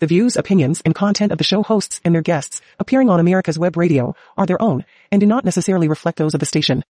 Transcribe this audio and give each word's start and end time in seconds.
The 0.00 0.06
views, 0.06 0.36
opinions, 0.36 0.80
and 0.84 0.94
content 0.94 1.32
of 1.32 1.38
the 1.38 1.44
show 1.44 1.64
hosts 1.64 2.00
and 2.04 2.14
their 2.14 2.22
guests 2.22 2.60
appearing 2.78 3.10
on 3.10 3.18
America's 3.18 3.58
Web 3.58 3.76
Radio 3.76 4.14
are 4.36 4.46
their 4.46 4.62
own 4.62 4.84
and 5.10 5.20
do 5.20 5.26
not 5.26 5.44
necessarily 5.44 5.88
reflect 5.88 6.18
those 6.18 6.34
of 6.34 6.40
the 6.40 6.46
station. 6.46 6.84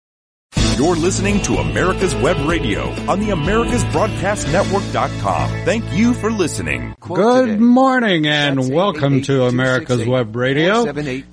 You're 0.77 0.95
listening 0.97 1.41
to 1.43 1.55
America's 1.55 2.13
Web 2.15 2.37
Radio 2.47 2.89
on 3.09 3.19
the 3.21 3.29
AmericasBroadcastNetwork.com. 3.29 5.49
Thank 5.65 5.91
you 5.93 6.13
for 6.13 6.29
listening. 6.31 6.95
Good 6.99 7.59
morning 7.61 8.27
and 8.27 8.71
welcome 8.73 9.21
to 9.23 9.45
America's 9.45 10.05
Web 10.05 10.35
Radio. 10.35 10.85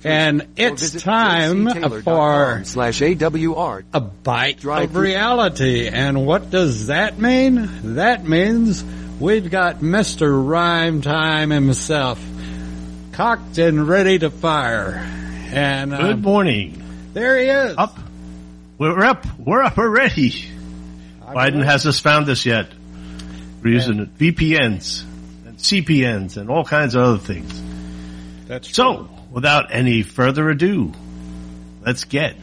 And 0.03 0.47
it's 0.55 1.03
time 1.03 1.67
for 2.03 2.63
slash 2.63 3.01
AWR. 3.01 3.83
a 3.93 3.99
bite 3.99 4.63
of 4.65 4.95
reality. 4.95 5.89
And 5.89 6.25
what 6.25 6.49
does 6.49 6.87
that 6.87 7.19
mean? 7.19 7.69
That 7.95 8.25
means 8.25 8.83
we've 9.19 9.49
got 9.49 9.77
Mr. 9.79 10.47
Rhyme 10.47 11.01
Time 11.01 11.49
himself 11.49 12.23
cocked 13.11 13.57
and 13.57 13.87
ready 13.87 14.19
to 14.19 14.29
fire. 14.29 14.95
And 15.53 15.93
uh, 15.93 16.01
Good 16.07 16.21
morning. 16.23 16.83
there 17.13 17.37
he 17.37 17.45
is. 17.45 17.77
Up. 17.77 17.97
We're 18.77 19.05
up. 19.05 19.25
We're 19.39 19.63
up 19.63 19.77
already. 19.77 20.31
Biden 21.21 21.63
hasn't 21.63 21.95
found 21.95 22.29
us 22.29 22.45
yet. 22.45 22.71
We're 23.63 23.73
using 23.73 24.05
VPNs 24.05 25.03
and 25.47 25.57
CPNs 25.57 26.37
and 26.37 26.49
all 26.49 26.65
kinds 26.65 26.95
of 26.95 27.03
other 27.03 27.17
things. 27.17 27.61
That's 28.47 28.75
So, 28.75 29.09
without 29.31 29.73
any 29.73 30.03
further 30.03 30.49
ado, 30.49 30.91
let's 31.83 32.03
get 32.03 32.35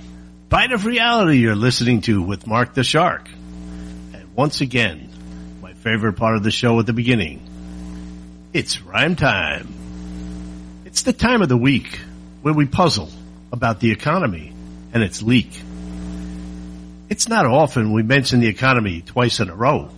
Bite 0.48 0.73
of 0.73 0.84
Reality 0.84 1.39
you're 1.39 1.55
listening 1.55 2.01
to 2.03 2.23
with 2.23 2.47
Mark 2.47 2.75
the 2.75 2.83
Shark. 2.83 3.29
And 4.15 4.34
once 4.34 4.61
again, 4.62 5.12
favorite 5.83 6.13
part 6.13 6.37
of 6.37 6.45
the 6.45 6.51
show 6.53 6.79
at 6.79 6.87
the 6.87 6.93
beginning. 6.93 7.41
It's 8.53 8.81
rhyme 8.81 9.17
time. 9.17 9.67
It's 10.85 11.03
the 11.03 11.13
time 11.13 11.43
of 11.43 11.49
the 11.49 11.57
week 11.57 11.99
where 12.41 12.55
we 12.55 12.67
puzzle 12.67 13.11
about 13.51 13.81
the 13.81 13.91
economy 13.91 14.53
and 14.95 15.03
its 15.03 15.23
leak. 15.23 15.61
It's 17.09 17.29
not 17.29 17.47
often 17.47 17.93
we 17.93 18.05
mention 18.05 18.39
the 18.39 18.47
economy 18.47 19.03
twice 19.03 19.41
in 19.41 19.51
a 19.51 19.56
row, 19.56 19.91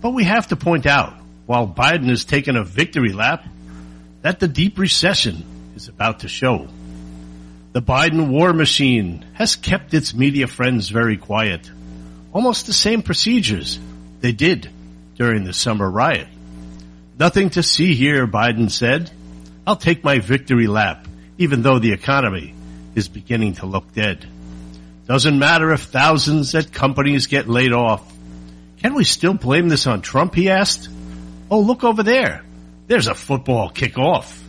but 0.00 0.10
we 0.10 0.24
have 0.24 0.48
to 0.48 0.56
point 0.56 0.86
out, 0.86 1.12
while 1.44 1.68
Biden 1.68 2.08
has 2.08 2.24
taken 2.24 2.56
a 2.56 2.64
victory 2.64 3.12
lap, 3.12 3.46
that 4.22 4.40
the 4.40 4.48
deep 4.48 4.78
recession 4.78 5.44
is 5.76 5.88
about 5.88 6.20
to 6.20 6.28
show. 6.28 6.66
The 7.72 7.82
Biden 7.82 8.30
war 8.30 8.54
machine 8.54 9.26
has 9.34 9.54
kept 9.54 9.92
its 9.92 10.14
media 10.14 10.46
friends 10.46 10.88
very 10.88 11.18
quiet. 11.18 11.70
Almost 12.32 12.66
the 12.66 12.72
same 12.72 13.02
procedures 13.02 13.78
they 14.20 14.32
did 14.32 14.70
during 15.20 15.44
the 15.44 15.52
summer 15.52 15.88
riot. 15.90 16.26
Nothing 17.18 17.50
to 17.50 17.62
see 17.62 17.94
here, 17.94 18.26
Biden 18.26 18.70
said. 18.70 19.10
I'll 19.66 19.76
take 19.76 20.02
my 20.02 20.18
victory 20.18 20.66
lap, 20.66 21.06
even 21.36 21.60
though 21.60 21.78
the 21.78 21.92
economy 21.92 22.54
is 22.94 23.10
beginning 23.10 23.56
to 23.56 23.66
look 23.66 23.92
dead. 23.92 24.26
Doesn't 25.06 25.38
matter 25.38 25.74
if 25.74 25.82
thousands 25.82 26.54
at 26.54 26.72
companies 26.72 27.26
get 27.26 27.50
laid 27.50 27.74
off. 27.74 28.10
Can 28.78 28.94
we 28.94 29.04
still 29.04 29.34
blame 29.34 29.68
this 29.68 29.86
on 29.86 30.00
Trump, 30.00 30.34
he 30.34 30.48
asked. 30.48 30.88
Oh, 31.50 31.60
look 31.60 31.84
over 31.84 32.02
there. 32.02 32.42
There's 32.86 33.06
a 33.06 33.14
football 33.14 33.70
kickoff. 33.70 34.40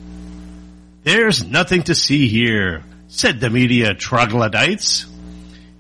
There's 1.04 1.44
nothing 1.44 1.84
to 1.84 1.96
see 1.96 2.30
here, 2.30 2.86
said 3.10 3.42
the 3.42 3.50
media 3.50 3.94
troglodytes. 3.94 5.06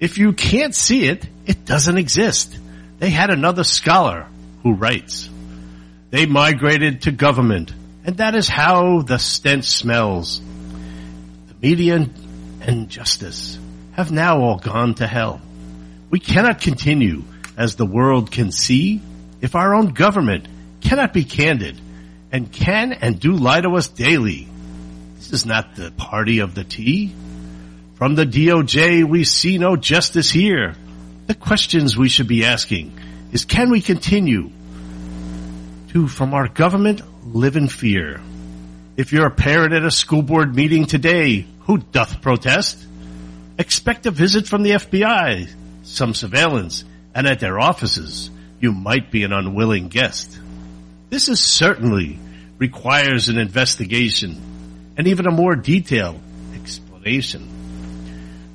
If 0.01 0.17
you 0.17 0.33
can't 0.33 0.75
see 0.75 1.05
it, 1.05 1.25
it 1.45 1.63
doesn't 1.63 1.97
exist. 1.97 2.59
They 2.99 3.09
had 3.09 3.29
another 3.29 3.63
scholar 3.63 4.27
who 4.63 4.73
writes. 4.73 5.29
They 6.09 6.25
migrated 6.25 7.03
to 7.03 7.11
government, 7.11 7.73
and 8.05 8.17
that 8.17 8.35
is 8.35 8.47
how 8.47 9.01
the 9.01 9.17
stench 9.17 9.65
smells. 9.65 10.41
The 11.47 11.55
media 11.61 12.07
and 12.61 12.89
justice 12.89 13.57
have 13.93 14.11
now 14.11 14.41
all 14.41 14.57
gone 14.57 14.95
to 14.95 15.07
hell. 15.07 15.41
We 16.09 16.19
cannot 16.19 16.61
continue 16.61 17.23
as 17.57 17.75
the 17.75 17.85
world 17.85 18.31
can 18.31 18.51
see 18.51 19.01
if 19.39 19.55
our 19.55 19.73
own 19.73 19.89
government 19.89 20.47
cannot 20.81 21.13
be 21.13 21.23
candid 21.23 21.79
and 22.31 22.51
can 22.51 22.93
and 22.93 23.19
do 23.19 23.33
lie 23.33 23.61
to 23.61 23.75
us 23.75 23.87
daily. 23.87 24.47
This 25.15 25.31
is 25.31 25.45
not 25.45 25.75
the 25.75 25.91
party 25.91 26.39
of 26.39 26.55
the 26.55 26.63
tea. 26.63 27.13
From 27.95 28.15
the 28.15 28.25
DOJ, 28.25 29.03
we 29.03 29.23
see 29.23 29.57
no 29.57 29.75
justice 29.75 30.31
here. 30.31 30.75
The 31.27 31.35
questions 31.35 31.95
we 31.95 32.09
should 32.09 32.27
be 32.27 32.45
asking 32.45 32.97
is 33.31 33.45
can 33.45 33.69
we 33.69 33.81
continue 33.81 34.51
to, 35.89 36.07
from 36.07 36.33
our 36.33 36.47
government, 36.47 37.01
live 37.33 37.55
in 37.55 37.67
fear? 37.67 38.21
If 38.97 39.13
you're 39.13 39.27
a 39.27 39.31
parent 39.31 39.73
at 39.73 39.85
a 39.85 39.91
school 39.91 40.21
board 40.21 40.55
meeting 40.55 40.85
today 40.85 41.45
who 41.61 41.77
doth 41.77 42.21
protest, 42.21 42.77
expect 43.57 44.05
a 44.05 44.11
visit 44.11 44.47
from 44.47 44.63
the 44.63 44.71
FBI, 44.71 45.49
some 45.83 46.13
surveillance, 46.13 46.83
and 47.13 47.27
at 47.27 47.39
their 47.39 47.59
offices, 47.59 48.29
you 48.59 48.71
might 48.71 49.11
be 49.11 49.23
an 49.23 49.33
unwilling 49.33 49.87
guest. 49.87 50.37
This 51.09 51.29
is 51.29 51.39
certainly 51.39 52.19
requires 52.57 53.27
an 53.27 53.37
investigation 53.37 54.93
and 54.97 55.07
even 55.07 55.25
a 55.25 55.31
more 55.31 55.55
detailed 55.55 56.19
explanation. 56.53 57.47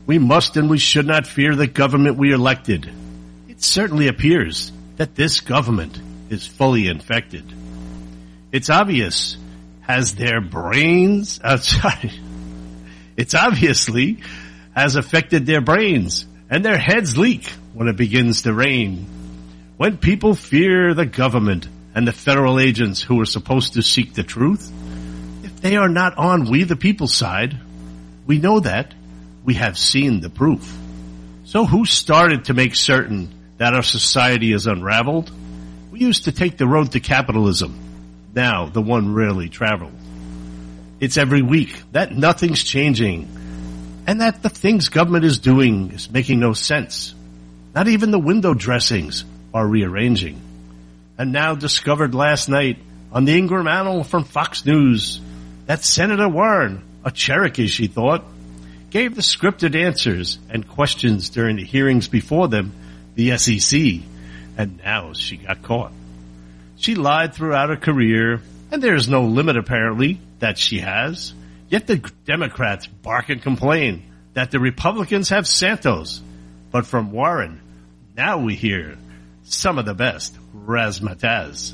We 0.07 0.19
must 0.19 0.57
and 0.57 0.71
we 0.71 0.79
should 0.79 1.07
not 1.07 1.27
fear 1.27 1.57
the 1.57 1.67
government 1.67 2.17
we 2.17 2.33
elected. 2.33 2.91
It 3.57 3.65
certainly 3.65 4.09
appears 4.09 4.71
that 4.97 5.15
this 5.15 5.41
government 5.41 5.99
is 6.29 6.47
fully 6.47 6.89
infected. 6.89 7.45
It's 8.53 8.69
obvious 8.69 9.39
has 9.81 10.15
their 10.15 10.43
brains, 10.43 11.41
uh, 11.43 11.57
sorry, 11.57 12.13
it's 13.17 13.35
obviously 13.35 14.19
has 14.75 14.97
affected 14.97 15.47
their 15.47 15.63
brains 15.63 16.27
and 16.51 16.63
their 16.63 16.77
heads 16.77 17.17
leak 17.17 17.47
when 17.73 17.89
it 17.89 17.97
begins 17.97 18.43
to 18.43 18.53
rain. 18.53 19.07
When 19.79 19.97
people 19.97 20.35
fear 20.35 20.93
the 20.93 21.07
government 21.07 21.67
and 21.95 22.07
the 22.07 22.13
federal 22.13 22.61
agents 22.61 23.01
who 23.01 23.19
are 23.23 23.27
supposed 23.27 23.73
to 23.75 23.83
seek 23.83 24.13
the 24.13 24.23
truth, 24.23 24.71
if 25.45 25.63
they 25.63 25.77
are 25.77 25.89
not 25.89 26.19
on 26.19 26.51
we 26.51 26.65
the 26.65 26.77
people 26.77 27.07
side, 27.07 27.59
we 28.27 28.39
know 28.39 28.61
that 28.61 28.93
we 29.45 29.55
have 29.55 29.79
seen 29.79 30.21
the 30.21 30.29
proof. 30.29 30.77
So 31.45 31.65
who 31.65 31.87
started 31.87 32.47
to 32.47 32.55
make 32.55 32.75
certain 32.75 33.33
that 33.59 33.75
our 33.75 33.83
society 33.83 34.53
is 34.53 34.67
unraveled? 34.67 35.31
We 35.91 36.01
used 36.01 36.25
to 36.25 36.33
take 36.33 36.57
the 36.57 36.67
road 36.67 36.93
to 36.93 37.01
capitalism. 37.01 37.79
Now 38.35 38.67
the 38.67 38.83
one 38.83 39.15
rarely 39.15 39.49
traveled. 39.49 39.93
It's 41.01 41.17
every 41.17 41.43
week 41.43 41.83
that 41.93 42.13
nothing's 42.13 42.63
changing 42.63 43.29
and 44.07 44.21
that 44.21 44.43
the 44.43 44.49
things 44.49 44.89
government 44.89 45.25
is 45.25 45.39
doing 45.39 45.91
is 45.91 46.11
making 46.11 46.39
no 46.39 46.53
sense. 46.53 47.15
Not 47.75 47.89
even 47.89 48.11
the 48.11 48.19
window 48.19 48.55
dressings 48.55 49.25
are 49.53 49.67
rearranging. 49.67 50.41
And 51.19 51.33
now 51.33 51.55
discovered 51.55 52.15
last 52.15 52.49
night 52.49 52.79
on 53.13 53.25
the 53.25 53.37
Ingraham 53.37 53.69
Angle 53.69 54.05
from 54.05 54.25
Fox 54.25 54.65
News 54.65 55.21
that 55.67 55.83
Senator 55.83 56.29
Warren, 56.29 56.83
a 57.05 57.11
Cherokee 57.11 57.67
she 57.67 57.87
thought, 57.87 58.25
gave 58.91 59.15
the 59.15 59.23
scripted 59.23 59.75
answers 59.75 60.39
and 60.49 60.69
questions 60.69 61.31
during 61.31 61.57
the 61.57 61.65
hearings 61.65 62.09
before 62.09 62.49
them, 62.49 62.73
the 63.17 63.37
SEC, 63.37 64.03
and 64.57 64.79
now 64.79 65.13
she 65.15 65.39
got 65.39 65.63
caught. 65.63 65.93
She 66.77 66.95
lied 66.95 67.35
throughout 67.35 67.71
her 67.71 67.77
career, 67.77 68.41
and 68.71 68.83
there 68.83 68.95
is 68.95 69.09
no 69.09 69.25
limit 69.25 69.57
apparently 69.57 70.21
that 70.39 70.59
she 70.59 70.79
has. 70.79 71.35
Yet 71.69 71.87
the 71.87 71.97
Democrats 72.25 72.87
bark 72.87 73.31
and 73.31 73.43
complain 73.43 74.05
that 74.35 74.51
the 74.51 74.61
Republicans 74.61 75.31
have 75.31 75.49
Santos. 75.49 76.23
But 76.71 76.87
from 76.87 77.11
Warren, 77.11 77.61
now 78.17 78.39
we 78.39 78.55
hear 78.55 78.97
some 79.45 79.79
of 79.79 79.87
the 79.87 79.95
best 79.95 80.37
razzmatazz. 80.55 81.73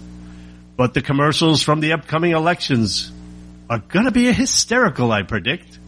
But 0.77 0.95
the 0.95 1.03
commercials 1.03 1.63
from 1.63 1.81
the 1.81 1.93
upcoming 1.93 2.33
elections 2.33 3.11
are 3.69 3.81
to 3.81 4.11
be 4.11 4.33
hysterical, 4.33 5.11
I 5.11 5.23
predict. 5.23 5.79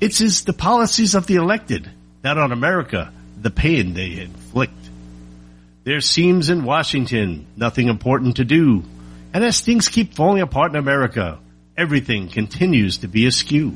It 0.00 0.20
is 0.20 0.44
the 0.44 0.52
policies 0.52 1.14
of 1.14 1.26
the 1.26 1.36
elected, 1.36 1.90
not 2.22 2.38
on 2.38 2.52
America, 2.52 3.12
the 3.42 3.50
pain 3.50 3.94
they 3.94 4.20
inflict. 4.20 4.72
There 5.84 6.00
seems 6.00 6.50
in 6.50 6.64
Washington 6.64 7.46
nothing 7.56 7.88
important 7.88 8.36
to 8.36 8.44
do, 8.44 8.84
and 9.32 9.44
as 9.44 9.60
things 9.60 9.88
keep 9.88 10.14
falling 10.14 10.42
apart 10.42 10.72
in 10.72 10.76
America, 10.76 11.38
everything 11.76 12.28
continues 12.28 12.98
to 12.98 13.08
be 13.08 13.26
askew. 13.26 13.74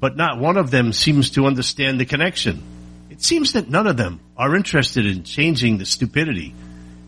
But 0.00 0.16
not 0.16 0.38
one 0.38 0.56
of 0.56 0.70
them 0.70 0.92
seems 0.92 1.30
to 1.30 1.46
understand 1.46 1.98
the 1.98 2.04
connection. 2.04 2.62
It 3.08 3.22
seems 3.22 3.52
that 3.52 3.70
none 3.70 3.86
of 3.86 3.96
them 3.96 4.20
are 4.36 4.56
interested 4.56 5.06
in 5.06 5.22
changing 5.22 5.78
the 5.78 5.86
stupidity 5.86 6.54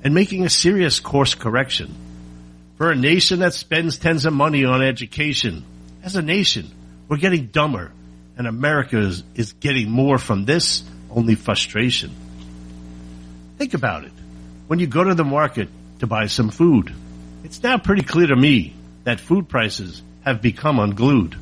and 0.03 0.15
making 0.15 0.45
a 0.45 0.51
serious 0.51 1.01
course 1.01 1.35
correction. 1.35 1.95
For 2.77 2.91
a 2.91 2.97
nation 2.97 3.41
that 3.41 3.55
spends 3.55 3.99
tens 3.99 4.25
of 4.25 4.33
money 4.33 4.65
on 4.65 4.83
education, 4.83 5.65
as 6.03 6.15
a 6.15 6.23
nation, 6.23 6.71
we're 7.09 7.17
getting 7.17 7.47
dumber, 7.47 7.91
and 8.37 8.47
America 8.47 8.99
is, 8.99 9.25
is 9.35 9.53
getting 9.55 9.91
more 9.91 10.19
from 10.19 10.45
this, 10.45 10.85
only 11.17 11.35
frustration. 11.35 12.15
Think 13.57 13.73
about 13.73 14.05
it. 14.05 14.13
When 14.67 14.79
you 14.79 14.87
go 14.87 15.03
to 15.03 15.15
the 15.15 15.25
market 15.25 15.69
to 16.01 16.07
buy 16.07 16.27
some 16.27 16.51
food, 16.51 16.95
it's 17.43 17.63
now 17.63 17.79
pretty 17.79 18.03
clear 18.03 18.27
to 18.27 18.37
me 18.37 18.75
that 19.05 19.19
food 19.19 19.49
prices 19.49 20.03
have 20.25 20.43
become 20.43 20.79
unglued. 20.79 21.35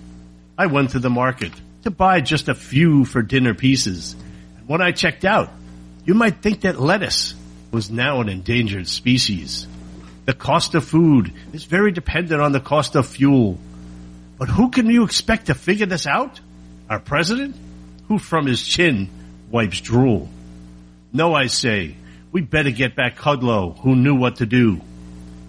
I 0.57 0.67
went 0.67 0.91
to 0.91 1.01
the 1.01 1.11
market 1.11 1.53
to 1.83 1.91
buy 1.91 2.21
just 2.21 2.49
a 2.49 2.55
few 2.55 3.05
for 3.05 3.21
dinner 3.21 3.53
pieces. 3.53 4.15
And 4.59 4.69
when 4.69 4.81
I 4.81 4.93
checked 4.93 5.25
out, 5.25 5.51
you 6.05 6.15
might 6.15 6.41
think 6.41 6.61
that 6.61 6.81
lettuce 6.81 7.35
was 7.73 7.91
now 7.91 8.21
an 8.21 8.29
endangered 8.29 8.87
species. 8.87 9.67
The 10.25 10.35
cost 10.35 10.75
of 10.77 10.85
food 10.85 11.33
is 11.53 11.65
very 11.65 11.91
dependent 11.91 12.41
on 12.41 12.53
the 12.53 12.61
cost 12.61 12.95
of 12.95 13.09
fuel. 13.09 13.59
But 14.39 14.49
who 14.49 14.71
can 14.71 14.87
you 14.87 15.05
expect 15.05 15.47
to 15.47 15.55
figure 15.55 15.87
this 15.87 16.07
out? 16.07 16.41
Our 16.89 17.01
president? 17.01 17.57
Who 18.09 18.19
from 18.19 18.47
his 18.47 18.63
chin 18.63 19.09
wipes 19.51 19.81
drool? 19.81 20.29
No, 21.13 21.35
I 21.35 21.47
say, 21.47 21.97
we 22.33 22.41
better 22.41 22.71
get 22.71 22.97
back 22.97 23.17
Kudlow, 23.17 23.79
who 23.79 23.95
knew 23.95 24.17
what 24.17 24.37
to 24.37 24.47
do, 24.47 24.81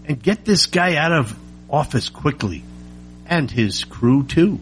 and 0.06 0.22
get 0.22 0.46
this 0.46 0.68
guy 0.68 0.96
out 0.96 1.12
of 1.12 1.36
office 1.70 2.10
quickly, 2.10 2.64
and 3.26 3.50
his 3.50 3.84
crew 3.84 4.24
too. 4.24 4.60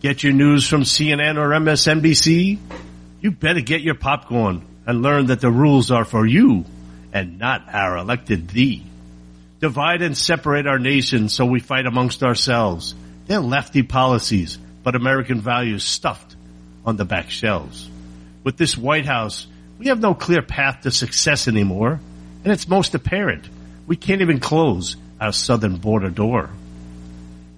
Get 0.00 0.22
your 0.22 0.32
news 0.32 0.66
from 0.66 0.82
CNN 0.82 1.36
or 1.36 1.50
MSNBC? 1.50 2.58
You 3.20 3.30
better 3.30 3.60
get 3.60 3.82
your 3.82 3.94
popcorn 3.94 4.64
and 4.86 5.02
learn 5.02 5.26
that 5.26 5.40
the 5.40 5.50
rules 5.50 5.90
are 5.90 6.04
for 6.04 6.26
you 6.26 6.64
and 7.12 7.38
not 7.38 7.72
our 7.72 7.98
elected 7.98 8.48
thee. 8.48 8.84
Divide 9.60 10.02
and 10.02 10.16
separate 10.16 10.66
our 10.66 10.78
nation 10.78 11.28
so 11.28 11.46
we 11.46 11.60
fight 11.60 11.86
amongst 11.86 12.24
ourselves. 12.24 12.94
They're 13.26 13.38
lefty 13.38 13.82
policies, 13.82 14.58
but 14.82 14.96
American 14.96 15.40
values 15.40 15.84
stuffed 15.84 16.34
on 16.84 16.96
the 16.96 17.04
back 17.04 17.30
shelves. 17.30 17.88
With 18.44 18.56
this 18.56 18.76
White 18.76 19.06
House, 19.06 19.46
we 19.78 19.88
have 19.88 20.00
no 20.00 20.14
clear 20.14 20.42
path 20.42 20.82
to 20.82 20.90
success 20.90 21.48
anymore, 21.48 22.00
and 22.44 22.52
it's 22.52 22.68
most 22.68 22.94
apparent. 22.94 23.48
We 23.86 23.96
can't 23.96 24.20
even 24.20 24.40
close 24.40 24.96
our 25.20 25.32
southern 25.32 25.76
border 25.76 26.10
door. 26.10 26.50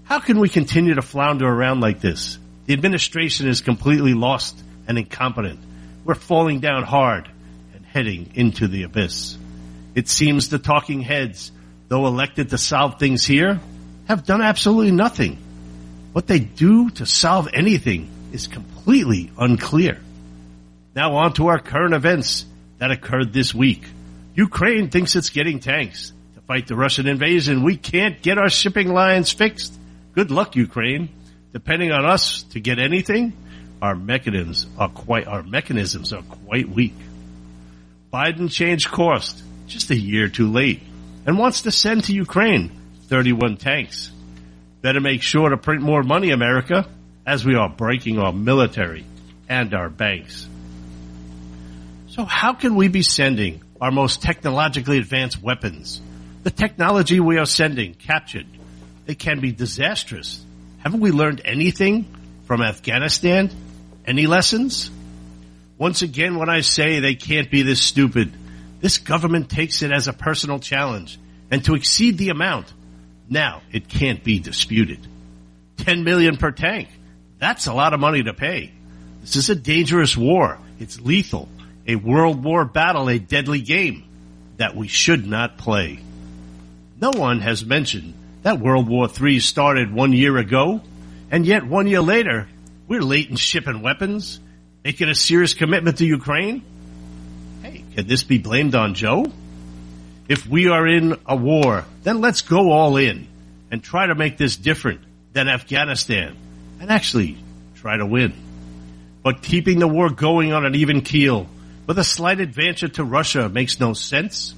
How 0.05 0.21
can 0.21 0.39
we 0.39 0.49
continue 0.49 0.95
to 0.95 1.03
flounder 1.03 1.49
around 1.49 1.81
like 1.81 2.01
this? 2.01 2.39
The 2.67 2.75
administration 2.75 3.49
is 3.49 3.61
completely 3.63 4.15
lost 4.15 4.63
and 4.87 4.99
incompetent. 4.99 5.61
We're 6.05 6.15
falling 6.15 6.61
down 6.61 6.83
hard 6.83 7.29
and 7.75 7.85
heading 7.87 8.31
into 8.35 8.69
the 8.69 8.83
abyss. 8.83 9.39
It 9.95 10.09
seems 10.09 10.49
the 10.49 10.59
talking 10.59 11.01
heads, 11.01 11.53
though 11.89 12.07
elected 12.07 12.51
to 12.51 12.59
solve 12.59 12.99
things 12.99 13.25
here, 13.25 13.61
have 14.07 14.27
done 14.27 14.43
absolutely 14.43 14.93
nothing. 14.93 15.39
What 16.13 16.27
they 16.27 16.39
do 16.39 16.91
to 16.91 17.07
solve 17.07 17.49
anything 17.53 18.11
is 18.33 18.47
completely 18.47 18.74
unclear. 18.87 20.01
Now 20.95 21.17
on 21.17 21.33
to 21.35 21.49
our 21.49 21.59
current 21.59 21.95
events 21.95 22.45
that 22.79 22.91
occurred 22.91 23.33
this 23.33 23.55
week. 23.55 23.85
Ukraine 24.35 24.91
thinks 24.91 25.17
it's 25.17 25.31
getting 25.31 25.61
tanks 25.61 26.13
to 26.35 26.41
fight 26.43 26.67
the 26.67 26.77
Russian 26.77 27.07
invasion. 27.07 27.63
We 27.63 27.77
can't 27.77 28.21
get 28.21 28.39
our 28.39 28.51
shipping 28.51 28.93
lines 28.93 29.31
fixed. 29.31 29.79
Good 30.13 30.31
luck, 30.31 30.57
Ukraine. 30.57 31.09
Depending 31.53 31.93
on 31.93 32.05
us 32.05 32.43
to 32.51 32.61
get 32.61 32.79
anything, 32.79 33.33
our 33.81 33.95
mechanisms 33.95 34.67
are 34.79 34.89
quite, 34.89 35.27
our 35.27 35.43
mechanisms 35.43 36.13
are 36.13 36.23
quite 36.23 36.69
weak. 36.69 36.97
Biden 38.13 38.51
changed 38.51 38.91
course 38.91 39.43
just 39.67 39.91
a 39.91 39.97
year 39.97 40.29
too 40.29 40.51
late 40.51 40.83
and 41.27 41.39
wants 41.39 41.63
to 41.63 41.71
send 41.71 42.05
to 42.05 42.13
Ukraine 42.13 42.71
31 43.09 43.57
tanks. 43.57 44.11
Better 44.83 45.01
make 45.01 45.23
sure 45.23 45.49
to 45.49 45.57
print 45.57 45.83
more 45.83 46.03
money, 46.03 46.31
America, 46.31 46.87
as 47.27 47.45
we 47.45 47.55
are 47.55 47.69
breaking 47.69 48.19
our 48.19 48.33
military 48.33 49.05
and 49.49 49.75
our 49.75 49.89
banks. 49.89 50.49
So 52.09 52.25
how 52.25 52.53
can 52.55 52.77
we 52.77 52.89
be 52.89 53.03
sending 53.03 53.63
our 53.81 53.91
most 53.91 54.23
technologically 54.23 54.99
advanced 54.99 55.43
weapons? 55.43 56.01
The 56.43 56.51
technology 56.51 57.21
we 57.21 57.39
are 57.39 57.47
sending 57.47 57.95
captured. 57.95 58.47
it 59.07 59.19
can 59.19 59.41
be 59.41 59.53
disastrous. 59.53 60.45
Haven't 60.79 61.01
we 61.01 61.11
learned 61.11 61.43
anything 61.45 62.07
from 62.47 62.63
Afghanistan? 62.63 63.51
Any 64.07 64.27
lessons? 64.27 64.91
Once 65.79 66.03
again, 66.03 66.39
when 66.39 66.49
I 66.49 66.61
say 66.61 67.01
they 67.01 67.15
can't 67.15 67.51
be 67.51 67.63
this 67.63 67.83
stupid, 67.83 68.33
this 68.81 68.99
government 68.99 69.51
takes 69.51 69.83
it 69.83 69.91
as 69.93 70.09
a 70.09 70.13
personal 70.13 70.59
challenge 70.59 71.19
and 71.51 71.65
to 71.65 71.75
exceed 71.75 72.19
the 72.19 72.29
amount. 72.29 72.73
Now 73.29 73.63
it 73.73 73.89
can't 73.89 74.23
be 74.23 74.39
disputed. 74.39 75.07
10 75.79 76.05
million 76.05 76.37
per 76.37 76.51
tank. 76.51 76.89
That's 77.45 77.67
a 77.67 77.75
lot 77.75 77.93
of 77.93 78.01
money 78.01 78.23
to 78.23 78.33
pay. 78.33 78.73
This 79.21 79.37
is 79.37 79.51
a 79.51 79.55
dangerous 79.55 80.17
war. 80.17 80.59
It's 80.79 80.99
lethal 80.99 81.47
a 81.87 81.95
world 81.95 82.43
war 82.43 82.65
battle, 82.65 83.11
a 83.11 83.19
deadly 83.19 83.61
game 83.61 84.03
that 84.57 84.75
we 84.75 84.89
should 84.89 85.27
not 85.27 85.59
play. 85.59 85.99
No 86.99 87.11
one 87.11 87.41
has 87.41 87.63
mentioned 87.63 88.15
that 88.45 88.61
World 88.61 88.89
War 88.89 89.11
III 89.11 89.41
started 89.41 89.93
one 89.93 90.15
year 90.15 90.39
ago, 90.39 90.81
and 91.31 91.45
yet 91.45 91.67
one 91.67 91.87
year 91.87 92.01
later, 92.01 92.49
we're 92.89 93.03
late 93.03 93.29
in 93.29 93.37
shipping 93.37 93.83
weapons, 93.83 94.41
making 94.83 95.11
a 95.11 95.15
serious 95.15 95.53
commitment 95.53 95.99
to 95.99 96.07
Ukraine. 96.07 96.63
Hey, 97.63 97.85
can 97.95 98.07
this 98.07 98.23
be 98.23 98.39
blamed 98.39 98.75
on 98.75 98.95
Joe? 98.95 99.27
If 100.31 100.47
we 100.47 100.69
are 100.69 100.87
in 100.89 101.19
a 101.27 101.37
war, 101.37 101.85
then 102.05 102.23
let's 102.23 102.41
go 102.41 102.73
all 102.73 102.97
in 102.97 103.29
and 103.71 103.85
try 103.85 104.07
to 104.07 104.15
make 104.15 104.39
this 104.39 104.57
different 104.57 105.03
than 105.35 105.47
Afghanistan 105.47 106.39
and 106.81 106.91
actually 106.91 107.39
try 107.77 107.97
to 107.97 108.07
win. 108.07 108.33
But 109.23 109.43
keeping 109.43 109.79
the 109.79 109.89
war 109.89 110.11
going 110.11 110.53
on 110.53 110.67
an 110.67 110.75
even 110.75 111.01
keel 111.01 111.49
with 111.87 111.99
a 111.99 112.05
slight 112.05 112.41
advantage 112.41 112.95
to 112.95 113.05
Russia 113.05 113.49
makes 113.49 113.81
no 113.81 113.93
sense. 113.93 114.55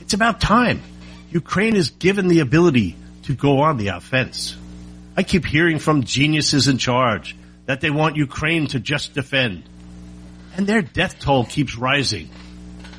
It's 0.00 0.14
about 0.14 0.40
time. 0.40 0.82
Ukraine 1.30 1.76
is 1.76 1.90
given 1.90 2.28
the 2.28 2.40
ability 2.40 2.96
to 3.24 3.34
go 3.34 3.60
on 3.60 3.76
the 3.76 3.88
offense. 3.88 4.56
I 5.16 5.22
keep 5.22 5.44
hearing 5.44 5.78
from 5.78 6.04
geniuses 6.04 6.68
in 6.68 6.78
charge 6.78 7.36
that 7.66 7.80
they 7.80 7.90
want 7.90 8.16
Ukraine 8.16 8.68
to 8.68 8.80
just 8.80 9.14
defend. 9.14 9.64
And 10.56 10.66
their 10.66 10.80
death 10.80 11.18
toll 11.18 11.44
keeps 11.44 11.76
rising. 11.76 12.30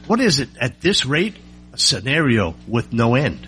What 0.06 0.20
is 0.20 0.40
it 0.40 0.50
at 0.60 0.82
this 0.82 1.06
rate? 1.06 1.36
A 1.74 1.78
scenario 1.78 2.56
with 2.68 2.94
no 2.94 3.16
end. 3.16 3.48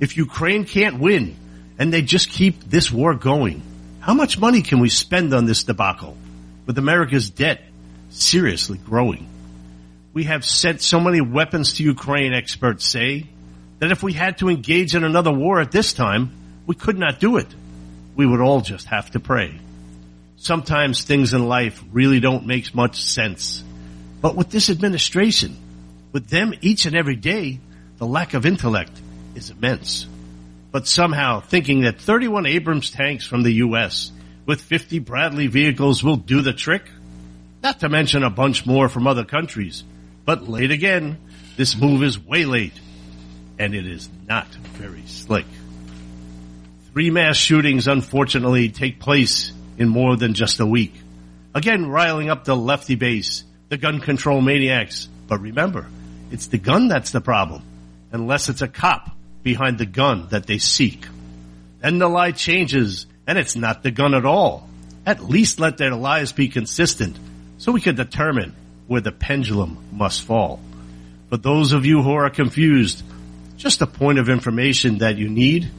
If 0.00 0.16
Ukraine 0.16 0.64
can't 0.64 0.98
win 0.98 1.36
and 1.78 1.92
they 1.92 2.02
just 2.02 2.30
keep 2.30 2.64
this 2.64 2.90
war 2.90 3.14
going, 3.14 3.62
how 4.06 4.14
much 4.14 4.38
money 4.38 4.62
can 4.62 4.78
we 4.78 4.88
spend 4.88 5.34
on 5.34 5.46
this 5.46 5.64
debacle 5.64 6.16
with 6.64 6.78
America's 6.78 7.28
debt 7.28 7.64
seriously 8.10 8.78
growing? 8.78 9.26
We 10.12 10.22
have 10.24 10.44
sent 10.44 10.80
so 10.80 11.00
many 11.00 11.20
weapons 11.20 11.72
to 11.72 11.82
Ukraine, 11.82 12.32
experts 12.32 12.86
say, 12.86 13.26
that 13.80 13.90
if 13.90 14.04
we 14.04 14.12
had 14.12 14.38
to 14.38 14.48
engage 14.48 14.94
in 14.94 15.02
another 15.02 15.32
war 15.32 15.60
at 15.60 15.72
this 15.72 15.92
time, 15.92 16.30
we 16.68 16.76
could 16.76 16.96
not 16.96 17.18
do 17.18 17.38
it. 17.38 17.48
We 18.14 18.26
would 18.26 18.40
all 18.40 18.60
just 18.60 18.86
have 18.86 19.10
to 19.10 19.18
pray. 19.18 19.58
Sometimes 20.36 21.02
things 21.02 21.34
in 21.34 21.48
life 21.48 21.82
really 21.90 22.20
don't 22.20 22.46
make 22.46 22.76
much 22.76 23.02
sense. 23.02 23.64
But 24.20 24.36
with 24.36 24.50
this 24.50 24.70
administration, 24.70 25.56
with 26.12 26.28
them 26.28 26.54
each 26.60 26.86
and 26.86 26.94
every 26.94 27.16
day, 27.16 27.58
the 27.98 28.06
lack 28.06 28.34
of 28.34 28.46
intellect 28.46 28.92
is 29.34 29.50
immense. 29.50 30.06
But 30.76 30.86
somehow 30.86 31.40
thinking 31.40 31.84
that 31.84 31.98
31 31.98 32.44
Abrams 32.44 32.90
tanks 32.90 33.24
from 33.24 33.42
the 33.42 33.52
U.S. 33.64 34.12
with 34.44 34.60
50 34.60 34.98
Bradley 34.98 35.46
vehicles 35.46 36.04
will 36.04 36.16
do 36.16 36.42
the 36.42 36.52
trick, 36.52 36.82
not 37.62 37.80
to 37.80 37.88
mention 37.88 38.22
a 38.22 38.28
bunch 38.28 38.66
more 38.66 38.90
from 38.90 39.06
other 39.06 39.24
countries, 39.24 39.84
but 40.26 40.50
late 40.50 40.70
again, 40.70 41.16
this 41.56 41.78
move 41.78 42.02
is 42.02 42.18
way 42.18 42.44
late, 42.44 42.78
and 43.58 43.74
it 43.74 43.86
is 43.86 44.10
not 44.28 44.48
very 44.74 45.06
slick. 45.06 45.46
Three 46.92 47.08
mass 47.08 47.38
shootings, 47.38 47.88
unfortunately, 47.88 48.68
take 48.68 49.00
place 49.00 49.52
in 49.78 49.88
more 49.88 50.14
than 50.14 50.34
just 50.34 50.60
a 50.60 50.66
week. 50.66 50.92
Again, 51.54 51.86
riling 51.86 52.28
up 52.28 52.44
the 52.44 52.54
lefty 52.54 52.96
base, 52.96 53.44
the 53.70 53.78
gun 53.78 53.98
control 53.98 54.42
maniacs. 54.42 55.08
But 55.26 55.40
remember, 55.40 55.86
it's 56.30 56.48
the 56.48 56.58
gun 56.58 56.88
that's 56.88 57.12
the 57.12 57.22
problem, 57.22 57.62
unless 58.12 58.50
it's 58.50 58.60
a 58.60 58.68
cop 58.68 59.15
behind 59.46 59.78
the 59.78 59.86
gun 59.86 60.26
that 60.30 60.44
they 60.48 60.58
seek. 60.58 61.06
Then 61.78 61.98
the 61.98 62.08
lie 62.08 62.32
changes, 62.32 63.06
and 63.28 63.38
it's 63.38 63.54
not 63.54 63.84
the 63.84 63.92
gun 63.92 64.12
at 64.12 64.26
all. 64.26 64.68
At 65.06 65.22
least 65.22 65.60
let 65.60 65.78
their 65.78 65.94
lies 65.94 66.32
be 66.32 66.48
consistent, 66.48 67.16
so 67.58 67.70
we 67.70 67.80
can 67.80 67.94
determine 67.94 68.56
where 68.88 69.00
the 69.00 69.12
pendulum 69.12 69.78
must 69.92 70.22
fall. 70.22 70.58
For 71.28 71.36
those 71.36 71.72
of 71.72 71.86
you 71.86 72.02
who 72.02 72.14
are 72.14 72.28
confused, 72.28 73.04
just 73.56 73.82
a 73.82 73.86
point 73.86 74.18
of 74.18 74.28
information 74.28 74.98
that 74.98 75.16
you 75.16 75.28
need. 75.28 75.70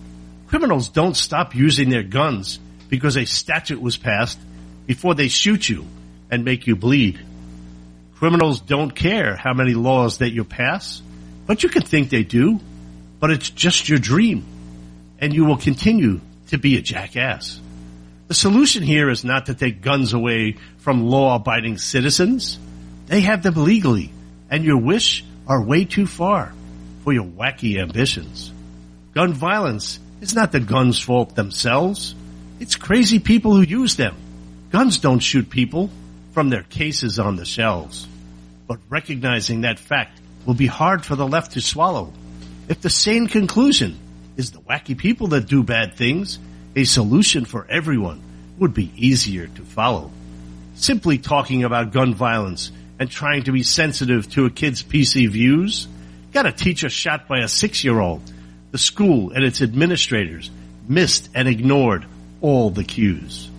Criminals 0.48 0.88
don't 0.88 1.18
stop 1.18 1.54
using 1.54 1.90
their 1.90 2.04
guns 2.04 2.60
because 2.88 3.18
a 3.18 3.26
statute 3.26 3.82
was 3.82 3.98
passed 3.98 4.40
before 4.86 5.14
they 5.14 5.28
shoot 5.28 5.68
you 5.68 5.86
and 6.32 6.46
make 6.46 6.68
you 6.68 6.78
bleed. 6.78 7.20
Criminals 8.16 8.62
don't 8.62 8.96
care 8.96 9.36
how 9.36 9.54
many 9.54 9.74
laws 9.74 10.20
that 10.20 10.32
you 10.32 10.46
pass, 10.46 11.02
but 11.46 11.64
you 11.64 11.70
can 11.70 11.82
think 11.82 12.10
they 12.10 12.24
do, 12.24 12.62
but 13.20 13.32
it's 13.32 13.50
just 13.50 13.90
your 13.90 14.00
dream 14.00 14.46
and 15.20 15.34
you 15.34 15.46
will 15.46 15.58
continue 15.58 16.22
to 16.48 16.58
be 16.58 16.78
a 16.78 16.82
jackass. 16.82 17.60
The 18.28 18.34
solution 18.34 18.84
here 18.84 19.10
is 19.10 19.24
not 19.24 19.46
to 19.46 19.56
take 19.56 19.82
guns 19.82 20.14
away 20.14 20.58
from 20.80 21.08
law 21.08 21.36
abiding 21.36 21.78
citizens. 21.78 22.60
They 23.08 23.22
have 23.22 23.42
them 23.42 23.56
legally, 23.56 24.12
and 24.50 24.64
your 24.64 24.78
wish 24.78 25.24
are 25.48 25.62
way 25.62 25.86
too 25.86 26.06
far 26.06 26.54
for 27.04 27.14
your 27.14 27.26
wacky 27.26 27.80
ambitions. 27.80 28.52
Gun 29.14 29.34
violence 29.34 30.00
is 30.22 30.36
not 30.36 30.52
the 30.52 30.60
guns' 30.60 31.00
fault 31.00 31.36
themselves. 31.36 32.16
It's 32.60 32.76
crazy 32.76 33.20
people 33.20 33.56
who 33.56 33.62
use 33.62 33.96
them. 33.96 34.16
Guns 34.72 34.98
don't 35.00 35.20
shoot 35.20 35.50
people 35.50 35.90
from 36.34 36.50
their 36.50 36.64
cases 36.64 37.20
on 37.20 37.38
the 37.38 37.46
shelves. 37.46 38.08
But 38.68 38.80
recognizing 38.90 39.62
that 39.62 39.80
fact 39.80 40.20
will 40.46 40.54
be 40.54 40.68
hard 40.68 41.06
for 41.06 41.16
the 41.16 41.28
left 41.28 41.54
to 41.54 41.62
swallow. 41.62 42.12
If 42.68 42.82
the 42.82 42.90
sane 42.90 43.28
conclusion 43.28 43.98
is 44.36 44.52
the 44.52 44.60
wacky 44.60 44.98
people 44.98 45.28
that 45.28 45.48
do 45.48 45.64
bad 45.64 45.94
things, 45.94 46.38
a 46.76 46.84
solution 46.84 47.46
for 47.46 47.66
everyone 47.70 48.22
would 48.58 48.74
be 48.74 48.92
easier 48.98 49.48
to 49.48 49.62
follow. 49.62 50.12
Simply 50.76 51.18
talking 51.18 51.64
about 51.64 51.94
gun 51.94 52.14
violence 52.14 52.72
and 53.00 53.10
trying 53.10 53.44
to 53.44 53.54
be 53.54 53.64
sensitive 53.64 54.30
to 54.32 54.46
a 54.46 54.50
kid's 54.50 54.84
PC 54.84 55.30
views 55.30 55.88
got 56.34 56.46
a 56.46 56.52
teacher 56.52 56.90
shot 56.90 57.28
by 57.28 57.40
a 57.40 57.48
six 57.48 57.86
year 57.86 58.02
old. 58.02 58.22
The 58.72 58.78
school 58.78 59.32
and 59.32 59.46
its 59.46 59.62
administrators 59.62 60.52
missed 60.90 61.30
and 61.34 61.48
ignored 61.48 62.06
all 62.42 62.70
the 62.70 62.84
cues. 62.84 63.50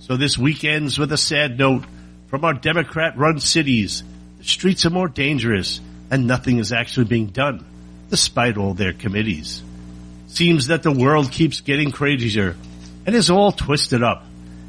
So 0.00 0.16
this 0.16 0.36
week 0.36 0.64
ends 0.64 0.98
with 0.98 1.12
a 1.12 1.16
sad 1.16 1.58
note 1.58 1.84
from 2.26 2.44
our 2.44 2.54
Democrat 2.54 3.16
run 3.16 3.38
cities. 3.38 4.02
The 4.38 4.44
streets 4.44 4.84
are 4.84 4.90
more 4.90 5.08
dangerous 5.08 5.80
and 6.10 6.26
nothing 6.26 6.58
is 6.58 6.72
actually 6.72 7.04
being 7.04 7.26
done 7.26 7.64
despite 8.12 8.58
all 8.58 8.74
their 8.74 8.92
committees. 8.92 9.62
Seems 10.26 10.66
that 10.66 10.82
the 10.82 10.92
world 10.92 11.32
keeps 11.32 11.62
getting 11.62 11.90
crazier 11.90 12.56
and 13.06 13.16
is 13.16 13.30
all 13.30 13.52
twisted 13.52 14.02
up. 14.02 14.22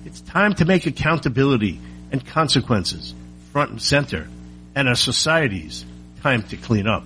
It's 0.05 0.21
time 0.21 0.53
to 0.55 0.65
make 0.65 0.85
accountability 0.85 1.81
and 2.09 2.25
consequences 2.25 3.13
front 3.51 3.71
and 3.71 3.81
center 3.81 4.29
and 4.75 4.87
our 4.87 4.95
society's 4.95 5.83
time 6.21 6.43
to 6.43 6.55
clean 6.55 6.87
up. 6.87 7.03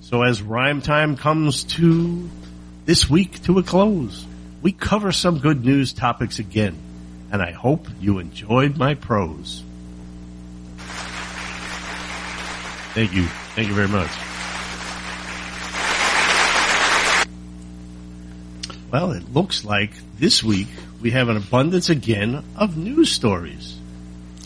So 0.00 0.22
as 0.22 0.40
rhyme 0.40 0.80
time 0.80 1.16
comes 1.16 1.64
to 1.64 2.30
this 2.84 3.10
week 3.10 3.42
to 3.42 3.58
a 3.58 3.64
close, 3.64 4.24
we 4.62 4.70
cover 4.70 5.10
some 5.10 5.40
good 5.40 5.64
news 5.64 5.92
topics 5.92 6.38
again, 6.38 6.76
and 7.32 7.42
I 7.42 7.50
hope 7.50 7.88
you 8.00 8.20
enjoyed 8.20 8.76
my 8.76 8.94
prose. 8.94 9.64
Thank 12.94 13.12
you. 13.12 13.26
Thank 13.56 13.66
you 13.66 13.74
very 13.74 13.88
much. 13.88 14.27
Well, 18.90 19.12
it 19.12 19.34
looks 19.34 19.66
like 19.66 19.90
this 20.18 20.42
week 20.42 20.68
we 21.02 21.10
have 21.10 21.28
an 21.28 21.36
abundance 21.36 21.90
again 21.90 22.42
of 22.56 22.78
news 22.78 23.12
stories. 23.12 23.76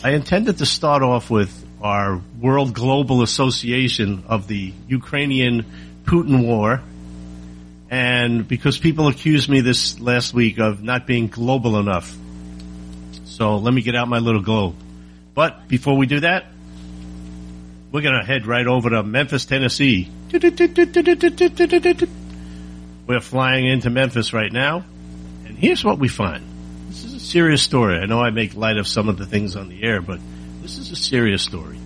I 0.03 0.11
intended 0.11 0.57
to 0.57 0.65
start 0.65 1.01
off 1.01 1.29
with 1.29 1.65
our 1.81 2.19
World 2.41 2.73
Global 2.73 3.21
Association 3.21 4.25
of 4.27 4.49
the 4.49 4.73
Ukrainian 4.89 5.65
Putin 6.03 6.45
War. 6.45 6.81
And 7.89 8.45
because 8.45 8.77
people 8.77 9.07
accused 9.07 9.47
me 9.47 9.61
this 9.61 10.01
last 10.01 10.33
week 10.33 10.59
of 10.59 10.83
not 10.83 11.07
being 11.07 11.27
global 11.27 11.79
enough. 11.79 12.13
So 13.23 13.57
let 13.57 13.73
me 13.73 13.81
get 13.81 13.95
out 13.95 14.09
my 14.09 14.19
little 14.19 14.41
globe. 14.41 14.75
But 15.33 15.69
before 15.69 15.95
we 15.95 16.05
do 16.05 16.19
that, 16.19 16.47
we're 17.93 18.01
going 18.01 18.19
to 18.19 18.25
head 18.25 18.45
right 18.45 18.67
over 18.67 18.89
to 18.89 19.03
Memphis, 19.03 19.45
Tennessee. 19.45 20.09
We're 23.05 23.19
flying 23.19 23.65
into 23.65 23.89
Memphis 23.89 24.31
right 24.31 24.51
now, 24.51 24.85
and 25.45 25.57
here's 25.57 25.83
what 25.83 25.99
we 25.99 26.07
find. 26.07 26.45
This 26.87 27.03
is 27.03 27.13
a 27.15 27.19
serious 27.19 27.61
story. 27.61 27.97
I 27.97 28.05
know 28.05 28.21
I 28.21 28.29
make 28.29 28.55
light 28.55 28.77
of 28.77 28.87
some 28.87 29.09
of 29.09 29.17
the 29.17 29.25
things 29.25 29.55
on 29.55 29.67
the 29.67 29.83
air, 29.83 30.01
but 30.01 30.19
this 30.61 30.77
is 30.77 30.91
a 30.91 30.95
serious 30.95 31.41
story. 31.41 31.77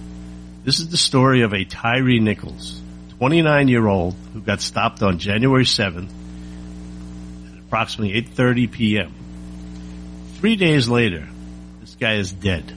This 0.63 0.79
is 0.79 0.89
the 0.89 0.97
story 0.97 1.41
of 1.41 1.53
a 1.53 1.63
Tyre 1.63 2.19
Nichols, 2.19 2.79
29 3.17 3.67
year 3.67 3.87
old, 3.87 4.15
who 4.33 4.41
got 4.41 4.61
stopped 4.61 5.01
on 5.01 5.17
January 5.17 5.63
7th 5.63 6.09
at 7.51 7.59
approximately 7.59 8.21
8.30 8.21 8.71
p.m. 8.71 9.13
Three 10.35 10.55
days 10.55 10.87
later, 10.87 11.27
this 11.79 11.95
guy 11.95 12.15
is 12.15 12.31
dead. 12.31 12.71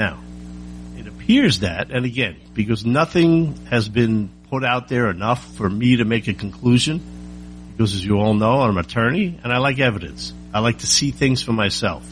Now, 0.00 0.18
it 0.96 1.06
appears 1.06 1.60
that, 1.60 1.90
and 1.90 2.04
again, 2.04 2.36
because 2.54 2.84
nothing 2.84 3.66
has 3.66 3.88
been 3.88 4.30
put 4.50 4.64
out 4.64 4.88
there 4.88 5.10
enough 5.10 5.44
for 5.56 5.68
me 5.68 5.96
to 5.96 6.04
make 6.04 6.28
a 6.28 6.34
conclusion, 6.34 7.00
because 7.72 7.94
as 7.94 8.04
you 8.04 8.18
all 8.18 8.34
know, 8.34 8.60
I'm 8.60 8.76
an 8.76 8.84
attorney 8.84 9.38
and 9.42 9.52
I 9.52 9.58
like 9.58 9.78
evidence. 9.78 10.32
I 10.52 10.60
like 10.60 10.78
to 10.78 10.86
see 10.86 11.10
things 11.10 11.42
for 11.42 11.52
myself. 11.52 12.04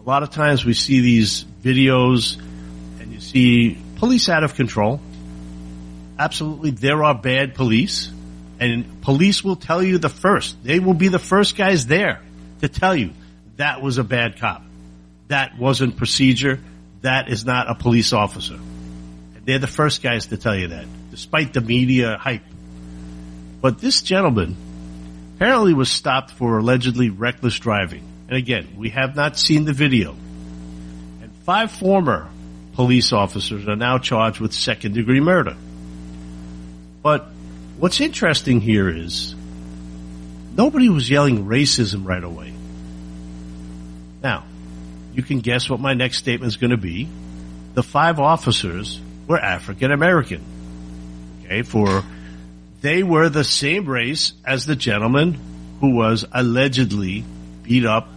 A 0.00 0.08
lot 0.08 0.22
of 0.22 0.30
times 0.30 0.64
we 0.64 0.74
see 0.74 1.00
these 1.00 1.44
videos 1.62 2.38
and 3.00 3.12
you 3.12 3.20
see 3.20 3.78
police 3.96 4.28
out 4.28 4.44
of 4.44 4.54
control. 4.54 5.00
Absolutely, 6.18 6.70
there 6.70 7.04
are 7.04 7.14
bad 7.14 7.54
police 7.54 8.10
and 8.60 9.02
police 9.02 9.44
will 9.44 9.56
tell 9.56 9.82
you 9.82 9.98
the 9.98 10.08
first. 10.08 10.62
They 10.64 10.78
will 10.78 10.94
be 10.94 11.08
the 11.08 11.18
first 11.18 11.56
guys 11.56 11.86
there 11.86 12.22
to 12.60 12.68
tell 12.68 12.96
you 12.96 13.10
that 13.56 13.82
was 13.82 13.98
a 13.98 14.04
bad 14.04 14.38
cop. 14.38 14.62
That 15.28 15.58
wasn't 15.58 15.96
procedure. 15.96 16.60
That 17.02 17.28
is 17.28 17.44
not 17.44 17.70
a 17.70 17.74
police 17.74 18.12
officer. 18.12 18.58
They're 19.44 19.58
the 19.58 19.66
first 19.66 20.02
guys 20.02 20.26
to 20.28 20.36
tell 20.36 20.56
you 20.56 20.68
that, 20.68 20.86
despite 21.10 21.52
the 21.52 21.60
media 21.60 22.16
hype. 22.18 22.42
But 23.60 23.78
this 23.78 24.02
gentleman 24.02 24.56
apparently 25.36 25.74
was 25.74 25.90
stopped 25.90 26.30
for 26.32 26.58
allegedly 26.58 27.10
reckless 27.10 27.58
driving. 27.58 28.02
And 28.28 28.36
again, 28.36 28.74
we 28.76 28.90
have 28.90 29.16
not 29.16 29.38
seen 29.38 29.64
the 29.64 29.72
video. 29.72 30.12
And 31.22 31.32
five 31.44 31.70
former 31.70 32.28
police 32.74 33.12
officers 33.12 33.66
are 33.66 33.76
now 33.76 33.98
charged 33.98 34.40
with 34.40 34.52
second 34.52 34.94
degree 34.94 35.20
murder. 35.20 35.56
But 37.02 37.26
what's 37.78 38.00
interesting 38.00 38.60
here 38.60 38.88
is 38.88 39.34
nobody 40.56 40.88
was 40.88 41.08
yelling 41.08 41.46
racism 41.46 42.06
right 42.06 42.22
away. 42.22 42.52
Now, 44.22 44.44
you 45.14 45.22
can 45.22 45.40
guess 45.40 45.70
what 45.70 45.80
my 45.80 45.94
next 45.94 46.18
statement 46.18 46.48
is 46.48 46.56
going 46.56 46.70
to 46.70 46.76
be. 46.76 47.08
The 47.74 47.82
five 47.82 48.20
officers 48.20 49.00
were 49.26 49.38
African 49.38 49.92
American. 49.92 50.44
Okay, 51.48 51.62
for 51.62 52.04
they 52.82 53.02
were 53.02 53.30
the 53.30 53.42
same 53.42 53.86
race 53.86 54.34
as 54.44 54.66
the 54.66 54.76
gentleman 54.76 55.38
who 55.80 55.96
was 55.96 56.26
allegedly 56.30 57.24
beat 57.62 57.86
up 57.86 58.08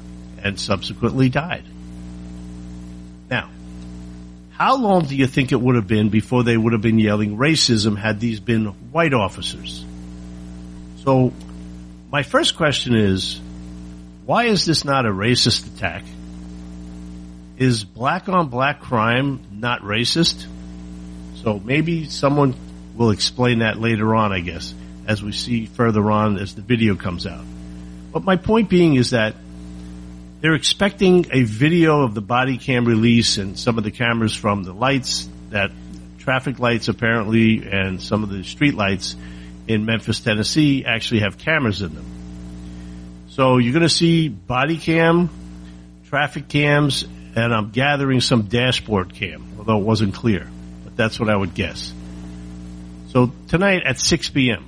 and 0.44 0.60
subsequently 0.60 1.30
died. 1.30 1.64
Now, 3.30 3.50
how 4.52 4.76
long 4.76 5.06
do 5.06 5.16
you 5.16 5.28
think 5.28 5.54
it 5.54 5.62
would 5.62 5.76
have 5.76 5.88
been 5.88 6.10
before 6.10 6.44
they 6.44 6.58
would 6.58 6.74
have 6.74 6.82
been 6.82 7.00
yelling 7.00 7.38
racism 7.38 7.98
had 7.98 8.20
these 8.20 8.42
been 8.42 8.66
white 8.92 9.14
officers? 9.14 9.86
So, 11.06 11.32
my 12.12 12.24
first 12.24 12.58
question 12.58 12.96
is, 12.96 13.40
why 14.26 14.46
is 14.46 14.66
this 14.66 14.84
not 14.84 15.06
a 15.06 15.10
racist 15.10 15.74
attack? 15.74 16.04
Is 17.58 17.86
black 17.86 18.28
on 18.28 18.50
black 18.50 18.82
crime 18.82 19.40
not 19.54 19.84
racist? 19.84 20.46
So 21.44 21.62
maybe 21.64 22.06
someone 22.10 22.56
will 22.96 23.12
explain 23.12 23.60
that 23.60 23.80
later 23.80 24.16
on, 24.16 24.32
I 24.32 24.40
guess, 24.40 24.74
as 25.08 25.24
we 25.24 25.32
see 25.32 25.66
further 25.66 26.12
on 26.12 26.38
as 26.38 26.56
the 26.56 26.62
video 26.62 26.96
comes 26.96 27.26
out. 27.26 27.46
But 28.12 28.24
my 28.24 28.36
point 28.36 28.70
being 28.70 28.96
is 28.96 29.12
that 29.12 29.36
they're 30.42 30.56
expecting 30.56 31.28
a 31.32 31.44
video 31.44 32.02
of 32.02 32.14
the 32.14 32.22
body 32.22 32.58
cam 32.58 32.86
release 32.86 33.38
and 33.38 33.58
some 33.58 33.78
of 33.78 33.84
the 33.84 33.92
cameras 33.92 34.36
from 34.36 34.64
the 34.64 34.74
lights 34.74 35.30
that 35.52 35.72
traffic 36.18 36.60
lights 36.60 36.88
apparently 36.88 37.68
and 37.70 38.02
some 38.02 38.24
of 38.24 38.30
the 38.30 38.44
street 38.44 38.74
lights 38.74 39.16
in 39.68 39.86
Memphis, 39.86 40.20
Tennessee 40.20 40.86
actually 40.86 41.22
have 41.22 41.38
cameras 41.38 41.82
in 41.82 41.94
them. 41.94 42.06
So 43.30 43.58
you're 43.58 43.74
going 43.74 43.84
to 43.84 43.90
see 43.90 44.28
body 44.28 44.78
cam, 44.78 45.30
traffic 46.08 46.48
cams, 46.48 47.04
and 47.36 47.54
I'm 47.54 47.70
gathering 47.70 48.20
some 48.20 48.44
dashboard 48.44 49.14
cam, 49.14 49.46
although 49.58 49.78
it 49.78 49.84
wasn't 49.84 50.14
clear. 50.14 50.50
But 50.84 50.98
that's 50.98 51.20
what 51.20 51.30
I 51.30 51.36
would 51.36 51.54
guess. 51.54 51.94
So 53.12 53.30
tonight 53.50 53.84
at 53.86 54.00
6 54.00 54.30
p.m. 54.30 54.66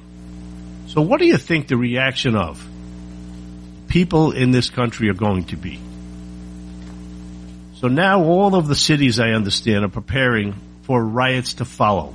So 0.87 1.01
what 1.01 1.19
do 1.19 1.25
you 1.25 1.37
think 1.37 1.69
the 1.69 1.77
reaction 1.77 2.35
of 2.35 2.61
people 3.87 4.33
in 4.33 4.51
this 4.51 4.69
country 4.69 5.07
are 5.07 5.13
going 5.13 5.45
to 5.45 5.55
be? 5.55 5.79
So 7.75 7.87
now 7.87 8.21
all 8.23 8.55
of 8.55 8.67
the 8.67 8.75
cities 8.75 9.17
I 9.17 9.29
understand 9.29 9.85
are 9.85 9.89
preparing 9.89 10.55
for 10.81 11.01
riots 11.01 11.53
to 11.55 11.65
follow. 11.65 12.13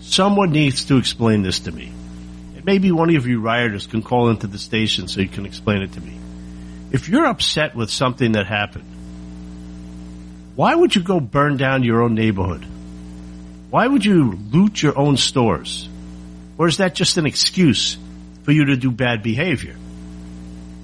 Someone 0.00 0.50
needs 0.50 0.86
to 0.86 0.96
explain 0.96 1.42
this 1.42 1.60
to 1.60 1.72
me. 1.72 1.92
Maybe 2.64 2.90
one 2.90 3.14
of 3.14 3.26
you 3.26 3.40
rioters 3.40 3.86
can 3.86 4.02
call 4.02 4.30
into 4.30 4.46
the 4.46 4.58
station 4.58 5.08
so 5.08 5.20
you 5.20 5.28
can 5.28 5.44
explain 5.44 5.82
it 5.82 5.92
to 5.92 6.00
me. 6.00 6.18
If 6.90 7.10
you're 7.10 7.26
upset 7.26 7.76
with 7.76 7.90
something 7.90 8.32
that 8.32 8.46
happened, 8.46 8.86
why 10.56 10.74
would 10.74 10.94
you 10.94 11.02
go 11.02 11.20
burn 11.20 11.58
down 11.58 11.82
your 11.82 12.00
own 12.02 12.14
neighborhood? 12.14 12.66
Why 13.70 13.86
would 13.86 14.04
you 14.04 14.32
loot 14.32 14.82
your 14.82 14.98
own 14.98 15.16
stores? 15.16 15.88
Or 16.58 16.66
is 16.66 16.78
that 16.78 16.94
just 16.94 17.16
an 17.16 17.26
excuse 17.26 17.96
for 18.42 18.52
you 18.52 18.66
to 18.66 18.76
do 18.76 18.90
bad 18.90 19.22
behavior? 19.22 19.76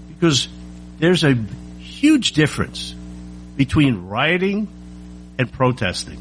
Because 0.08 0.48
there's 0.98 1.24
a 1.24 1.34
huge 1.80 2.32
difference 2.32 2.94
between 3.56 4.06
rioting 4.06 4.68
and 5.38 5.52
protesting. 5.52 6.18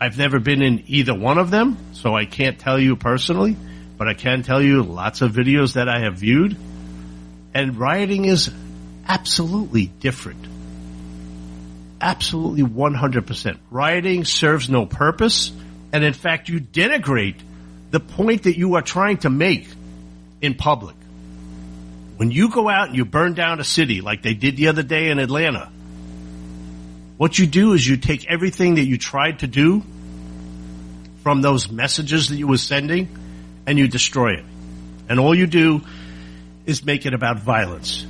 I've 0.00 0.18
never 0.18 0.38
been 0.38 0.62
in 0.62 0.84
either 0.88 1.14
one 1.14 1.38
of 1.38 1.50
them, 1.50 1.76
so 1.92 2.14
I 2.14 2.24
can't 2.24 2.58
tell 2.58 2.78
you 2.78 2.96
personally, 2.96 3.56
but 3.98 4.08
I 4.08 4.14
can 4.14 4.42
tell 4.42 4.62
you 4.62 4.82
lots 4.82 5.20
of 5.20 5.32
videos 5.32 5.74
that 5.74 5.88
I 5.88 6.00
have 6.00 6.16
viewed, 6.16 6.56
and 7.54 7.76
rioting 7.76 8.24
is 8.24 8.50
absolutely 9.06 9.86
different. 9.86 10.44
Absolutely 12.00 12.62
100%. 12.62 13.58
Rioting 13.70 14.24
serves 14.24 14.70
no 14.70 14.86
purpose, 14.86 15.52
and 15.92 16.02
in 16.02 16.14
fact, 16.14 16.48
you 16.48 16.60
denigrate 16.60 17.36
the 17.90 18.00
point 18.00 18.44
that 18.44 18.56
you 18.56 18.74
are 18.74 18.82
trying 18.82 19.18
to 19.18 19.30
make 19.30 19.66
in 20.40 20.54
public. 20.54 20.96
When 22.16 22.30
you 22.30 22.50
go 22.50 22.68
out 22.68 22.88
and 22.88 22.96
you 22.96 23.04
burn 23.04 23.34
down 23.34 23.60
a 23.60 23.64
city 23.64 24.00
like 24.00 24.22
they 24.22 24.34
did 24.34 24.56
the 24.56 24.68
other 24.68 24.82
day 24.82 25.10
in 25.10 25.18
Atlanta, 25.18 25.70
what 27.16 27.38
you 27.38 27.46
do 27.46 27.74
is 27.74 27.86
you 27.86 27.96
take 27.96 28.30
everything 28.30 28.76
that 28.76 28.84
you 28.84 28.96
tried 28.96 29.40
to 29.40 29.46
do 29.46 29.82
from 31.22 31.42
those 31.42 31.70
messages 31.70 32.28
that 32.30 32.36
you 32.36 32.46
were 32.46 32.56
sending 32.56 33.08
and 33.66 33.78
you 33.78 33.88
destroy 33.88 34.34
it. 34.34 34.44
And 35.08 35.20
all 35.20 35.34
you 35.34 35.46
do 35.46 35.82
is 36.64 36.84
make 36.84 37.04
it 37.04 37.12
about 37.12 37.40
violence. 37.40 38.06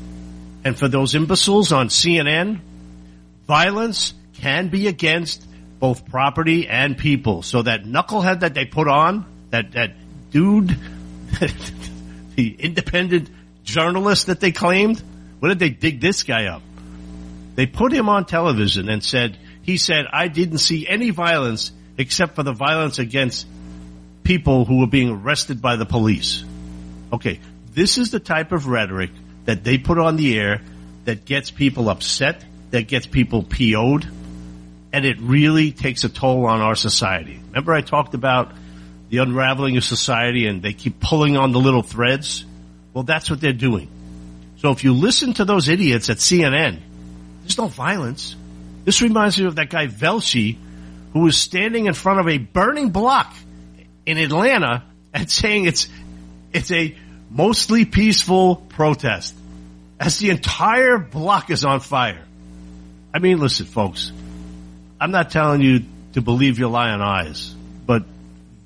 And 0.64 0.78
for 0.78 0.87
those 0.87 1.14
imbeciles 1.14 1.73
on 1.73 1.88
CNN, 1.88 2.61
violence 3.50 4.14
can 4.35 4.69
be 4.69 4.87
against 4.87 5.45
both 5.80 6.09
property 6.09 6.69
and 6.69 6.97
people. 6.97 7.42
So 7.42 7.62
that 7.62 7.83
knucklehead 7.83 8.40
that 8.40 8.54
they 8.54 8.64
put 8.64 8.87
on, 8.87 9.26
that, 9.50 9.73
that 9.73 9.95
dude, 10.30 10.69
the 12.37 12.54
independent 12.57 13.28
journalist 13.64 14.28
that 14.28 14.38
they 14.38 14.52
claimed, 14.52 15.02
what 15.40 15.49
did 15.49 15.59
they 15.59 15.71
dig 15.71 16.00
this 16.00 16.23
guy 16.23 16.45
up? 16.45 16.62
They 17.57 17.66
put 17.66 17.92
him 17.92 18.09
on 18.09 18.25
television 18.25 18.88
and 18.88 19.02
said, 19.02 19.37
he 19.62 19.78
said, 19.78 20.04
I 20.12 20.28
didn't 20.28 20.59
see 20.59 20.87
any 20.87 21.11
violence 21.11 21.73
except 21.99 22.37
for 22.37 22.45
the 22.45 22.52
violence 22.52 23.00
against 23.00 23.49
people 24.23 24.64
who 24.64 24.78
were 24.78 24.87
being 24.87 25.11
arrested 25.11 25.61
by 25.61 25.75
the 25.75 25.87
police. 25.87 26.45
Okay, 27.12 27.40
this 27.75 27.99
is 27.99 28.12
the 28.12 28.21
type 28.21 28.52
of 28.52 28.69
rhetoric 28.69 29.11
that 29.47 29.64
they 29.64 29.76
put 29.76 29.99
on 29.99 30.14
the 30.14 30.38
air 30.38 30.62
that 31.04 31.25
gets 31.25 31.50
people 31.50 31.88
upset, 31.88 32.45
that 32.71 32.89
gets 32.89 33.07
people 33.07 33.43
PO'd, 33.43 34.09
and 34.93 35.05
it 35.05 35.21
really 35.21 35.73
takes 35.73 36.05
a 36.05 36.09
toll 36.09 36.47
on 36.47 36.61
our 36.61 36.75
society. 36.75 37.41
Remember 37.49 37.73
I 37.75 37.81
talked 37.81 38.15
about 38.15 38.53
the 39.09 39.19
unraveling 39.19 39.77
of 39.77 39.85
society 39.85 40.47
and 40.47 40.62
they 40.62 40.73
keep 40.73 41.00
pulling 41.00 41.37
on 41.37 41.53
the 41.53 41.59
little 41.59 41.83
threads? 41.83 42.45
Well, 42.95 43.05
that's 43.05 43.29
what 43.29 43.41
they're 43.41 43.53
doing. 43.53 43.89
So 44.59 44.71
if 44.71 44.85
you 44.85 44.93
listen 44.93 45.35
to 45.35 45.45
those 45.45 45.69
idiots 45.69 46.11
at 46.11 46.19
CNN, 46.19 46.81
there's 47.41 47.59
no 47.59 47.67
violence. 47.67 48.37
This 48.85 49.03
reminds 49.03 49.39
me 49.39 49.47
of 49.47 49.57
that 49.57 49.71
guy 49.71 49.87
Velshi 49.87 50.59
who 51.12 51.21
was 51.21 51.37
standing 51.37 51.87
in 51.87 51.95
front 51.95 52.21
of 52.21 52.29
a 52.29 52.39
burning 52.39 52.91
block 52.91 53.35
in 54.07 54.19
Atlanta 54.19 54.85
and 55.12 55.31
saying 55.31 55.65
it's, 55.65 55.89
it's 56.53 56.71
a 56.71 56.97
mostly 57.31 57.85
peaceful 57.85 58.57
protest 58.57 59.35
as 59.99 60.19
the 60.19 60.31
entire 60.31 60.99
block 60.99 61.50
is 61.50 61.65
on 61.65 61.81
fire. 61.81 62.25
I 63.12 63.19
mean, 63.19 63.38
listen, 63.38 63.67
folks, 63.67 64.12
I'm 65.00 65.11
not 65.11 65.31
telling 65.31 65.62
you 65.62 65.85
to 66.12 66.23
believe 66.23 66.59
your 66.59 66.69
lion 66.69 67.00
eyes, 67.00 67.55
but 67.87 68.05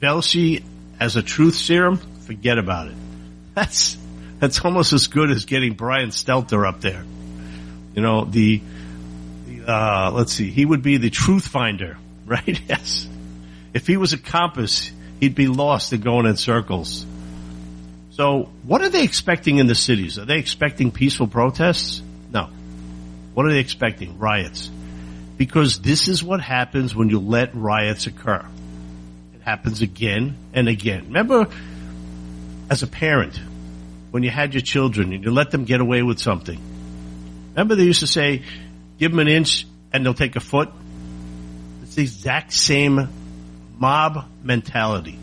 Velshi 0.01 0.65
as 1.01 1.17
a 1.17 1.23
truth 1.23 1.55
serum, 1.55 1.97
forget 1.97 2.59
about 2.59 2.89
it. 2.89 2.95
That's, 3.55 3.97
that's 4.41 4.65
almost 4.65 4.93
as 4.93 5.07
good 5.07 5.31
as 5.31 5.45
getting 5.45 5.75
Brian 5.75 6.11
Stelter 6.11 6.69
up 6.69 6.81
there. 6.81 7.05
You 7.95 8.03
know, 8.03 8.25
the, 8.25 8.61
the 9.47 9.73
uh, 9.73 10.11
let's 10.13 10.33
see, 10.33 10.51
he 10.51 10.65
would 10.65 10.83
be 10.83 10.97
the 10.97 11.11
truth 11.11 11.47
finder, 11.47 11.97
right? 12.27 12.61
Yes. 12.69 13.09
If 13.73 13.87
he 13.87 13.97
was 13.97 14.13
a 14.13 14.19
compass, 14.19 14.91
he'd 15.21 15.35
be 15.35 15.49
lost 15.49 15.93
and 15.93 16.03
going 16.03 16.27
in 16.27 16.37
circles. 16.37 17.07
So 18.11 18.51
what 18.63 18.83
are 18.83 18.89
they 18.89 19.03
expecting 19.03 19.59
in 19.59 19.67
the 19.67 19.75
cities? 19.75 20.19
Are 20.19 20.25
they 20.25 20.39
expecting 20.39 20.93
peaceful 20.93 21.27
protests? 21.27 22.01
No. 22.31 22.51
What 23.35 23.47
are 23.47 23.53
they 23.53 23.59
expecting? 23.59 24.19
Riots. 24.19 24.71
Because 25.37 25.81
this 25.81 26.09
is 26.09 26.23
what 26.23 26.41
happens 26.41 26.95
when 26.95 27.11
you 27.11 27.19
let 27.19 27.55
riots 27.55 28.07
occur. 28.07 28.45
It 29.35 29.43
happens 29.43 29.83
again 29.83 30.37
and 30.53 30.69
again. 30.69 31.07
Remember, 31.07 31.49
as 32.71 32.83
a 32.83 32.87
parent, 32.87 33.39
when 34.13 34.23
you 34.23 34.31
had 34.31 34.55
your 34.55 34.61
children 34.61 35.13
and 35.13 35.25
you 35.25 35.33
let 35.33 35.51
them 35.51 35.65
get 35.65 35.81
away 35.81 36.03
with 36.03 36.21
something. 36.21 36.61
Remember 37.51 37.75
they 37.75 37.83
used 37.83 38.01
to 38.01 38.07
say, 38.07 38.43
give 38.99 39.11
them 39.11 39.19
an 39.19 39.29
inch 39.29 39.67
and 39.93 40.07
they'll 40.07 40.15
take 40.15 40.37
a 40.37 40.41
foot? 40.41 40.71
It's 41.83 41.97
the 41.97 42.03
exact 42.03 42.53
same 42.53 43.09
mob 43.77 44.25
mentality. 44.43 45.19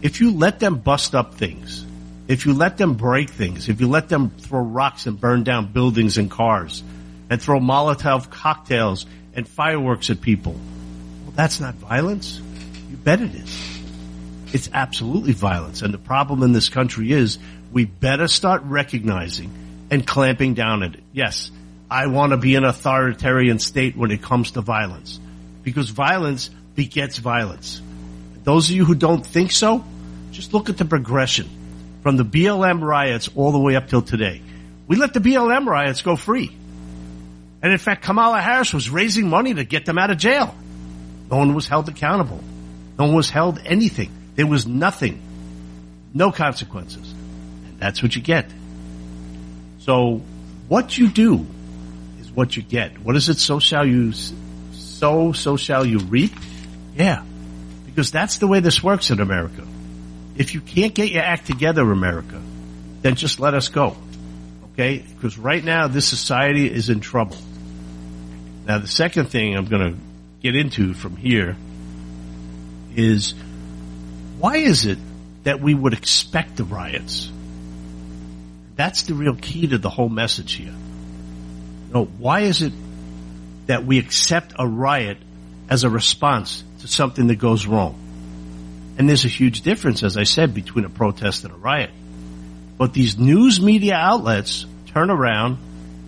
If 0.00 0.20
you 0.20 0.32
let 0.32 0.58
them 0.58 0.76
bust 0.76 1.14
up 1.14 1.34
things, 1.34 1.84
if 2.26 2.46
you 2.46 2.54
let 2.54 2.78
them 2.78 2.94
break 2.94 3.28
things, 3.28 3.68
if 3.68 3.80
you 3.80 3.88
let 3.88 4.08
them 4.08 4.30
throw 4.30 4.60
rocks 4.60 5.06
and 5.06 5.20
burn 5.20 5.44
down 5.44 5.72
buildings 5.72 6.16
and 6.16 6.30
cars, 6.30 6.82
and 7.30 7.40
throw 7.40 7.60
Molotov 7.60 8.30
cocktails 8.30 9.06
and 9.34 9.48
fireworks 9.48 10.10
at 10.10 10.20
people, 10.20 10.52
well, 10.52 11.32
that's 11.34 11.60
not 11.60 11.74
violence. 11.74 12.40
You 12.90 12.96
bet 12.96 13.20
it 13.20 13.34
is. 13.34 13.82
It's 14.52 14.70
absolutely 14.72 15.32
violence. 15.32 15.82
And 15.82 15.92
the 15.92 15.98
problem 15.98 16.42
in 16.42 16.52
this 16.52 16.68
country 16.68 17.10
is 17.10 17.38
we 17.72 17.84
better 17.86 18.28
start 18.28 18.62
recognizing 18.64 19.50
and 19.90 20.06
clamping 20.06 20.54
down 20.54 20.82
at 20.82 20.94
it. 20.94 21.02
Yes, 21.12 21.50
I 21.90 22.06
want 22.06 22.30
to 22.30 22.36
be 22.36 22.54
an 22.54 22.64
authoritarian 22.64 23.58
state 23.58 23.96
when 23.96 24.10
it 24.10 24.22
comes 24.22 24.52
to 24.52 24.60
violence 24.60 25.18
because 25.62 25.90
violence 25.90 26.50
begets 26.74 27.18
violence. 27.18 27.80
Those 28.44 28.70
of 28.70 28.76
you 28.76 28.84
who 28.84 28.94
don't 28.94 29.24
think 29.24 29.50
so, 29.50 29.84
just 30.30 30.52
look 30.52 30.68
at 30.68 30.76
the 30.76 30.84
progression 30.84 31.48
from 32.02 32.16
the 32.16 32.24
BLM 32.24 32.82
riots 32.82 33.28
all 33.34 33.52
the 33.52 33.58
way 33.58 33.76
up 33.76 33.88
till 33.88 34.02
today. 34.02 34.42
We 34.86 34.96
let 34.96 35.14
the 35.14 35.20
BLM 35.20 35.66
riots 35.66 36.02
go 36.02 36.16
free. 36.16 36.54
And 37.64 37.72
in 37.72 37.78
fact, 37.78 38.02
Kamala 38.02 38.42
Harris 38.42 38.74
was 38.74 38.90
raising 38.90 39.30
money 39.30 39.54
to 39.54 39.64
get 39.64 39.86
them 39.86 39.96
out 39.96 40.10
of 40.10 40.18
jail. 40.18 40.54
No 41.30 41.38
one 41.38 41.54
was 41.54 41.66
held 41.66 41.88
accountable. 41.88 42.44
No 42.98 43.06
one 43.06 43.14
was 43.14 43.30
held 43.30 43.58
anything. 43.64 44.10
There 44.34 44.46
was 44.46 44.66
nothing. 44.66 45.22
No 46.12 46.30
consequences. 46.30 47.10
And 47.10 47.80
that's 47.80 48.02
what 48.02 48.14
you 48.14 48.20
get. 48.20 48.50
So 49.78 50.20
what 50.68 50.98
you 50.98 51.08
do 51.08 51.46
is 52.20 52.30
what 52.32 52.54
you 52.54 52.62
get. 52.62 52.98
What 52.98 53.16
is 53.16 53.30
it? 53.30 53.38
So 53.38 53.60
shall 53.60 53.86
you 53.86 54.12
sow, 54.72 55.32
so 55.32 55.56
shall 55.56 55.86
you 55.86 56.00
reap. 56.00 56.32
Yeah. 56.94 57.24
Because 57.86 58.10
that's 58.10 58.36
the 58.36 58.46
way 58.46 58.60
this 58.60 58.82
works 58.82 59.10
in 59.10 59.20
America. 59.20 59.66
If 60.36 60.52
you 60.52 60.60
can't 60.60 60.92
get 60.92 61.10
your 61.10 61.22
act 61.22 61.46
together, 61.46 61.90
America, 61.90 62.42
then 63.00 63.14
just 63.14 63.40
let 63.40 63.54
us 63.54 63.68
go. 63.68 63.96
Okay? 64.74 64.98
Because 64.98 65.38
right 65.38 65.64
now 65.64 65.88
this 65.88 66.06
society 66.06 66.70
is 66.70 66.90
in 66.90 67.00
trouble. 67.00 67.38
Now 68.66 68.78
the 68.78 68.88
second 68.88 69.26
thing 69.26 69.56
I'm 69.56 69.66
going 69.66 69.94
to 69.94 70.00
get 70.42 70.56
into 70.56 70.94
from 70.94 71.16
here 71.16 71.56
is 72.96 73.34
why 74.38 74.56
is 74.56 74.86
it 74.86 74.98
that 75.44 75.60
we 75.60 75.74
would 75.74 75.92
expect 75.92 76.56
the 76.56 76.64
riots? 76.64 77.30
That's 78.76 79.02
the 79.02 79.14
real 79.14 79.34
key 79.34 79.68
to 79.68 79.78
the 79.78 79.90
whole 79.90 80.08
message 80.08 80.54
here. 80.54 80.74
No, 81.92 82.04
why 82.04 82.40
is 82.40 82.62
it 82.62 82.72
that 83.66 83.84
we 83.84 83.98
accept 83.98 84.54
a 84.58 84.66
riot 84.66 85.18
as 85.68 85.84
a 85.84 85.90
response 85.90 86.64
to 86.80 86.88
something 86.88 87.28
that 87.28 87.36
goes 87.36 87.66
wrong? 87.66 88.00
And 88.98 89.08
there's 89.08 89.24
a 89.24 89.28
huge 89.28 89.62
difference, 89.62 90.02
as 90.02 90.16
I 90.16 90.24
said, 90.24 90.54
between 90.54 90.84
a 90.84 90.88
protest 90.88 91.44
and 91.44 91.52
a 91.52 91.56
riot. 91.56 91.90
But 92.78 92.92
these 92.92 93.18
news 93.18 93.60
media 93.60 93.94
outlets 93.94 94.66
turn 94.86 95.10
around 95.10 95.58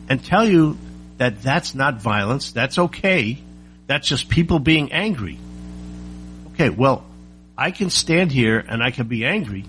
and 0.08 0.24
tell 0.24 0.48
you 0.48 0.76
that 1.18 1.42
that's 1.42 1.74
not 1.74 2.00
violence. 2.00 2.52
That's 2.52 2.78
okay. 2.78 3.38
That's 3.86 4.08
just 4.08 4.28
people 4.28 4.58
being 4.58 4.92
angry. 4.92 5.38
Okay, 6.52 6.70
well, 6.70 7.04
I 7.56 7.70
can 7.70 7.90
stand 7.90 8.32
here 8.32 8.58
and 8.58 8.82
I 8.82 8.90
can 8.90 9.06
be 9.06 9.24
angry, 9.24 9.64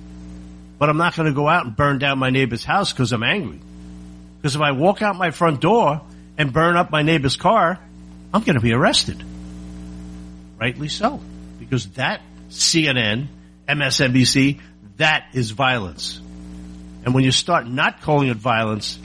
but 0.77 0.89
I'm 0.89 0.97
not 0.97 1.15
going 1.15 1.27
to 1.27 1.35
go 1.35 1.47
out 1.47 1.65
and 1.65 1.75
burn 1.75 1.99
down 1.99 2.19
my 2.19 2.29
neighbor's 2.29 2.63
house 2.63 2.91
because 2.91 3.13
I'm 3.13 3.23
angry. 3.23 3.59
Because 4.37 4.55
if 4.55 4.61
I 4.61 4.71
walk 4.71 5.01
out 5.01 5.15
my 5.15 5.31
front 5.31 5.61
door 5.61 6.01
and 6.37 6.51
burn 6.53 6.75
up 6.75 6.91
my 6.91 7.01
neighbor's 7.01 7.37
car, 7.37 7.79
I'm 8.33 8.41
going 8.43 8.55
to 8.55 8.61
be 8.61 8.73
arrested. 8.73 9.23
Rightly 10.59 10.89
so. 10.89 11.19
Because 11.59 11.87
that 11.91 12.21
CNN, 12.49 13.27
MSNBC, 13.67 14.59
that 14.97 15.27
is 15.33 15.51
violence. 15.51 16.19
And 17.05 17.13
when 17.13 17.23
you 17.23 17.31
start 17.31 17.67
not 17.67 18.01
calling 18.01 18.29
it 18.29 18.37
violence, 18.37 18.99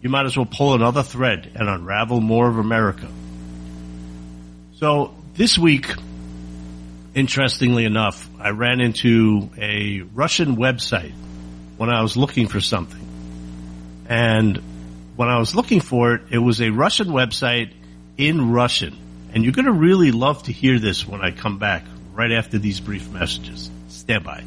you 0.00 0.08
might 0.08 0.26
as 0.26 0.36
well 0.36 0.46
pull 0.46 0.74
another 0.74 1.02
thread 1.02 1.50
and 1.54 1.68
unravel 1.68 2.20
more 2.20 2.48
of 2.48 2.58
America. 2.58 3.08
So 4.76 5.14
this 5.34 5.58
week, 5.58 5.92
interestingly 7.14 7.84
enough, 7.84 8.28
I 8.38 8.50
ran 8.50 8.80
into 8.80 9.50
a 9.58 10.02
Russian 10.14 10.56
website 10.56 11.14
when 11.76 11.90
I 11.90 12.02
was 12.02 12.16
looking 12.16 12.48
for 12.48 12.60
something. 12.60 13.04
And 14.08 14.60
when 15.16 15.28
I 15.28 15.38
was 15.38 15.54
looking 15.54 15.80
for 15.80 16.14
it, 16.14 16.22
it 16.30 16.38
was 16.38 16.60
a 16.60 16.70
Russian 16.70 17.08
website 17.08 17.72
in 18.16 18.52
Russian. 18.52 18.96
And 19.32 19.44
you're 19.44 19.52
going 19.52 19.66
to 19.66 19.72
really 19.72 20.12
love 20.12 20.44
to 20.44 20.52
hear 20.52 20.78
this 20.78 21.06
when 21.06 21.20
I 21.20 21.32
come 21.32 21.58
back 21.58 21.84
right 22.14 22.32
after 22.32 22.58
these 22.58 22.80
brief 22.80 23.10
messages. 23.10 23.70
Stand 23.88 24.24
by. 24.24 24.44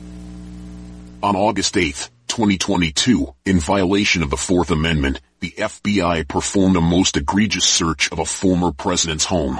On 1.21 1.35
August 1.35 1.75
8th, 1.75 2.09
2022, 2.27 3.35
in 3.45 3.59
violation 3.59 4.23
of 4.23 4.29
the 4.29 4.37
Fourth 4.37 4.71
Amendment, 4.71 5.21
the 5.41 5.51
FBI 5.57 6.27
performed 6.27 6.77
a 6.77 6.81
most 6.81 7.17
egregious 7.17 7.65
search 7.65 8.11
of 8.11 8.19
a 8.19 8.25
former 8.25 8.71
president's 8.71 9.25
home. 9.25 9.59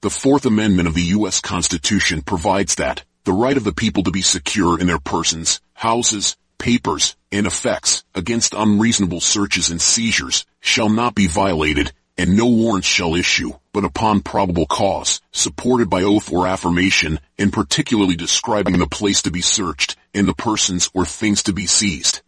The 0.00 0.10
Fourth 0.10 0.46
Amendment 0.46 0.88
of 0.88 0.94
the 0.94 1.12
U.S. 1.16 1.40
Constitution 1.40 2.22
provides 2.22 2.76
that 2.76 3.04
the 3.24 3.34
right 3.34 3.56
of 3.56 3.64
the 3.64 3.74
people 3.74 4.02
to 4.04 4.10
be 4.10 4.22
secure 4.22 4.80
in 4.80 4.86
their 4.86 4.98
persons, 4.98 5.60
houses, 5.74 6.36
papers, 6.56 7.16
and 7.30 7.46
effects 7.46 8.02
against 8.14 8.54
unreasonable 8.54 9.20
searches 9.20 9.70
and 9.70 9.80
seizures 9.80 10.46
shall 10.60 10.88
not 10.88 11.14
be 11.14 11.26
violated 11.26 11.92
and 12.16 12.36
no 12.36 12.46
warrant 12.46 12.84
shall 12.84 13.14
issue, 13.14 13.52
but 13.72 13.84
upon 13.84 14.20
probable 14.20 14.66
cause, 14.66 15.20
supported 15.32 15.90
by 15.90 16.02
oath 16.02 16.32
or 16.32 16.46
affirmation, 16.46 17.20
and 17.38 17.52
particularly 17.52 18.16
describing 18.16 18.78
the 18.78 18.86
place 18.86 19.22
to 19.22 19.30
be 19.30 19.40
searched, 19.40 19.96
and 20.14 20.26
the 20.28 20.34
persons 20.34 20.90
or 20.94 21.04
things 21.04 21.42
to 21.42 21.52
be 21.52 21.66
seized. 21.66 22.20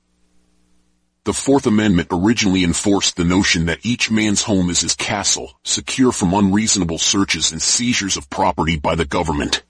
The 1.25 1.33
Fourth 1.33 1.67
Amendment 1.67 2.09
originally 2.11 2.65
enforced 2.65 3.17
the 3.17 3.25
notion 3.25 3.65
that 3.65 3.79
each 3.83 4.11
man's 4.11 4.43
home 4.43 4.69
is 4.69 4.83
his 4.83 4.95
castle, 4.95 5.59
secure 5.65 6.13
from 6.13 6.35
unreasonable 6.35 6.99
searches 6.99 7.51
and 7.51 7.63
seizures 7.63 8.19
of 8.19 8.29
property 8.29 8.77
by 8.77 8.95
the 8.95 9.07
government. 9.07 9.63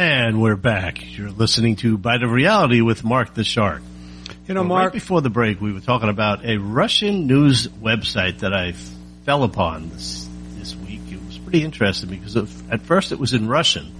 And 0.00 0.40
we're 0.40 0.54
back. 0.54 1.18
You're 1.18 1.32
listening 1.32 1.74
to 1.76 1.98
Bite 1.98 2.22
of 2.22 2.30
Reality 2.30 2.82
with 2.82 3.02
Mark 3.02 3.34
the 3.34 3.42
Shark. 3.42 3.82
You 4.46 4.54
know, 4.54 4.60
Well, 4.60 4.68
Mark, 4.68 4.84
Right 4.84 4.92
before 4.92 5.22
the 5.22 5.28
break, 5.28 5.60
we 5.60 5.72
were 5.72 5.80
talking 5.80 6.08
about 6.08 6.44
a 6.44 6.56
Russian 6.56 7.26
news 7.26 7.66
website 7.66 8.38
that 8.38 8.54
I 8.54 8.74
fell 9.24 9.42
upon 9.42 9.88
this, 9.88 10.28
this 10.56 10.76
week. 10.76 11.00
It 11.10 11.20
was 11.26 11.38
pretty 11.38 11.64
interesting 11.64 12.10
because 12.10 12.36
of, 12.36 12.70
at 12.70 12.82
first 12.82 13.10
it 13.10 13.18
was 13.18 13.34
in 13.34 13.48
Russian. 13.48 13.92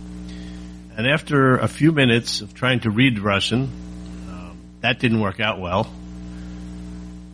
And 0.97 1.05
after 1.09 1.57
a 1.57 1.67
few 1.67 1.91
minutes 1.91 2.43
of 2.43 2.55
trying 2.55 2.79
to 2.81 2.91
read 2.91 3.19
Russian, 3.19 3.65
um, 4.31 4.57
that 4.83 5.01
didn't 5.01 5.19
work 5.19 5.41
out 5.41 5.59
well. 5.59 5.93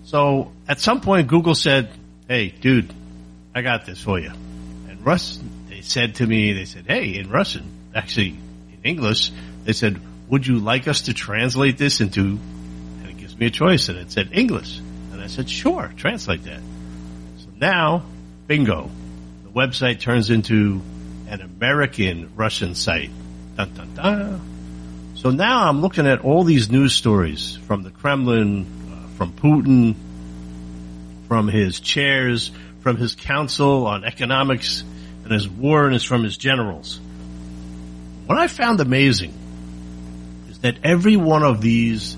So 0.04 0.52
at 0.66 0.80
some 0.80 1.02
point 1.02 1.28
Google 1.28 1.54
said, 1.54 1.90
hey, 2.28 2.48
dude, 2.48 2.90
I 3.54 3.60
got 3.60 3.84
this 3.84 4.00
for 4.00 4.18
you. 4.18 4.32
And 4.88 5.04
Russ, 5.04 5.38
they 5.68 5.82
said 5.82 6.14
to 6.14 6.26
me, 6.26 6.54
they 6.54 6.64
said, 6.64 6.86
hey, 6.86 7.16
in 7.18 7.28
Russian, 7.28 7.70
actually 7.94 8.38
English, 8.84 9.32
they 9.64 9.72
said, 9.72 10.00
would 10.28 10.46
you 10.46 10.58
like 10.58 10.86
us 10.86 11.02
to 11.02 11.14
translate 11.14 11.78
this 11.78 12.00
into, 12.00 12.20
and 12.20 13.08
it 13.08 13.16
gives 13.16 13.36
me 13.36 13.46
a 13.46 13.50
choice, 13.50 13.88
and 13.88 13.98
it 13.98 14.12
said 14.12 14.30
English. 14.32 14.78
And 15.12 15.20
I 15.20 15.26
said, 15.26 15.48
sure, 15.48 15.92
translate 15.96 16.44
that. 16.44 16.60
So 17.38 17.48
now, 17.58 18.04
bingo, 18.46 18.90
the 19.42 19.50
website 19.50 20.00
turns 20.00 20.30
into 20.30 20.82
an 21.28 21.40
American 21.40 22.30
Russian 22.36 22.74
site. 22.74 23.10
Dun, 23.56 23.72
dun, 23.74 23.94
dun. 23.94 24.40
So 25.16 25.30
now 25.30 25.68
I'm 25.68 25.80
looking 25.80 26.06
at 26.06 26.20
all 26.20 26.44
these 26.44 26.70
news 26.70 26.94
stories 26.94 27.56
from 27.56 27.82
the 27.82 27.90
Kremlin, 27.90 28.66
uh, 28.92 29.08
from 29.16 29.32
Putin, 29.32 29.94
from 31.28 31.48
his 31.48 31.80
chairs, 31.80 32.50
from 32.80 32.96
his 32.96 33.14
council 33.14 33.86
on 33.86 34.04
economics 34.04 34.84
and 35.22 35.32
his 35.32 35.48
war, 35.48 35.86
and 35.86 35.94
is 35.94 36.02
from 36.02 36.22
his 36.22 36.36
generals. 36.36 37.00
What 38.26 38.38
I 38.38 38.48
found 38.48 38.80
amazing 38.80 39.34
is 40.48 40.58
that 40.60 40.76
every 40.82 41.16
one 41.16 41.42
of 41.42 41.60
these 41.60 42.16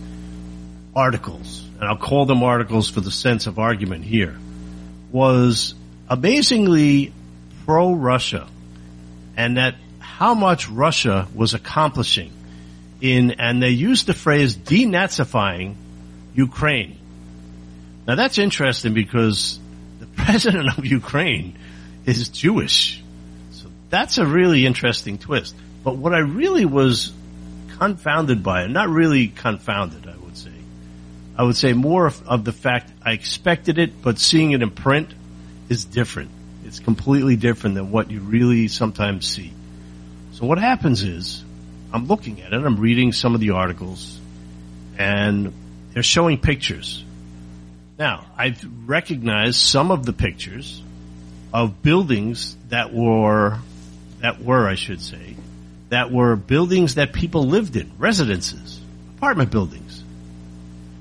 articles, 0.95 1.65
and 1.81 1.85
I'll 1.89 1.97
call 1.97 2.27
them 2.27 2.43
articles 2.43 2.89
for 2.89 3.01
the 3.01 3.11
sense 3.11 3.47
of 3.47 3.59
argument 3.59 4.05
here, 4.05 4.37
was 5.11 5.75
amazingly 6.09 7.13
pro-Russia 7.65 8.47
and 9.37 9.57
that 9.57 9.75
how 9.99 10.35
much 10.35 10.69
Russia 10.69 11.27
was 11.35 11.55
accomplishing 11.55 12.33
in, 13.01 13.33
and 13.33 13.63
they 13.63 13.71
used 13.71 14.07
the 14.07 14.15
phrase 14.15 14.57
denazifying 14.57 15.75
Ukraine. 16.35 16.99
Now 18.07 18.15
that's 18.15 18.39
interesting 18.39 18.95
because 18.95 19.59
the 19.99 20.07
president 20.25 20.79
of 20.79 20.87
Ukraine 20.87 21.59
is 22.07 22.29
Jewish. 22.29 23.03
So 23.51 23.69
that's 23.91 24.19
a 24.19 24.27
really 24.27 24.65
interesting 24.65 25.19
twist. 25.19 25.55
But 25.87 25.99
what 25.99 26.13
I 26.13 26.19
really 26.19 26.65
was 26.65 27.13
confounded 27.79 28.43
by, 28.43 28.63
and 28.63 28.75
not 28.75 28.89
really 28.89 29.29
confounded, 29.29 30.09
I 30.09 30.17
would 30.17 30.37
say, 30.37 30.51
I 31.39 31.45
would 31.45 31.57
say 31.57 31.75
more 31.75 32.07
of, 32.07 32.27
of 32.27 32.45
the 32.45 32.51
fact 32.51 32.91
I 33.05 33.13
expected 33.13 33.79
it, 33.79 34.03
but 34.03 34.19
seeing 34.19 34.51
it 34.51 34.63
in 34.63 34.73
print 34.73 35.15
is 35.69 35.85
different. 35.85 36.33
It's 36.65 36.81
completely 36.81 37.37
different 37.37 37.77
than 37.77 37.93
what 37.93 38.11
you 38.11 38.19
really 38.19 38.67
sometimes 38.67 39.29
see. 39.29 39.53
So 40.33 40.45
what 40.45 40.59
happens 40.59 41.05
is, 41.05 41.45
I'm 41.93 42.09
looking 42.09 42.43
at 42.43 42.53
it, 42.53 42.57
I'm 42.57 42.81
reading 42.81 43.13
some 43.13 43.37
of 43.37 43.41
the 43.41 43.51
articles, 43.51 44.19
and 44.99 45.53
they're 45.93 46.03
showing 46.03 46.39
pictures. 46.39 47.05
Now, 47.97 48.27
I've 48.37 48.61
recognized 48.89 49.61
some 49.61 49.93
of 49.93 50.05
the 50.05 50.13
pictures 50.13 50.83
of 51.55 51.81
buildings 51.81 52.57
that 52.71 52.93
were, 52.93 53.59
that 54.19 54.43
were, 54.43 54.67
I 54.67 54.75
should 54.75 55.01
say, 55.01 55.37
that 55.89 56.11
were 56.11 56.37
buildings 56.37 56.97
that 56.97 57.13
people 57.13 57.47
lived 57.47 57.77
in, 57.77 57.93
residences, 57.99 58.81
apartment 59.17 59.51
buildings. 59.51 60.03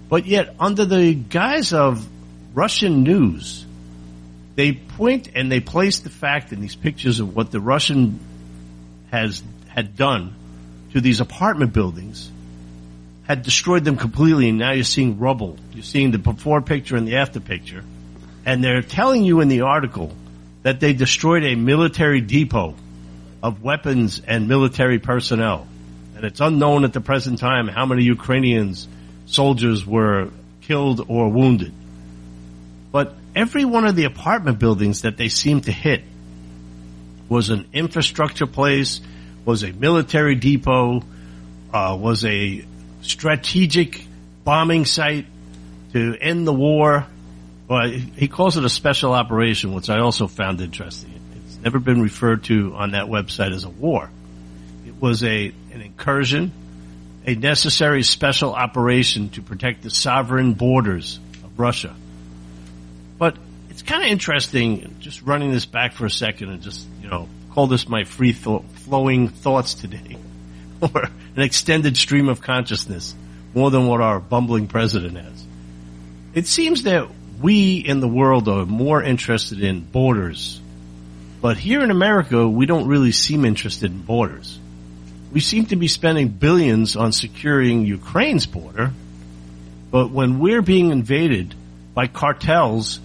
But 0.09 0.25
yet, 0.25 0.55
under 0.59 0.85
the 0.85 1.13
guise 1.13 1.73
of 1.73 2.05
Russian 2.53 3.03
news, 3.03 3.65
they 4.55 4.73
point 4.73 5.29
and 5.35 5.51
they 5.51 5.59
place 5.59 5.99
the 5.99 6.09
fact 6.09 6.53
in 6.53 6.61
these 6.61 6.75
pictures 6.75 7.19
of 7.19 7.35
what 7.35 7.51
the 7.51 7.59
Russian 7.59 8.19
has 9.11 9.43
had 9.67 9.95
done 9.95 10.33
to 10.93 11.01
these 11.01 11.19
apartment 11.19 11.73
buildings 11.73 12.31
had 13.27 13.41
destroyed 13.41 13.83
them 13.83 13.97
completely 13.97 14.49
and 14.49 14.59
now 14.59 14.71
you're 14.71 14.83
seeing 14.83 15.19
rubble. 15.19 15.57
You're 15.73 15.83
seeing 15.83 16.11
the 16.11 16.19
before 16.19 16.61
picture 16.61 16.95
and 16.95 17.07
the 17.07 17.17
after 17.17 17.39
picture. 17.39 17.83
And 18.45 18.63
they're 18.63 18.83
telling 18.83 19.23
you 19.23 19.41
in 19.41 19.47
the 19.47 19.61
article 19.61 20.15
that 20.61 20.79
they 20.79 20.93
destroyed 20.93 21.43
a 21.43 21.55
military 21.55 22.21
depot 22.21 22.75
of 23.45 23.61
weapons 23.61 24.19
and 24.27 24.47
military 24.47 24.97
personnel. 24.97 25.67
And 26.15 26.25
it's 26.25 26.39
unknown 26.39 26.83
at 26.83 26.93
the 26.93 26.99
present 26.99 27.37
time 27.37 27.67
how 27.67 27.85
many 27.85 28.03
Ukrainians 28.03 28.87
soldiers 29.27 29.85
were 29.85 30.31
killed 30.61 31.05
or 31.07 31.29
wounded. 31.29 31.71
But 32.91 33.13
every 33.35 33.63
one 33.63 33.85
of 33.85 33.95
the 33.95 34.05
apartment 34.05 34.57
buildings 34.57 35.03
that 35.03 35.17
they 35.17 35.29
seemed 35.29 35.65
to 35.65 35.71
hit 35.71 36.01
was 37.29 37.51
an 37.51 37.67
infrastructure 37.71 38.47
place, 38.47 38.99
was 39.45 39.61
a 39.61 39.71
military 39.71 40.33
depot, 40.33 41.03
uh, 41.71 41.95
was 41.99 42.25
a 42.25 42.65
strategic 43.03 44.07
bombing 44.43 44.85
site 44.85 45.27
to 45.93 46.17
end 46.19 46.47
the 46.47 46.53
war. 46.53 47.05
Well, 47.67 47.89
he 47.89 48.27
calls 48.27 48.57
it 48.57 48.65
a 48.65 48.69
special 48.69 49.13
operation, 49.13 49.73
which 49.73 49.87
I 49.87 49.99
also 49.99 50.25
found 50.25 50.61
interesting. 50.61 51.14
Never 51.65 51.79
been 51.79 52.01
referred 52.01 52.45
to 52.45 52.75
on 52.75 52.91
that 52.91 53.07
website 53.07 53.51
as 53.51 53.65
a 53.65 53.69
war. 53.69 54.09
It 54.87 55.01
was 55.01 55.23
a 55.23 55.51
an 55.73 55.81
incursion, 55.81 56.53
a 57.25 57.35
necessary 57.35 58.03
special 58.03 58.53
operation 58.53 59.29
to 59.31 59.41
protect 59.41 59.81
the 59.81 59.89
sovereign 59.89 60.53
borders 60.53 61.19
of 61.43 61.59
Russia. 61.59 61.93
But 63.17 63.35
it's 63.69 63.81
kind 63.81 64.03
of 64.03 64.09
interesting, 64.09 64.95
just 64.99 65.23
running 65.23 65.51
this 65.51 65.65
back 65.65 65.93
for 65.93 66.05
a 66.05 66.09
second 66.09 66.49
and 66.49 66.61
just, 66.61 66.87
you 67.01 67.09
know, 67.09 67.27
call 67.51 67.67
this 67.67 67.89
my 67.89 68.03
free 68.05 68.31
flowing 68.31 69.27
thoughts 69.27 69.73
today. 69.73 70.17
or 70.81 71.09
an 71.35 71.41
extended 71.41 71.97
stream 71.97 72.29
of 72.29 72.41
consciousness 72.41 73.15
more 73.53 73.71
than 73.71 73.87
what 73.87 74.01
our 74.01 74.19
bumbling 74.19 74.67
president 74.67 75.17
has. 75.17 75.45
It 76.33 76.47
seems 76.47 76.83
that 76.83 77.09
we 77.41 77.77
in 77.77 77.99
the 77.99 78.07
world 78.07 78.47
are 78.47 78.65
more 78.65 79.01
interested 79.01 79.61
in 79.61 79.81
borders, 79.81 80.59
but 81.45 81.57
here 81.57 81.83
in 81.83 81.91
America, 81.91 82.49
we 82.49 82.65
don't 82.65 82.87
really 82.87 83.11
seem 83.11 83.45
interested 83.45 83.91
in 83.91 84.01
borders. 84.01 84.57
We 85.31 85.41
seem 85.41 85.67
to 85.67 85.75
be 85.75 85.87
spending 85.87 86.29
billions 86.29 86.95
on 86.95 87.11
securing 87.11 87.85
Ukraine's 87.85 88.47
border, 88.47 88.91
but 89.91 90.09
when 90.09 90.39
we're 90.39 90.63
being 90.63 90.89
invaded 90.89 91.53
by 91.93 92.07
cartels 92.07 92.99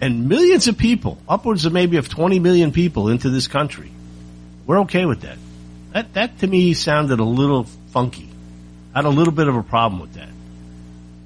and 0.00 0.28
millions 0.28 0.66
of 0.66 0.76
people, 0.76 1.18
upwards 1.28 1.64
of 1.64 1.72
maybe 1.72 1.96
of 1.96 2.08
20 2.08 2.40
million 2.40 2.72
people 2.72 3.08
into 3.08 3.30
this 3.30 3.46
country, 3.46 3.92
we're 4.66 4.80
okay 4.80 5.04
with 5.04 5.20
that. 5.20 5.38
That, 5.92 6.12
that 6.14 6.40
to 6.40 6.46
me 6.48 6.74
sounded 6.74 7.20
a 7.20 7.24
little 7.24 7.68
funky. 7.92 8.28
I 8.94 8.98
had 8.98 9.04
a 9.04 9.10
little 9.10 9.32
bit 9.32 9.46
of 9.46 9.54
a 9.54 9.62
problem 9.62 10.00
with 10.00 10.14
that. 10.14 10.30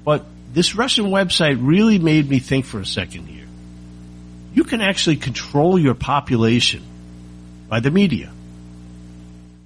But 0.05 0.25
this 0.53 0.75
Russian 0.75 1.05
website 1.05 1.57
really 1.59 1.97
made 1.97 2.29
me 2.29 2.37
think 2.37 2.65
for 2.65 2.79
a 2.79 2.85
second 2.85 3.25
here. 3.25 3.40
You 4.53 4.63
can 4.63 4.81
actually 4.81 5.17
control 5.17 5.79
your 5.79 5.93
population 5.93 6.83
by 7.69 7.79
the 7.79 7.91
media. 7.91 8.31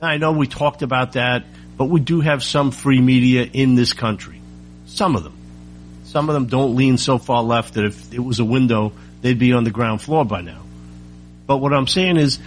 Now, 0.02 0.10
I 0.10 0.18
know 0.18 0.32
we 0.32 0.48
talked 0.48 0.82
about 0.82 1.14
that, 1.14 1.46
but 1.78 1.86
we 1.86 2.00
do 2.00 2.22
have 2.22 2.44
some 2.44 2.72
free 2.72 3.02
media 3.02 3.44
in 3.52 3.76
this 3.76 3.94
country. 3.94 4.40
Some 4.86 5.16
of 5.16 5.24
them. 5.24 5.34
Some 6.04 6.30
of 6.30 6.34
them 6.34 6.46
don't 6.46 6.76
lean 6.76 6.98
so 6.98 7.18
far 7.18 7.42
left 7.44 7.74
that 7.74 7.86
if 7.86 8.14
it 8.14 8.20
was 8.20 8.40
a 8.40 8.46
window, 8.46 8.94
they'd 9.22 9.40
be 9.40 9.54
on 9.54 9.64
the 9.64 9.72
ground 9.72 10.02
floor 10.02 10.24
by 10.24 10.42
now. 10.42 10.62
But 11.48 11.58
what 11.58 11.74
I'm 11.74 11.88
saying 11.88 12.18
is, 12.18 12.40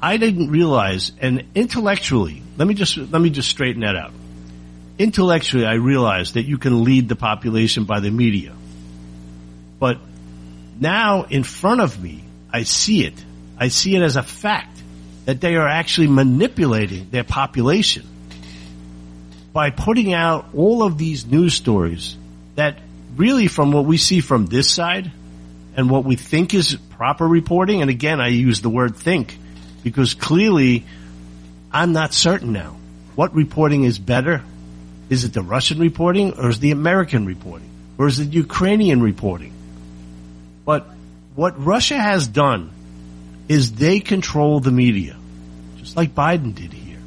I 0.00 0.16
didn't 0.16 0.50
realize, 0.50 1.12
and 1.20 1.44
intellectually, 1.54 2.42
let 2.56 2.66
me 2.66 2.74
just, 2.74 2.96
let 2.96 3.20
me 3.20 3.30
just 3.30 3.48
straighten 3.48 3.82
that 3.82 3.96
out. 3.96 4.12
Intellectually, 4.98 5.66
I 5.66 5.74
realized 5.74 6.34
that 6.34 6.44
you 6.44 6.58
can 6.58 6.82
lead 6.84 7.08
the 7.08 7.16
population 7.16 7.84
by 7.84 8.00
the 8.00 8.10
media. 8.10 8.52
But 9.78 9.98
now 10.80 11.24
in 11.24 11.44
front 11.44 11.80
of 11.80 12.02
me, 12.02 12.24
I 12.52 12.62
see 12.62 13.04
it. 13.04 13.24
I 13.58 13.68
see 13.68 13.96
it 13.96 14.02
as 14.02 14.16
a 14.16 14.22
fact 14.22 14.76
that 15.24 15.40
they 15.40 15.56
are 15.56 15.68
actually 15.68 16.06
manipulating 16.06 17.10
their 17.10 17.24
population 17.24 18.06
by 19.52 19.70
putting 19.70 20.14
out 20.14 20.46
all 20.54 20.82
of 20.82 20.98
these 20.98 21.26
news 21.26 21.54
stories 21.54 22.16
that 22.54 22.78
really 23.16 23.48
from 23.48 23.72
what 23.72 23.84
we 23.84 23.98
see 23.98 24.20
from 24.20 24.46
this 24.46 24.70
side 24.70 25.10
and 25.76 25.90
what 25.90 26.04
we 26.04 26.16
think 26.16 26.54
is 26.54 26.76
proper 26.90 27.26
reporting, 27.26 27.82
and 27.82 27.90
again, 27.90 28.20
I 28.20 28.28
use 28.28 28.60
the 28.60 28.70
word 28.70 28.96
think 28.96 29.36
because 29.82 30.14
clearly 30.14 30.84
I'm 31.72 31.92
not 31.92 32.14
certain 32.14 32.52
now. 32.52 32.76
What 33.14 33.34
reporting 33.34 33.84
is 33.84 33.98
better? 33.98 34.42
Is 35.10 35.24
it 35.24 35.32
the 35.32 35.42
Russian 35.42 35.78
reporting 35.78 36.34
or 36.38 36.50
is 36.50 36.60
the 36.60 36.70
American 36.70 37.26
reporting? 37.26 37.68
Or 37.98 38.06
is 38.06 38.20
it 38.20 38.32
Ukrainian 38.32 39.02
reporting? 39.02 39.52
But 40.68 40.86
what 41.34 41.64
Russia 41.64 41.96
has 41.96 42.28
done 42.28 42.70
is 43.48 43.72
they 43.72 44.00
control 44.00 44.60
the 44.60 44.70
media, 44.70 45.16
just 45.78 45.96
like 45.96 46.14
Biden 46.14 46.54
did 46.54 46.74
here. 46.74 46.98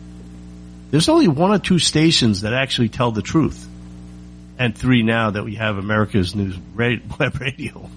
There's 0.89 1.08
only 1.10 1.28
one 1.28 1.52
or 1.52 1.60
two 1.60 1.78
stations 1.78 2.41
that 2.41 2.54
actually 2.54 2.89
tell 2.89 3.12
the 3.12 3.21
truth. 3.21 3.67
And 4.58 4.76
three 4.76 5.04
now 5.04 5.30
that 5.30 5.43
we 5.43 5.58
have 5.58 5.78
America's 5.78 6.34
News 6.34 6.58
Web 6.76 7.39
Radio. 7.39 7.88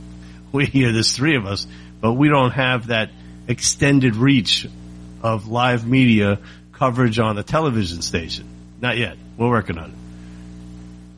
We 0.52 0.66
hear 0.66 0.92
there's 0.92 1.16
three 1.16 1.36
of 1.36 1.46
us, 1.46 1.66
but 1.98 2.12
we 2.12 2.28
don't 2.28 2.50
have 2.50 2.88
that 2.88 3.08
extended 3.48 4.16
reach 4.16 4.68
of 5.22 5.48
live 5.48 5.88
media 5.88 6.40
coverage 6.72 7.18
on 7.18 7.36
the 7.36 7.42
television 7.42 8.02
station. 8.02 8.46
Not 8.82 8.98
yet. 8.98 9.16
We're 9.38 9.48
working 9.48 9.78
on 9.78 9.92
it. 9.92 9.96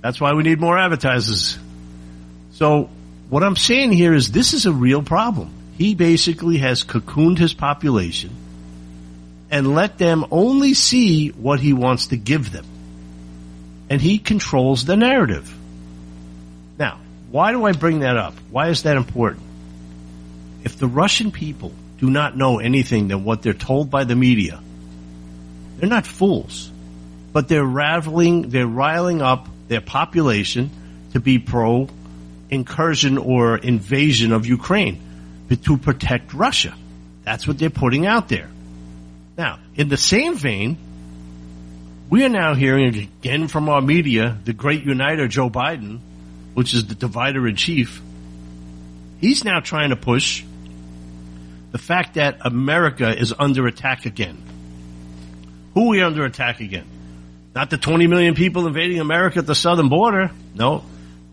That's 0.02 0.20
why 0.20 0.34
we 0.34 0.44
need 0.44 0.60
more 0.60 0.78
advertisers. 0.78 1.58
So 2.52 2.90
what 3.28 3.42
I'm 3.42 3.56
saying 3.56 3.92
here 3.92 4.14
is 4.14 4.30
this 4.30 4.52
is 4.52 4.66
a 4.66 4.72
real 4.72 5.02
problem. 5.02 5.52
He 5.76 5.94
basically 5.94 6.58
has 6.58 6.84
cocooned 6.84 7.38
his 7.38 7.52
population 7.52 8.30
and 9.50 9.74
let 9.74 9.98
them 9.98 10.24
only 10.30 10.74
see 10.74 11.28
what 11.28 11.60
he 11.60 11.72
wants 11.72 12.08
to 12.08 12.16
give 12.16 12.52
them. 12.52 12.64
And 13.90 14.00
he 14.00 14.18
controls 14.18 14.84
the 14.84 14.96
narrative. 14.96 15.54
Now, 16.78 16.98
why 17.30 17.52
do 17.52 17.64
I 17.64 17.72
bring 17.72 18.00
that 18.00 18.16
up? 18.16 18.34
Why 18.50 18.68
is 18.68 18.84
that 18.84 18.96
important? 18.96 19.44
If 20.64 20.78
the 20.78 20.88
Russian 20.88 21.30
people 21.30 21.72
do 21.98 22.10
not 22.10 22.36
know 22.36 22.58
anything 22.58 23.08
than 23.08 23.24
what 23.24 23.42
they're 23.42 23.54
told 23.54 23.90
by 23.90 24.04
the 24.04 24.16
media, 24.16 24.60
they're 25.76 25.88
not 25.88 26.06
fools, 26.06 26.70
but 27.32 27.48
they're 27.48 27.64
raveling, 27.64 28.48
they're 28.50 28.66
riling 28.66 29.22
up 29.22 29.48
their 29.68 29.80
population 29.80 30.70
to 31.12 31.20
be 31.20 31.38
pro 31.38 31.88
incursion 32.50 33.18
or 33.18 33.56
invasion 33.56 34.32
of 34.32 34.46
Ukraine 34.46 35.00
to 35.62 35.76
protect 35.76 36.34
Russia. 36.34 36.74
That's 37.24 37.46
what 37.46 37.58
they're 37.58 37.70
putting 37.70 38.06
out 38.06 38.28
there. 38.28 38.48
Now, 39.36 39.58
in 39.74 39.88
the 39.88 39.96
same 39.96 40.36
vein, 40.36 40.78
we 42.08 42.24
are 42.24 42.28
now 42.28 42.54
hearing 42.54 42.96
again 42.96 43.48
from 43.48 43.68
our 43.68 43.80
media, 43.80 44.36
the 44.44 44.52
great 44.52 44.84
uniter 44.84 45.28
Joe 45.28 45.50
Biden, 45.50 46.00
which 46.54 46.72
is 46.72 46.86
the 46.86 46.94
divider 46.94 47.46
in 47.46 47.56
chief. 47.56 48.00
He's 49.20 49.44
now 49.44 49.60
trying 49.60 49.90
to 49.90 49.96
push 49.96 50.44
the 51.72 51.78
fact 51.78 52.14
that 52.14 52.38
America 52.42 53.14
is 53.18 53.34
under 53.38 53.66
attack 53.66 54.06
again. 54.06 54.42
Who 55.74 55.86
are 55.86 55.88
we 55.88 56.02
under 56.02 56.24
attack 56.24 56.60
again? 56.60 56.86
Not 57.54 57.70
the 57.70 57.76
20 57.76 58.06
million 58.06 58.34
people 58.34 58.66
invading 58.66 59.00
America 59.00 59.40
at 59.40 59.46
the 59.46 59.54
southern 59.54 59.88
border. 59.88 60.30
No. 60.54 60.84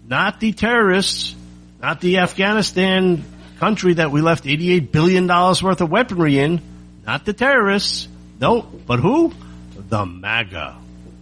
Not 0.08 0.40
the 0.40 0.54
terrorists. 0.54 1.36
Not 1.82 2.02
the 2.02 2.20
Afghanistan 2.20 3.24
country 3.60 3.96
that 3.96 4.12
we 4.12 4.22
left 4.22 4.46
$88 4.46 4.92
billion 4.92 5.28
worth 5.28 5.82
of 5.82 5.90
weaponry 5.90 6.40
in. 6.40 6.62
Not 7.06 7.26
the 7.26 7.34
terrorists. 7.34 8.08
No. 8.40 8.62
But 8.62 9.00
who? 9.00 9.34
The 9.76 10.06
MAGA. 10.06 10.76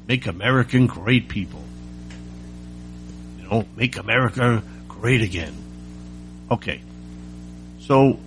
Make 0.08 0.28
American 0.28 0.88
great 0.88 1.30
people. 1.30 1.62
You 3.40 3.50
know, 3.50 3.66
make 3.76 3.98
America 3.98 4.64
great 4.88 5.22
again. 5.22 5.56
Okay. 6.50 6.82
So, 7.82 8.20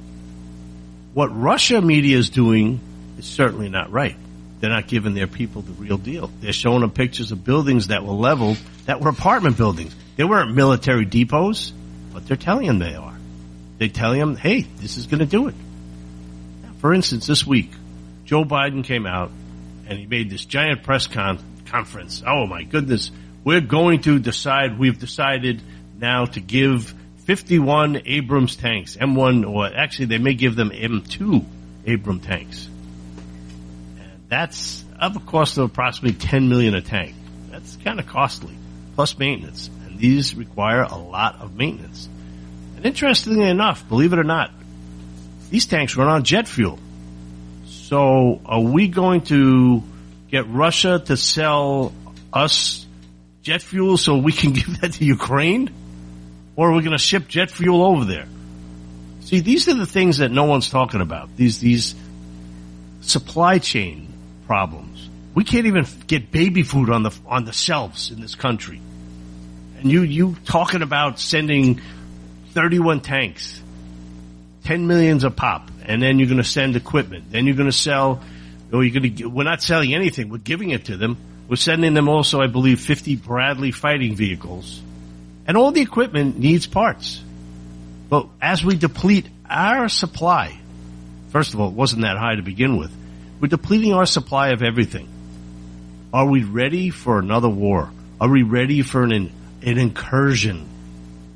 what 1.12 1.28
Russia 1.28 1.80
media 1.80 2.16
is 2.16 2.30
doing 2.30 2.80
is 3.18 3.26
certainly 3.26 3.68
not 3.68 3.92
right. 3.92 4.16
They're 4.60 4.70
not 4.70 4.88
giving 4.88 5.14
their 5.14 5.26
people 5.26 5.62
the 5.62 5.72
real 5.72 5.98
deal. 5.98 6.30
They're 6.40 6.52
showing 6.52 6.80
them 6.80 6.90
pictures 6.90 7.32
of 7.32 7.44
buildings 7.44 7.88
that 7.88 8.04
were 8.04 8.14
leveled 8.14 8.58
that 8.86 9.00
were 9.00 9.10
apartment 9.10 9.56
buildings. 9.56 9.94
They 10.16 10.24
weren't 10.24 10.54
military 10.54 11.04
depots, 11.04 11.72
but 12.12 12.26
they're 12.26 12.36
telling 12.36 12.66
them 12.66 12.78
they 12.78 12.94
are. 12.94 13.16
They're 13.78 13.88
telling 13.88 14.20
them, 14.20 14.36
hey, 14.36 14.60
this 14.60 14.96
is 14.96 15.06
going 15.06 15.18
to 15.20 15.26
do 15.26 15.48
it. 15.48 15.54
For 16.78 16.94
instance, 16.94 17.26
this 17.26 17.46
week, 17.46 17.70
Joe 18.24 18.44
Biden 18.44 18.84
came 18.84 19.06
out 19.06 19.30
and 19.88 19.98
he 19.98 20.06
made 20.06 20.30
this 20.30 20.44
giant 20.44 20.82
press 20.82 21.06
con- 21.06 21.38
conference. 21.66 22.22
Oh 22.26 22.46
my 22.46 22.62
goodness. 22.62 23.10
We're 23.42 23.60
going 23.60 24.02
to 24.02 24.18
decide, 24.18 24.78
we've 24.78 24.98
decided 24.98 25.60
now 25.98 26.26
to 26.26 26.40
give 26.40 26.94
51 27.24 28.02
Abrams 28.06 28.56
tanks, 28.56 28.96
M1, 28.96 29.48
or 29.48 29.66
actually 29.66 30.06
they 30.06 30.18
may 30.18 30.34
give 30.34 30.56
them 30.56 30.70
M2 30.70 31.44
Abram 31.86 32.20
tanks. 32.20 32.66
And 33.98 34.22
That's 34.28 34.84
of 35.00 35.16
a 35.16 35.20
cost 35.20 35.58
of 35.58 35.64
approximately 35.64 36.18
10 36.18 36.48
million 36.48 36.74
a 36.74 36.80
tank. 36.80 37.14
That's 37.50 37.76
kind 37.76 37.98
of 37.98 38.06
costly, 38.06 38.56
plus 38.94 39.18
maintenance. 39.18 39.70
These 39.98 40.34
require 40.34 40.82
a 40.82 40.96
lot 40.96 41.40
of 41.40 41.56
maintenance. 41.56 42.08
And 42.76 42.84
interestingly 42.84 43.48
enough, 43.48 43.88
believe 43.88 44.12
it 44.12 44.18
or 44.18 44.24
not, 44.24 44.50
these 45.50 45.66
tanks 45.66 45.96
run 45.96 46.08
on 46.08 46.24
jet 46.24 46.48
fuel. 46.48 46.78
So 47.66 48.40
are 48.44 48.60
we 48.60 48.88
going 48.88 49.22
to 49.22 49.82
get 50.28 50.48
Russia 50.48 51.02
to 51.06 51.16
sell 51.16 51.92
us 52.32 52.84
jet 53.42 53.62
fuel 53.62 53.96
so 53.96 54.16
we 54.16 54.32
can 54.32 54.52
give 54.58 54.80
that 54.80 54.94
to 54.94 55.04
Ukraine? 55.04 55.70
Or 56.56 56.70
are 56.70 56.74
we 56.74 56.82
going 56.82 56.96
to 56.96 57.02
ship 57.02 57.28
jet 57.28 57.50
fuel 57.50 57.82
over 57.82 58.04
there? 58.04 58.26
See, 59.20 59.40
these 59.40 59.68
are 59.68 59.74
the 59.74 59.86
things 59.86 60.18
that 60.18 60.30
no 60.30 60.44
one's 60.44 60.70
talking 60.70 61.00
about. 61.00 61.36
These, 61.36 61.58
these 61.58 61.94
supply 63.00 63.58
chain 63.58 64.12
problems. 64.46 65.08
We 65.34 65.44
can't 65.44 65.66
even 65.66 65.86
get 66.06 66.30
baby 66.30 66.62
food 66.62 66.90
on 66.90 67.02
the 67.02 67.10
on 67.26 67.44
the 67.44 67.52
shelves 67.52 68.10
in 68.10 68.20
this 68.20 68.34
country. 68.34 68.80
And 69.84 69.92
you 69.92 70.02
you 70.02 70.36
talking 70.44 70.82
about 70.82 71.20
sending 71.20 71.80
31 72.50 73.02
tanks, 73.02 73.62
10 74.64 74.88
millions 74.88 75.22
a 75.22 75.30
pop, 75.30 75.70
and 75.84 76.02
then 76.02 76.18
you're 76.18 76.26
going 76.26 76.42
to 76.42 76.44
send 76.48 76.74
equipment. 76.74 77.30
Then 77.30 77.46
you're 77.46 77.54
going 77.54 77.70
to 77.70 77.76
sell 77.76 78.20
or 78.72 78.82
you're 78.82 79.00
going 79.00 79.14
to 79.14 79.26
we're 79.26 79.44
not 79.44 79.62
selling 79.62 79.94
anything, 79.94 80.28
we're 80.28 80.38
giving 80.38 80.70
it 80.70 80.86
to 80.86 80.96
them. 80.96 81.16
We're 81.46 81.56
sending 81.56 81.94
them 81.94 82.08
also, 82.08 82.40
I 82.40 82.48
believe, 82.48 82.80
50 82.80 83.16
Bradley 83.16 83.70
fighting 83.70 84.16
vehicles. 84.16 84.80
And 85.46 85.56
all 85.56 85.70
the 85.70 85.82
equipment 85.82 86.38
needs 86.38 86.66
parts. 86.66 87.22
But 88.08 88.28
as 88.40 88.64
we 88.64 88.76
deplete 88.76 89.28
our 89.48 89.88
supply, 89.90 90.58
first 91.28 91.52
of 91.52 91.60
all, 91.60 91.68
it 91.68 91.74
wasn't 91.74 92.02
that 92.02 92.16
high 92.16 92.36
to 92.36 92.42
begin 92.42 92.78
with 92.78 92.90
we're 93.44 93.48
depleting 93.48 93.92
our 93.92 94.06
supply 94.06 94.48
of 94.52 94.62
everything. 94.62 95.06
Are 96.14 96.26
we 96.26 96.44
ready 96.44 96.88
for 96.88 97.18
another 97.18 97.48
war? 97.50 97.90
Are 98.18 98.30
we 98.30 98.42
ready 98.42 98.80
for 98.80 99.02
an, 99.02 99.30
an 99.64 99.78
incursion? 99.78 100.68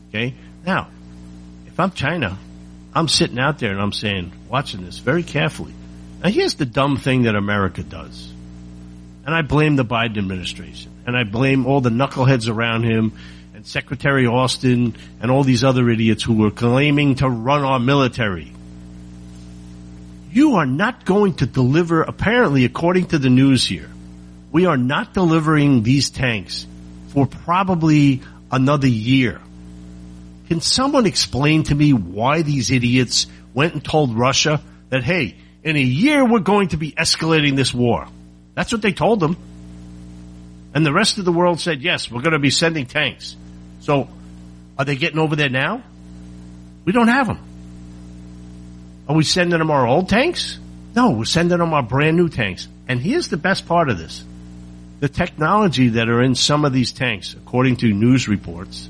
Okay. 0.08 0.34
Now, 0.66 0.88
if 1.66 1.78
I'm 1.80 1.90
China, 1.92 2.36
I'm 2.94 3.08
sitting 3.08 3.38
out 3.38 3.58
there 3.58 3.72
and 3.72 3.80
I'm 3.80 3.92
saying, 3.92 4.32
watching 4.48 4.84
this 4.84 4.98
very 4.98 5.22
carefully. 5.22 5.72
Now 6.22 6.30
here's 6.30 6.54
the 6.54 6.66
dumb 6.66 6.96
thing 6.96 7.22
that 7.22 7.36
America 7.36 7.82
does. 7.82 8.32
And 9.24 9.34
I 9.34 9.42
blame 9.42 9.76
the 9.76 9.84
Biden 9.84 10.18
administration 10.18 10.90
and 11.06 11.16
I 11.16 11.24
blame 11.24 11.66
all 11.66 11.80
the 11.80 11.90
knuckleheads 11.90 12.48
around 12.48 12.84
him 12.84 13.12
and 13.54 13.66
Secretary 13.66 14.26
Austin 14.26 14.96
and 15.20 15.30
all 15.30 15.44
these 15.44 15.64
other 15.64 15.88
idiots 15.90 16.22
who 16.22 16.34
were 16.34 16.50
claiming 16.50 17.16
to 17.16 17.28
run 17.28 17.62
our 17.62 17.78
military. 17.78 18.52
You 20.30 20.56
are 20.56 20.66
not 20.66 21.04
going 21.04 21.34
to 21.34 21.46
deliver, 21.46 22.02
apparently, 22.02 22.64
according 22.64 23.06
to 23.06 23.18
the 23.18 23.30
news 23.30 23.66
here, 23.66 23.90
we 24.52 24.66
are 24.66 24.76
not 24.76 25.14
delivering 25.14 25.82
these 25.82 26.10
tanks 26.10 26.66
for 27.08 27.26
probably 27.26 28.22
another 28.50 28.86
year. 28.86 29.40
Can 30.48 30.60
someone 30.60 31.06
explain 31.06 31.64
to 31.64 31.74
me 31.74 31.92
why 31.92 32.42
these 32.42 32.70
idiots 32.70 33.26
went 33.52 33.74
and 33.74 33.84
told 33.84 34.16
Russia 34.16 34.62
that, 34.88 35.02
hey, 35.04 35.36
in 35.62 35.76
a 35.76 35.80
year 35.80 36.24
we're 36.24 36.38
going 36.38 36.68
to 36.68 36.76
be 36.76 36.92
escalating 36.92 37.56
this 37.56 37.74
war? 37.74 38.06
That's 38.54 38.72
what 38.72 38.82
they 38.82 38.92
told 38.92 39.20
them. 39.20 39.36
And 40.74 40.84
the 40.86 40.92
rest 40.92 41.18
of 41.18 41.24
the 41.24 41.32
world 41.32 41.60
said, 41.60 41.82
yes, 41.82 42.10
we're 42.10 42.22
going 42.22 42.32
to 42.32 42.38
be 42.38 42.50
sending 42.50 42.86
tanks. 42.86 43.36
So 43.80 44.08
are 44.78 44.84
they 44.84 44.96
getting 44.96 45.18
over 45.18 45.36
there 45.36 45.48
now? 45.48 45.82
We 46.84 46.92
don't 46.92 47.08
have 47.08 47.26
them. 47.26 47.38
Are 49.08 49.14
we 49.14 49.24
sending 49.24 49.58
them 49.58 49.70
our 49.70 49.86
old 49.86 50.08
tanks? 50.08 50.58
No, 50.94 51.10
we're 51.10 51.24
sending 51.24 51.58
them 51.58 51.72
our 51.72 51.82
brand 51.82 52.16
new 52.16 52.28
tanks. 52.28 52.68
And 52.86 53.00
here's 53.00 53.28
the 53.28 53.36
best 53.36 53.66
part 53.66 53.90
of 53.90 53.98
this. 53.98 54.24
The 55.00 55.08
technology 55.08 55.90
that 55.90 56.08
are 56.08 56.22
in 56.22 56.34
some 56.34 56.64
of 56.64 56.72
these 56.72 56.92
tanks, 56.92 57.34
according 57.34 57.76
to 57.76 57.92
news 57.92 58.26
reports, 58.26 58.88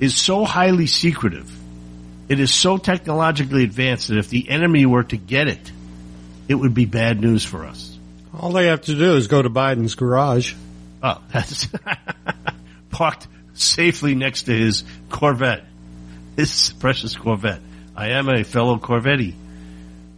is 0.00 0.16
so 0.16 0.44
highly 0.44 0.86
secretive. 0.86 1.56
It 2.28 2.40
is 2.40 2.52
so 2.52 2.76
technologically 2.76 3.64
advanced 3.64 4.08
that 4.08 4.18
if 4.18 4.30
the 4.30 4.48
enemy 4.48 4.86
were 4.86 5.04
to 5.04 5.16
get 5.16 5.46
it, 5.46 5.72
it 6.48 6.54
would 6.54 6.74
be 6.74 6.86
bad 6.86 7.20
news 7.20 7.44
for 7.44 7.64
us. 7.64 7.96
All 8.36 8.52
they 8.52 8.66
have 8.66 8.82
to 8.82 8.94
do 8.94 9.14
is 9.14 9.28
go 9.28 9.42
to 9.42 9.50
Biden's 9.50 9.94
garage. 9.94 10.54
Oh, 11.02 11.20
that's 11.32 11.68
parked 12.90 13.28
safely 13.54 14.14
next 14.14 14.44
to 14.44 14.52
his 14.52 14.84
Corvette, 15.08 15.64
his 16.36 16.72
precious 16.80 17.14
Corvette. 17.14 17.60
I 17.94 18.10
am 18.10 18.28
a 18.28 18.44
fellow 18.44 18.78
Corvetti, 18.78 19.34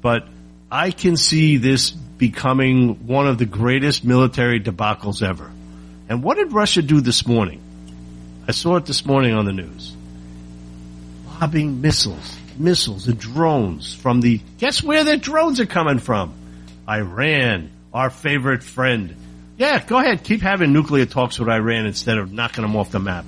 but 0.00 0.26
I 0.70 0.90
can 0.90 1.16
see 1.16 1.56
this 1.56 1.90
becoming 2.22 3.08
one 3.08 3.26
of 3.26 3.36
the 3.36 3.44
greatest 3.44 4.04
military 4.04 4.60
debacles 4.60 5.26
ever. 5.28 5.50
And 6.08 6.22
what 6.22 6.36
did 6.36 6.52
Russia 6.52 6.80
do 6.80 7.00
this 7.00 7.26
morning? 7.26 7.60
I 8.46 8.52
saw 8.52 8.76
it 8.76 8.86
this 8.86 9.04
morning 9.04 9.34
on 9.34 9.44
the 9.44 9.52
news. 9.52 9.92
Lobbing 11.26 11.80
missiles, 11.80 12.36
missiles 12.56 13.08
and 13.08 13.18
drones 13.18 13.92
from 13.92 14.20
the, 14.20 14.40
guess 14.58 14.84
where 14.84 15.02
the 15.02 15.16
drones 15.16 15.58
are 15.58 15.66
coming 15.66 15.98
from? 15.98 16.32
Iran, 16.88 17.72
our 17.92 18.08
favorite 18.08 18.62
friend. 18.62 19.16
Yeah, 19.56 19.84
go 19.84 19.98
ahead. 19.98 20.22
Keep 20.22 20.42
having 20.42 20.72
nuclear 20.72 21.06
talks 21.06 21.40
with 21.40 21.48
Iran 21.48 21.86
instead 21.86 22.18
of 22.18 22.32
knocking 22.32 22.62
them 22.62 22.76
off 22.76 22.92
the 22.92 23.00
map. 23.00 23.24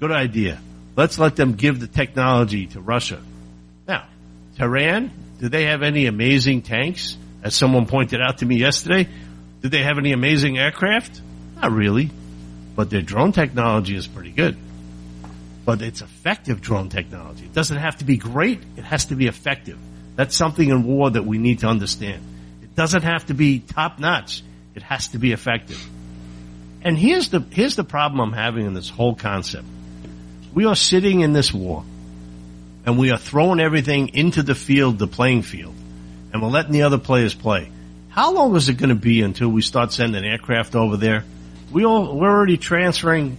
Good 0.00 0.12
idea. 0.12 0.60
Let's 0.96 1.18
let 1.18 1.34
them 1.34 1.54
give 1.54 1.80
the 1.80 1.86
technology 1.86 2.66
to 2.66 2.80
Russia. 2.82 3.22
Now, 3.88 4.04
Tehran, 4.58 5.10
do 5.40 5.48
they 5.48 5.64
have 5.64 5.82
any 5.82 6.04
amazing 6.04 6.60
tanks? 6.60 7.16
As 7.42 7.54
someone 7.54 7.86
pointed 7.86 8.20
out 8.20 8.38
to 8.38 8.46
me 8.46 8.56
yesterday, 8.56 9.08
do 9.62 9.68
they 9.68 9.82
have 9.82 9.98
any 9.98 10.12
amazing 10.12 10.58
aircraft? 10.58 11.20
Not 11.60 11.72
really. 11.72 12.10
But 12.74 12.90
their 12.90 13.02
drone 13.02 13.32
technology 13.32 13.96
is 13.96 14.06
pretty 14.06 14.30
good. 14.30 14.56
But 15.64 15.82
it's 15.82 16.02
effective 16.02 16.60
drone 16.60 16.88
technology. 16.88 17.44
It 17.44 17.52
doesn't 17.52 17.78
have 17.78 17.98
to 17.98 18.04
be 18.04 18.16
great. 18.16 18.60
It 18.76 18.84
has 18.84 19.06
to 19.06 19.16
be 19.16 19.26
effective. 19.26 19.78
That's 20.14 20.36
something 20.36 20.68
in 20.68 20.84
war 20.84 21.10
that 21.10 21.24
we 21.24 21.38
need 21.38 21.60
to 21.60 21.66
understand. 21.66 22.22
It 22.62 22.74
doesn't 22.74 23.02
have 23.02 23.26
to 23.26 23.34
be 23.34 23.60
top 23.60 23.98
notch. 23.98 24.42
It 24.74 24.82
has 24.82 25.08
to 25.08 25.18
be 25.18 25.32
effective. 25.32 25.82
And 26.82 26.96
here's 26.96 27.30
the, 27.30 27.40
here's 27.50 27.76
the 27.76 27.84
problem 27.84 28.20
I'm 28.20 28.32
having 28.32 28.66
in 28.66 28.74
this 28.74 28.88
whole 28.88 29.14
concept. 29.14 29.66
We 30.54 30.66
are 30.66 30.76
sitting 30.76 31.20
in 31.20 31.32
this 31.32 31.52
war 31.52 31.84
and 32.86 32.98
we 32.98 33.10
are 33.10 33.18
throwing 33.18 33.58
everything 33.58 34.14
into 34.14 34.42
the 34.42 34.54
field, 34.54 34.98
the 34.98 35.08
playing 35.08 35.42
field, 35.42 35.74
and 36.32 36.42
we're 36.42 36.48
letting 36.48 36.72
the 36.72 36.82
other 36.82 36.98
players 36.98 37.34
play. 37.34 37.70
How 38.08 38.32
long 38.32 38.56
is 38.56 38.68
it 38.68 38.74
going 38.74 38.88
to 38.88 38.94
be 38.94 39.22
until 39.22 39.48
we 39.48 39.62
start 39.62 39.92
sending 39.92 40.24
aircraft 40.24 40.74
over 40.74 40.96
there? 40.96 41.24
We 41.70 41.84
all, 41.84 42.16
we're 42.16 42.30
already 42.30 42.56
transferring 42.56 43.36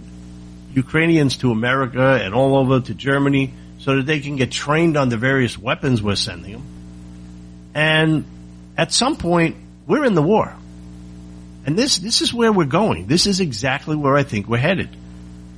Ukrainians 0.72 1.38
to 1.38 1.50
America 1.50 2.20
and 2.22 2.34
all 2.34 2.56
over 2.56 2.80
to 2.80 2.94
Germany 2.94 3.54
so 3.78 3.96
that 3.96 4.06
they 4.06 4.20
can 4.20 4.36
get 4.36 4.52
trained 4.52 4.96
on 4.96 5.08
the 5.08 5.16
various 5.16 5.58
weapons 5.58 6.02
we're 6.02 6.16
sending 6.16 6.52
them. 6.52 6.62
And 7.74 8.24
at 8.76 8.92
some 8.92 9.16
point, 9.16 9.56
we're 9.86 10.04
in 10.04 10.14
the 10.14 10.22
war. 10.22 10.54
And 11.66 11.76
this, 11.78 11.98
this 11.98 12.22
is 12.22 12.32
where 12.32 12.52
we're 12.52 12.64
going. 12.64 13.06
This 13.06 13.26
is 13.26 13.40
exactly 13.40 13.96
where 13.96 14.16
I 14.16 14.22
think 14.22 14.48
we're 14.48 14.58
headed. 14.58 14.90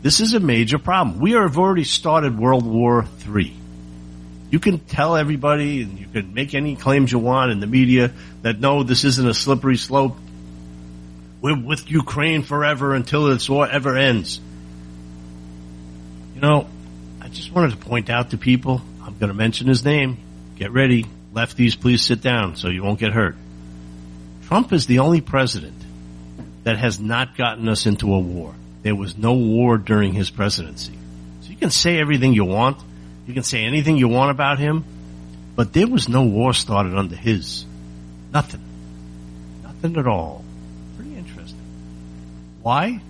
This 0.03 0.21
is 0.21 0.35
a 0.35 0.41
major 0.41 0.79
problem. 0.79 1.21
We 1.21 1.33
have 1.33 1.59
already 1.59 1.85
started 1.85 2.39
World 2.39 2.65
War 2.65 3.05
III. 3.27 3.55
You 4.51 4.59
can 4.59 4.81
tell 4.81 5.17
everybody 5.17 5.83
and 5.83 5.99
you 5.99 6.07
can 6.07 6.35
make 6.35 6.55
any 6.55 6.75
claims 6.75 7.13
you 7.13 7.19
want 7.19 7.53
in 7.53 7.61
the 7.61 7.67
media 7.67 8.13
that 8.43 8.59
no, 8.59 8.83
this 8.83 9.05
isn't 9.05 9.29
a 9.29 9.35
slippery 9.35 9.77
slope. 9.77 10.17
We're 11.41 11.59
with 11.59 11.91
Ukraine 11.91 12.43
forever 12.43 12.95
until 12.95 13.27
this 13.27 13.49
war 13.49 13.69
ever 13.69 13.97
ends. 13.97 14.41
You 16.35 16.41
know, 16.41 16.67
I 17.21 17.29
just 17.29 17.53
wanted 17.53 17.71
to 17.73 17.77
point 17.77 18.11
out 18.11 18.31
to 18.31 18.39
people, 18.39 18.83
I'm 19.03 19.17
going 19.19 19.29
to 19.29 19.35
mention 19.35 19.69
his 19.69 19.85
name. 19.85 20.19
Get 20.57 20.73
ready. 20.73 21.07
Lefties, 21.33 21.81
please 21.81 22.03
sit 22.03 22.21
down 22.21 22.57
so 22.57 22.69
you 22.69 22.83
won't 22.83 22.99
get 22.99 23.13
hurt. 23.13 23.37
Trump 24.47 24.73
is 24.73 24.87
the 24.87 24.99
only 24.99 25.21
president 25.21 25.81
that 26.65 26.77
has 26.77 26.99
not 26.99 27.37
gotten 27.37 27.69
us 27.69 27.87
into 27.87 28.13
a 28.13 28.19
war. 28.19 28.53
There 28.83 28.97
was 28.97 29.17
no 29.17 29.35
war 29.35 29.79
during 29.79 30.13
his 30.13 30.29
presidency. 30.29 30.93
So 31.43 31.51
you 31.51 31.57
can 31.57 31.71
say 31.71 32.01
everything 32.01 32.33
you 32.33 32.45
want. 32.45 32.79
You 33.27 33.35
can 33.35 33.43
say 33.43 33.65
anything 33.65 33.97
you 33.97 34.09
want 34.09 34.31
about 34.31 34.59
him, 34.59 34.85
but 35.57 35.73
there 35.73 35.87
was 35.87 36.09
no 36.09 36.25
war 36.25 36.53
started 36.53 36.95
under 36.95 37.17
his. 37.17 37.65
Nothing. 38.33 38.63
Nothing 39.63 39.97
at 39.97 40.07
all. 40.07 40.45
Pretty 40.97 41.17
interesting. 41.17 41.61
Why? 42.63 43.01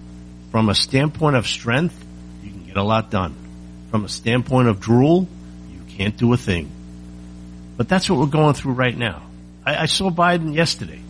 From 0.51 0.68
a 0.68 0.75
standpoint 0.75 1.37
of 1.37 1.46
strength, 1.46 2.05
you 2.42 2.51
can 2.51 2.64
get 2.64 2.77
a 2.77 2.83
lot 2.83 3.11
done. 3.11 3.35
From 3.90 4.05
a 4.05 4.09
standpoint 4.09 4.68
of 4.68 4.81
drool, 4.81 5.29
you 5.73 5.81
can't 5.96 6.16
do 6.16 6.33
a 6.33 6.37
thing. 6.37 6.70
But 7.77 7.88
that's 7.88 8.11
what 8.11 8.18
we're 8.18 8.27
going 8.27 8.55
through 8.55 8.73
right 8.73 8.96
now. 8.96 9.23
I, 9.64 9.83
I 9.83 9.87
saw 9.87 10.11
Biden 10.11 10.55
yesterday 10.55 11.01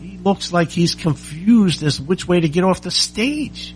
He 0.00 0.18
looks 0.18 0.52
like 0.52 0.70
he's 0.70 0.94
confused 0.94 1.82
as 1.82 2.00
which 2.00 2.28
way 2.28 2.40
to 2.40 2.48
get 2.48 2.64
off 2.64 2.82
the 2.82 2.90
stage. 2.90 3.74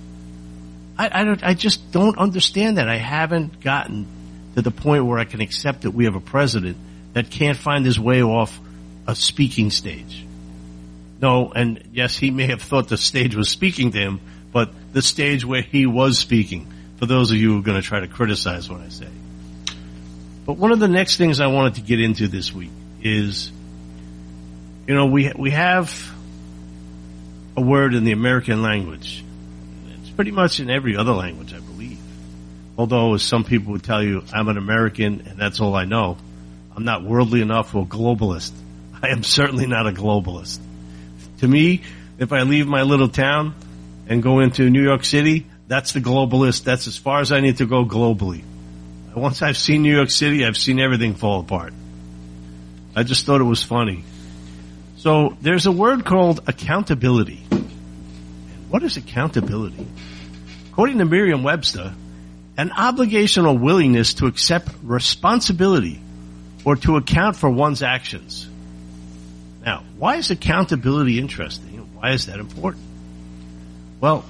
I, 0.99 1.21
I, 1.21 1.25
don't, 1.25 1.43
I 1.43 1.55
just 1.55 1.91
don't 1.93 2.19
understand 2.19 2.79
that. 2.79 2.89
I 2.89 2.97
haven't 2.99 3.61
gotten 3.61 4.07
to 4.55 4.63
the 4.63 4.71
point 4.71 5.05
where 5.07 5.19
I 5.19 5.25
can 5.25 5.41
accept 5.41 5.83
that 5.83 5.91
we 5.91 6.05
have 6.05 6.15
a 6.15 6.21
president 6.21 6.77
that 7.13 7.31
can't 7.31 7.57
find 7.57 7.85
his 7.85 7.99
way 7.99 8.23
off 8.23 8.59
a 9.07 9.15
speaking 9.15 9.71
stage. 9.71 10.25
No, 11.21 11.53
and 11.53 11.83
yes, 11.93 12.17
he 12.17 12.31
may 12.31 12.47
have 12.47 12.63
thought 12.63 12.89
the 12.89 12.97
stage 12.97 13.35
was 13.35 13.49
speaking 13.49 13.93
to 13.93 13.99
him, 13.99 14.21
but 14.53 14.71
the 14.93 15.03
stage 15.03 15.45
where 15.45 15.63
he 15.63 15.87
was 15.87 16.19
speaking, 16.19 16.73
for 16.97 17.07
those 17.07 17.31
of 17.31 17.37
you 17.37 17.53
who 17.53 17.59
are 17.61 17.63
going 17.63 17.81
to 17.81 17.87
try 17.87 18.01
to 18.01 18.09
criticize 18.09 18.69
what 18.69 18.81
I 18.81 18.89
say. 18.89 19.09
But 20.47 20.55
one 20.55 20.73
of 20.73 20.79
the 20.79 20.89
next 20.89 21.17
things 21.17 21.41
I 21.41 21.47
wanted 21.47 21.77
to 21.77 21.81
get 21.81 22.01
into 22.01 22.29
this 22.29 22.53
week 22.53 22.71
is, 23.03 23.51
you 24.87 24.95
know, 24.95 25.07
we, 25.07 25.33
we 25.35 25.51
have 25.51 26.13
a 27.57 27.63
word 27.63 27.95
in 27.95 28.05
the 28.05 28.13
American 28.13 28.63
language. 28.63 29.25
It's 30.03 30.11
pretty 30.11 30.33
much 30.33 30.61
in 30.61 30.71
every 30.71 30.97
other 30.97 31.13
language, 31.13 31.55
I 31.55 31.61
believe. 31.61 31.74
Although, 32.77 33.15
as 33.15 33.23
some 33.23 33.45
people 33.45 33.73
would 33.73 33.85
tell 33.85 34.03
you, 34.03 34.23
I'm 34.33 34.49
an 34.49 34.59
American 34.59 35.27
and 35.29 35.39
that's 35.39 35.61
all 35.61 35.75
I 35.75 35.85
know. 35.85 36.17
I'm 36.77 36.85
not 36.85 37.05
worldly 37.05 37.41
enough 37.41 37.75
or 37.75 37.87
globalist. 37.87 38.53
I 39.03 39.09
am 39.09 39.23
certainly 39.23 39.67
not 39.67 39.87
a 39.87 39.93
globalist. 39.93 40.59
To 41.39 41.49
me, 41.49 41.83
if 42.19 42.33
I 42.33 42.43
leave 42.43 42.67
my 42.67 42.83
little 42.83 43.09
town 43.09 43.55
and 44.09 44.23
go 44.23 44.41
into 44.41 44.71
New 44.71 44.83
York 44.83 45.05
City, 45.05 45.47
that's 45.69 45.93
the 45.93 46.01
globalist. 46.01 46.65
That's 46.65 46.87
as 46.87 46.97
far 46.97 47.21
as 47.21 47.33
I 47.33 47.41
need 47.41 47.59
to 47.59 47.67
go 47.67 47.85
globally. 47.85 48.43
Once 49.15 49.43
I've 49.43 49.57
seen 49.57 49.83
New 49.83 49.95
York 49.95 50.11
City, 50.11 50.45
I've 50.45 50.57
seen 50.57 50.81
everything 50.81 51.15
fall 51.15 51.41
apart. 51.41 51.73
I 52.97 53.05
just 53.05 53.27
thought 53.27 53.41
it 53.41 53.45
was 53.45 53.63
funny. 53.63 54.05
So 54.97 55.37
there's 55.41 55.67
a 55.67 55.73
word 55.73 56.05
called 56.05 56.41
accountability. 56.49 57.45
What 58.69 58.83
is 58.83 58.97
accountability? 58.97 59.87
According 60.73 60.99
to 60.99 61.05
Merriam-Webster, 61.05 61.95
an 62.57 62.71
obligation 62.73 63.47
or 63.47 63.57
willingness 63.57 64.15
to 64.15 64.27
accept 64.27 64.69
responsibility 64.83 66.01
or 66.65 66.77
to 66.77 66.97
account 66.97 67.37
for 67.37 67.51
one's 67.51 67.83
actions. 67.83 68.49
Now, 69.65 69.83
why 69.99 70.17
is 70.17 70.31
accountability 70.31 71.19
interesting? 71.19 71.75
Why 71.95 72.13
is 72.13 72.27
that 72.27 72.39
important? 72.39 72.85
Well, 74.01 74.25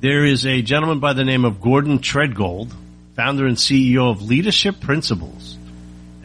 there 0.00 0.24
is 0.24 0.44
a 0.44 0.62
gentleman 0.62 0.98
by 0.98 1.12
the 1.12 1.24
name 1.24 1.44
of 1.44 1.60
Gordon 1.60 2.00
Tredgold, 2.00 2.72
founder 3.14 3.46
and 3.46 3.56
CEO 3.56 4.10
of 4.10 4.22
Leadership 4.22 4.80
Principles. 4.80 5.56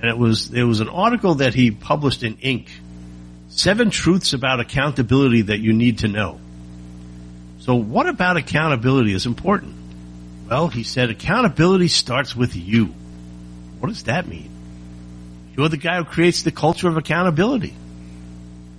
And 0.02 0.10
it 0.10 0.18
was, 0.18 0.50
there 0.50 0.66
was 0.66 0.80
an 0.80 0.89
article 0.89 1.36
that 1.36 1.54
he 1.54 1.72
published 1.72 2.24
in 2.24 2.38
Inc. 2.38 2.70
Seven 3.50 3.92
truths 3.92 4.34
about 4.34 4.60
accountability 4.60 5.44
that 5.44 5.60
you 5.60 5.74
need 5.74 6.00
to 6.00 6.08
know. 6.08 6.39
So 7.60 7.76
what 7.76 8.08
about 8.08 8.38
accountability 8.38 9.14
is 9.14 9.26
important? 9.28 9.76
Well, 10.52 10.68
he 10.68 10.84
said 10.84 11.10
accountability 11.10 11.88
starts 11.88 12.36
with 12.36 12.58
you. 12.58 12.88
What 13.80 13.88
does 13.88 14.04
that 14.04 14.28
mean? 14.28 14.52
You're 15.56 15.70
the 15.70 15.78
guy 15.78 15.95
who 15.99 16.04
creates 16.04 16.43
the 16.43 16.52
culture 16.52 16.89
of 16.89 16.97
accountability. 16.97 17.74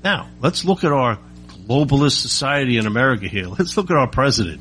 Now, 0.05 0.29
let's 0.43 0.67
look 0.67 0.85
at 0.85 0.93
our 0.93 1.19
globalist 1.49 2.21
society 2.21 2.77
in 2.77 2.87
America 2.87 3.27
here. 3.27 3.47
Let's 3.59 3.75
look 3.77 3.91
at 3.91 3.97
our 3.97 4.07
president. 4.07 4.61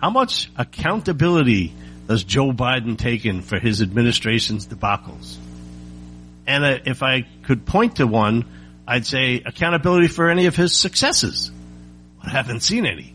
How 0.00 0.10
much 0.10 0.48
accountability 0.56 1.72
does 2.06 2.22
Joe 2.22 2.52
Biden 2.52 2.96
take 2.96 3.26
in 3.26 3.42
for 3.42 3.58
his 3.58 3.82
administration's 3.82 4.68
debacles? 4.68 5.36
And 6.46 6.64
uh, 6.64 6.78
if 6.84 7.02
I 7.02 7.22
could 7.42 7.66
point 7.66 7.96
to 7.96 8.06
one, 8.06 8.44
I'd 8.86 9.06
say 9.06 9.42
accountability 9.44 10.06
for 10.06 10.30
any 10.30 10.46
of 10.46 10.54
his 10.54 10.76
successes. 10.76 11.50
I 12.22 12.30
haven't 12.30 12.60
seen 12.60 12.86
any. 12.86 13.14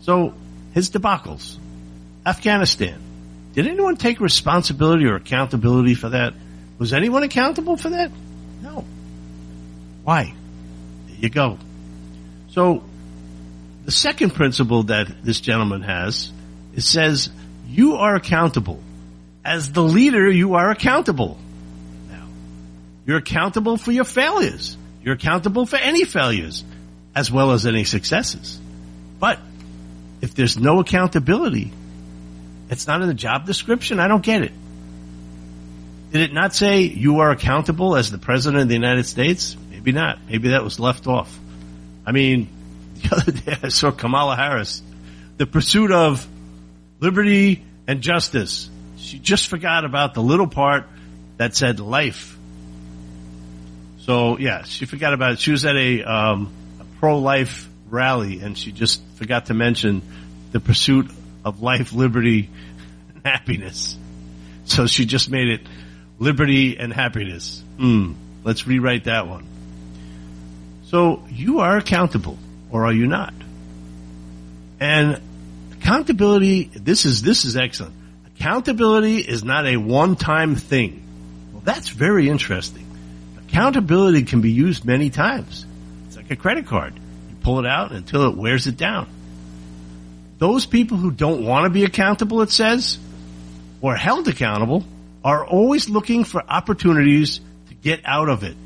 So, 0.00 0.32
his 0.72 0.88
debacles. 0.88 1.58
Afghanistan. 2.26 3.00
Did 3.54 3.68
anyone 3.68 3.96
take 3.96 4.20
responsibility 4.20 5.06
or 5.06 5.14
accountability 5.14 5.94
for 5.94 6.10
that? 6.10 6.34
Was 6.78 6.92
anyone 6.92 7.22
accountable 7.22 7.76
for 7.76 7.90
that? 7.90 8.10
No. 8.60 8.84
Why? 10.02 10.34
There 11.06 11.16
you 11.16 11.30
go. 11.30 11.58
So, 12.48 12.82
the 13.84 13.92
second 13.92 14.34
principle 14.34 14.82
that 14.84 15.22
this 15.22 15.40
gentleman 15.40 15.82
has, 15.82 16.32
it 16.74 16.82
says, 16.82 17.30
you 17.68 17.94
are 17.94 18.16
accountable. 18.16 18.82
As 19.44 19.70
the 19.70 19.82
leader, 19.82 20.28
you 20.28 20.54
are 20.54 20.70
accountable. 20.70 21.38
Now, 22.10 22.26
you're 23.06 23.18
accountable 23.18 23.76
for 23.76 23.92
your 23.92 24.04
failures. 24.04 24.76
You're 25.02 25.14
accountable 25.14 25.64
for 25.64 25.76
any 25.76 26.04
failures, 26.04 26.64
as 27.14 27.30
well 27.30 27.52
as 27.52 27.64
any 27.64 27.84
successes. 27.84 28.60
But, 29.20 29.38
if 30.20 30.34
there's 30.34 30.58
no 30.58 30.80
accountability, 30.80 31.72
it's 32.70 32.86
not 32.86 33.02
in 33.02 33.08
the 33.08 33.14
job 33.14 33.46
description. 33.46 34.00
I 34.00 34.08
don't 34.08 34.22
get 34.22 34.42
it. 34.42 34.52
Did 36.12 36.30
it 36.30 36.32
not 36.32 36.54
say 36.54 36.82
you 36.82 37.20
are 37.20 37.30
accountable 37.30 37.96
as 37.96 38.10
the 38.10 38.18
president 38.18 38.62
of 38.62 38.68
the 38.68 38.74
United 38.74 39.06
States? 39.06 39.56
Maybe 39.70 39.92
not. 39.92 40.18
Maybe 40.28 40.50
that 40.50 40.64
was 40.64 40.80
left 40.80 41.06
off. 41.06 41.36
I 42.04 42.12
mean, 42.12 42.48
the 43.02 43.16
other 43.16 43.32
day 43.32 43.56
I 43.62 43.68
saw 43.68 43.90
Kamala 43.90 44.36
Harris, 44.36 44.82
the 45.36 45.46
pursuit 45.46 45.92
of 45.92 46.26
liberty 47.00 47.64
and 47.86 48.00
justice. 48.00 48.70
She 48.96 49.18
just 49.18 49.48
forgot 49.48 49.84
about 49.84 50.14
the 50.14 50.22
little 50.22 50.46
part 50.46 50.86
that 51.36 51.54
said 51.54 51.80
life. 51.80 52.36
So 54.00 54.38
yeah, 54.38 54.62
she 54.62 54.86
forgot 54.86 55.12
about 55.12 55.32
it. 55.32 55.40
She 55.40 55.50
was 55.50 55.64
at 55.64 55.76
a, 55.76 56.02
um, 56.02 56.52
a 56.80 56.84
pro-life 56.98 57.68
rally 57.88 58.40
and 58.40 58.56
she 58.56 58.72
just 58.72 59.02
forgot 59.16 59.46
to 59.46 59.54
mention 59.54 60.02
the 60.52 60.60
pursuit 60.60 61.10
of 61.46 61.62
life, 61.62 61.92
liberty, 61.92 62.50
and 63.14 63.24
happiness. 63.24 63.96
So 64.64 64.88
she 64.88 65.06
just 65.06 65.30
made 65.30 65.48
it 65.48 65.60
liberty 66.18 66.76
and 66.76 66.92
happiness. 66.92 67.62
Hmm. 67.78 68.14
Let's 68.42 68.66
rewrite 68.66 69.04
that 69.04 69.28
one. 69.28 69.46
So 70.86 71.22
you 71.30 71.60
are 71.60 71.76
accountable, 71.76 72.36
or 72.70 72.84
are 72.84 72.92
you 72.92 73.06
not? 73.06 73.32
And 74.80 75.20
accountability, 75.74 76.64
this 76.64 77.04
is, 77.04 77.22
this 77.22 77.44
is 77.44 77.56
excellent. 77.56 77.94
Accountability 78.36 79.18
is 79.18 79.44
not 79.44 79.66
a 79.66 79.76
one-time 79.76 80.56
thing. 80.56 81.02
Well, 81.52 81.62
that's 81.64 81.90
very 81.90 82.28
interesting. 82.28 82.86
Accountability 83.48 84.24
can 84.24 84.40
be 84.40 84.50
used 84.50 84.84
many 84.84 85.10
times. 85.10 85.64
It's 86.08 86.16
like 86.16 86.30
a 86.32 86.36
credit 86.36 86.66
card. 86.66 86.94
You 86.94 87.36
pull 87.40 87.60
it 87.60 87.66
out 87.66 87.92
until 87.92 88.28
it 88.28 88.36
wears 88.36 88.66
it 88.66 88.76
down. 88.76 89.08
Those 90.38 90.66
people 90.66 90.98
who 90.98 91.10
don't 91.10 91.44
want 91.44 91.64
to 91.64 91.70
be 91.70 91.84
accountable, 91.84 92.42
it 92.42 92.50
says, 92.50 92.98
or 93.80 93.94
held 93.96 94.28
accountable, 94.28 94.84
are 95.24 95.44
always 95.44 95.88
looking 95.88 96.24
for 96.24 96.42
opportunities 96.46 97.40
to 97.68 97.74
get 97.74 98.00
out 98.04 98.28
of 98.28 98.44
it. 98.44 98.56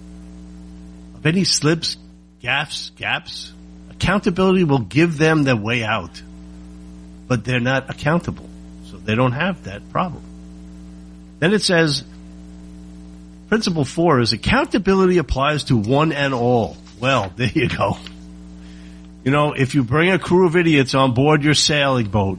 Of 1.15 1.27
any 1.27 1.45
slips, 1.45 1.97
gaffes, 2.43 2.95
gaps, 2.97 3.53
accountability 3.91 4.65
will 4.65 4.81
give 4.81 5.17
them 5.17 5.45
the 5.45 5.57
way 5.57 5.85
out. 5.85 6.21
But 7.29 7.45
they're 7.45 7.61
not 7.61 7.89
accountable. 7.91 8.49
So 8.91 8.97
they 8.97 9.15
don't 9.15 9.33
have 9.33 9.65
that 9.65 9.89
problem. 9.91 10.23
Then 11.39 11.53
it 11.53 11.63
says, 11.63 12.05
principle 13.49 13.85
four 13.85 14.21
is 14.21 14.33
accountability 14.33 15.19
applies 15.19 15.65
to 15.65 15.77
one 15.77 16.13
and 16.13 16.35
all. 16.35 16.77
Well, 16.99 17.33
there 17.37 17.49
you 17.49 17.69
go. 17.69 17.97
You 19.25 19.31
know, 19.31 19.53
if 19.53 19.75
you 19.75 19.85
bring 19.85 20.11
a 20.11 20.19
crew 20.19 20.47
of 20.47 20.57
idiots 20.57 20.95
on 20.95 21.13
board 21.13 21.45
your 21.45 21.55
sailing 21.55 22.09
boat 22.09 22.39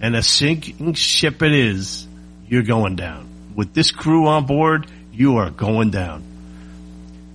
and 0.00 0.14
a 0.14 0.22
sinking 0.22 0.94
ship 0.94 1.42
it 1.42 1.52
is, 1.52 2.06
you're 2.48 2.62
going 2.62 2.96
down. 2.96 3.28
With 3.56 3.74
this 3.74 3.90
crew 3.90 4.28
on 4.28 4.46
board, 4.46 4.86
you 5.12 5.38
are 5.38 5.50
going 5.50 5.90
down. 5.90 6.22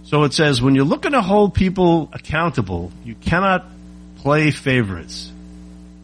So 0.03 0.23
it 0.23 0.33
says, 0.33 0.61
when 0.61 0.75
you're 0.75 0.85
looking 0.85 1.11
to 1.11 1.21
hold 1.21 1.53
people 1.53 2.09
accountable, 2.13 2.91
you 3.03 3.15
cannot 3.15 3.65
play 4.17 4.51
favorites. 4.51 5.31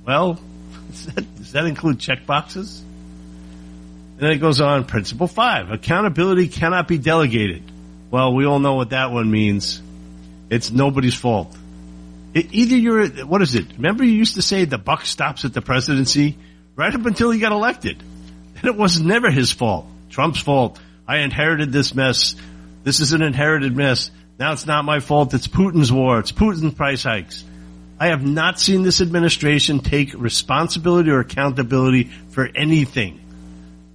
Well, 0.05 0.39
does 0.91 1.05
that, 1.07 1.35
does 1.35 1.51
that 1.53 1.65
include 1.65 1.99
check 1.99 2.25
boxes? 2.25 2.81
And 2.81 4.19
then 4.19 4.31
it 4.31 4.37
goes 4.37 4.59
on, 4.59 4.83
principle 4.83 5.27
five, 5.27 5.71
accountability 5.71 6.49
cannot 6.49 6.87
be 6.87 6.97
delegated. 6.97 7.63
Well, 8.09 8.33
we 8.33 8.45
all 8.45 8.59
know 8.59 8.73
what 8.73 8.89
that 8.89 9.11
one 9.11 9.31
means. 9.31 9.81
It's 10.49 10.71
nobody's 10.71 11.15
fault. 11.15 11.55
It, 12.34 12.53
either 12.53 12.75
you're, 12.75 13.07
what 13.25 13.41
is 13.41 13.55
it? 13.55 13.73
Remember 13.73 14.03
you 14.03 14.13
used 14.13 14.36
to 14.36 14.41
say 14.41 14.65
the 14.65 14.77
buck 14.77 15.05
stops 15.05 15.45
at 15.45 15.53
the 15.53 15.61
presidency? 15.61 16.38
Right 16.75 16.93
up 16.93 17.05
until 17.05 17.32
he 17.32 17.39
got 17.39 17.51
elected. 17.51 18.01
And 18.55 18.65
it 18.65 18.75
was 18.75 19.01
never 19.01 19.29
his 19.29 19.51
fault. 19.51 19.86
Trump's 20.09 20.39
fault. 20.39 20.79
I 21.07 21.19
inherited 21.19 21.71
this 21.71 21.93
mess. 21.93 22.36
This 22.84 22.99
is 22.99 23.13
an 23.13 23.21
inherited 23.21 23.75
mess. 23.75 24.11
Now 24.39 24.53
it's 24.53 24.65
not 24.65 24.86
my 24.86 24.99
fault. 24.99 25.34
It's 25.34 25.47
Putin's 25.47 25.91
war. 25.91 26.19
It's 26.19 26.32
Putin's 26.32 26.73
price 26.73 27.03
hikes. 27.03 27.43
I 27.99 28.07
have 28.07 28.25
not 28.25 28.59
seen 28.59 28.82
this 28.82 29.01
administration 29.01 29.79
take 29.79 30.13
responsibility 30.15 31.11
or 31.11 31.19
accountability 31.19 32.05
for 32.29 32.47
anything. 32.55 33.19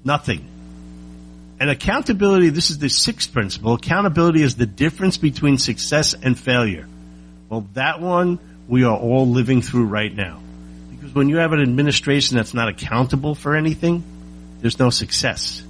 Nothing. 0.04 0.46
And 1.58 1.70
accountability, 1.70 2.50
this 2.50 2.70
is 2.70 2.78
the 2.78 2.88
sixth 2.88 3.32
principle. 3.32 3.74
Accountability 3.74 4.42
is 4.42 4.54
the 4.56 4.66
difference 4.66 5.16
between 5.16 5.58
success 5.58 6.14
and 6.14 6.38
failure. 6.38 6.86
Well, 7.48 7.66
that 7.74 8.00
one 8.00 8.38
we 8.68 8.84
are 8.84 8.96
all 8.96 9.28
living 9.28 9.62
through 9.62 9.86
right 9.86 10.14
now. 10.14 10.40
Because 10.90 11.14
when 11.14 11.28
you 11.28 11.36
have 11.36 11.52
an 11.52 11.60
administration 11.60 12.36
that's 12.36 12.54
not 12.54 12.68
accountable 12.68 13.34
for 13.34 13.54
anything, 13.54 14.02
there's 14.60 14.78
no 14.78 14.90
success. 14.90 15.62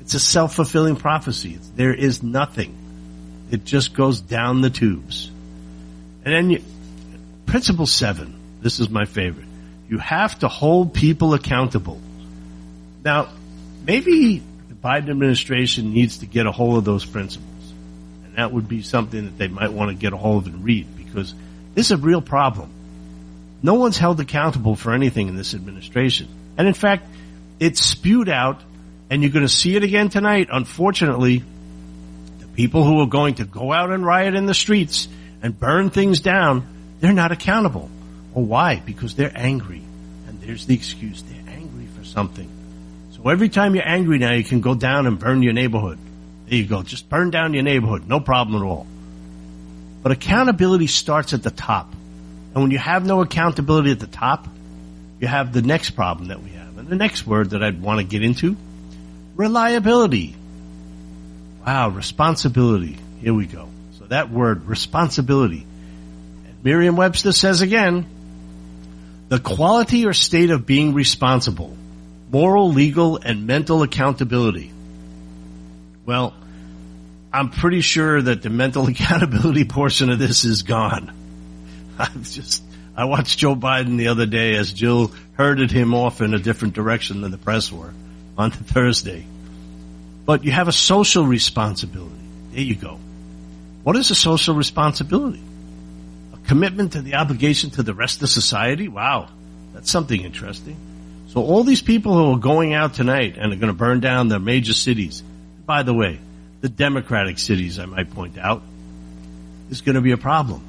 It's 0.00 0.14
a 0.14 0.20
self-fulfilling 0.20 0.96
prophecy. 0.96 1.58
There 1.76 1.94
is 1.94 2.22
nothing. 2.22 2.76
It 3.50 3.64
just 3.64 3.94
goes 3.94 4.20
down 4.20 4.60
the 4.60 4.70
tubes. 4.70 5.30
And 6.24 6.34
then 6.34 6.50
you, 6.50 6.62
principle 7.46 7.86
seven. 7.86 8.34
This 8.60 8.80
is 8.80 8.88
my 8.88 9.04
favorite. 9.04 9.46
You 9.88 9.98
have 9.98 10.38
to 10.40 10.48
hold 10.48 10.94
people 10.94 11.34
accountable. 11.34 12.00
Now, 13.04 13.28
maybe 13.84 14.42
the 14.68 14.74
Biden 14.74 15.10
administration 15.10 15.92
needs 15.92 16.18
to 16.18 16.26
get 16.26 16.46
a 16.46 16.52
hold 16.52 16.78
of 16.78 16.84
those 16.84 17.04
principles. 17.04 17.48
And 18.24 18.36
that 18.36 18.52
would 18.52 18.68
be 18.68 18.82
something 18.82 19.24
that 19.24 19.38
they 19.38 19.48
might 19.48 19.72
want 19.72 19.90
to 19.90 19.96
get 19.96 20.12
a 20.12 20.16
hold 20.16 20.46
of 20.46 20.54
and 20.54 20.64
read 20.64 20.86
because 21.12 21.34
this 21.74 21.86
is 21.86 21.92
a 21.92 21.96
real 21.96 22.22
problem. 22.22 22.70
No 23.62 23.74
one's 23.74 23.98
held 23.98 24.20
accountable 24.20 24.76
for 24.76 24.92
anything 24.92 25.28
in 25.28 25.36
this 25.36 25.54
administration. 25.54 26.28
And 26.56 26.66
in 26.66 26.74
fact, 26.74 27.06
it's 27.58 27.80
spewed 27.80 28.28
out 28.28 28.62
and 29.10 29.22
you're 29.22 29.32
going 29.32 29.44
to 29.44 29.52
see 29.52 29.76
it 29.76 29.82
again 29.82 30.08
tonight. 30.08 30.48
Unfortunately, 30.50 31.42
the 32.38 32.46
people 32.48 32.84
who 32.84 33.00
are 33.00 33.06
going 33.06 33.34
to 33.34 33.44
go 33.44 33.72
out 33.72 33.90
and 33.90 34.04
riot 34.04 34.34
in 34.34 34.46
the 34.46 34.54
streets 34.54 35.08
and 35.42 35.58
burn 35.58 35.90
things 35.90 36.20
down, 36.20 36.66
they're 37.00 37.12
not 37.12 37.32
accountable. 37.32 37.90
Well, 38.32 38.44
why? 38.44 38.80
Because 38.84 39.14
they're 39.14 39.32
angry. 39.34 39.82
And 40.28 40.40
there's 40.40 40.66
the 40.66 40.74
excuse. 40.74 41.22
They're 41.22 41.54
angry 41.54 41.86
for 41.98 42.04
something. 42.04 42.48
So 43.12 43.28
every 43.28 43.48
time 43.48 43.74
you're 43.74 43.88
angry 43.88 44.18
now, 44.18 44.32
you 44.32 44.44
can 44.44 44.60
go 44.60 44.74
down 44.74 45.06
and 45.06 45.18
burn 45.18 45.42
your 45.42 45.52
neighborhood. 45.52 45.98
There 46.46 46.58
you 46.58 46.66
go. 46.66 46.82
Just 46.82 47.08
burn 47.10 47.30
down 47.30 47.52
your 47.52 47.62
neighborhood. 47.62 48.08
No 48.08 48.20
problem 48.20 48.62
at 48.62 48.66
all. 48.66 48.86
But 50.02 50.12
accountability 50.12 50.86
starts 50.86 51.34
at 51.34 51.42
the 51.42 51.50
top. 51.50 51.92
And 52.54 52.62
when 52.62 52.70
you 52.70 52.78
have 52.78 53.04
no 53.04 53.20
accountability 53.20 53.90
at 53.92 54.00
the 54.00 54.06
top, 54.06 54.48
you 55.20 55.28
have 55.28 55.52
the 55.52 55.62
next 55.62 55.90
problem 55.90 56.28
that 56.28 56.42
we 56.42 56.50
have. 56.50 56.78
And 56.78 56.88
the 56.88 56.96
next 56.96 57.26
word 57.26 57.50
that 57.50 57.62
I'd 57.62 57.80
want 57.80 57.98
to 58.00 58.04
get 58.04 58.22
into, 58.22 58.56
reliability. 59.36 60.34
Wow, 61.66 61.90
responsibility. 61.90 62.98
Here 63.20 63.34
we 63.34 63.46
go. 63.46 63.68
So 63.98 64.06
that 64.06 64.30
word, 64.30 64.66
responsibility. 64.66 65.66
And 66.46 66.64
Merriam-Webster 66.64 67.32
says 67.32 67.60
again, 67.60 68.06
the 69.28 69.38
quality 69.38 70.06
or 70.06 70.12
state 70.12 70.50
of 70.50 70.66
being 70.66 70.94
responsible, 70.94 71.76
moral, 72.32 72.72
legal, 72.72 73.18
and 73.18 73.46
mental 73.46 73.82
accountability. 73.82 74.72
Well, 76.04 76.34
I'm 77.32 77.50
pretty 77.50 77.80
sure 77.80 78.20
that 78.20 78.42
the 78.42 78.50
mental 78.50 78.86
accountability 78.88 79.64
portion 79.64 80.10
of 80.10 80.18
this 80.18 80.44
is 80.44 80.62
gone. 80.62 81.12
I've 81.98 82.30
just, 82.30 82.62
I 82.96 83.04
watched 83.04 83.38
Joe 83.38 83.54
Biden 83.54 83.98
the 83.98 84.08
other 84.08 84.26
day 84.26 84.56
as 84.56 84.72
Jill 84.72 85.12
herded 85.34 85.70
him 85.70 85.94
off 85.94 86.20
in 86.20 86.34
a 86.34 86.38
different 86.38 86.74
direction 86.74 87.20
than 87.20 87.30
the 87.30 87.38
press 87.38 87.70
were 87.70 87.92
on 88.36 88.50
Thursday. 88.50 89.26
But 90.24 90.44
you 90.44 90.52
have 90.52 90.68
a 90.68 90.72
social 90.72 91.24
responsibility. 91.24 92.14
There 92.52 92.62
you 92.62 92.74
go. 92.74 92.98
What 93.82 93.96
is 93.96 94.10
a 94.10 94.14
social 94.14 94.54
responsibility? 94.54 95.42
A 96.34 96.46
commitment 96.46 96.92
to 96.92 97.02
the 97.02 97.14
obligation 97.14 97.70
to 97.70 97.82
the 97.82 97.94
rest 97.94 98.22
of 98.22 98.28
society? 98.28 98.88
Wow. 98.88 99.28
That's 99.72 99.90
something 99.90 100.20
interesting. 100.20 100.76
So 101.28 101.42
all 101.42 101.62
these 101.62 101.82
people 101.82 102.14
who 102.14 102.34
are 102.34 102.38
going 102.38 102.74
out 102.74 102.94
tonight 102.94 103.36
and 103.38 103.52
are 103.52 103.56
going 103.56 103.72
to 103.72 103.78
burn 103.78 104.00
down 104.00 104.28
their 104.28 104.40
major 104.40 104.72
cities, 104.72 105.22
by 105.64 105.82
the 105.84 105.94
way, 105.94 106.18
the 106.60 106.68
democratic 106.68 107.38
cities, 107.38 107.78
I 107.78 107.86
might 107.86 108.10
point 108.10 108.38
out, 108.38 108.62
is 109.70 109.80
going 109.80 109.94
to 109.94 110.00
be 110.00 110.12
a 110.12 110.18
problem. 110.18 110.62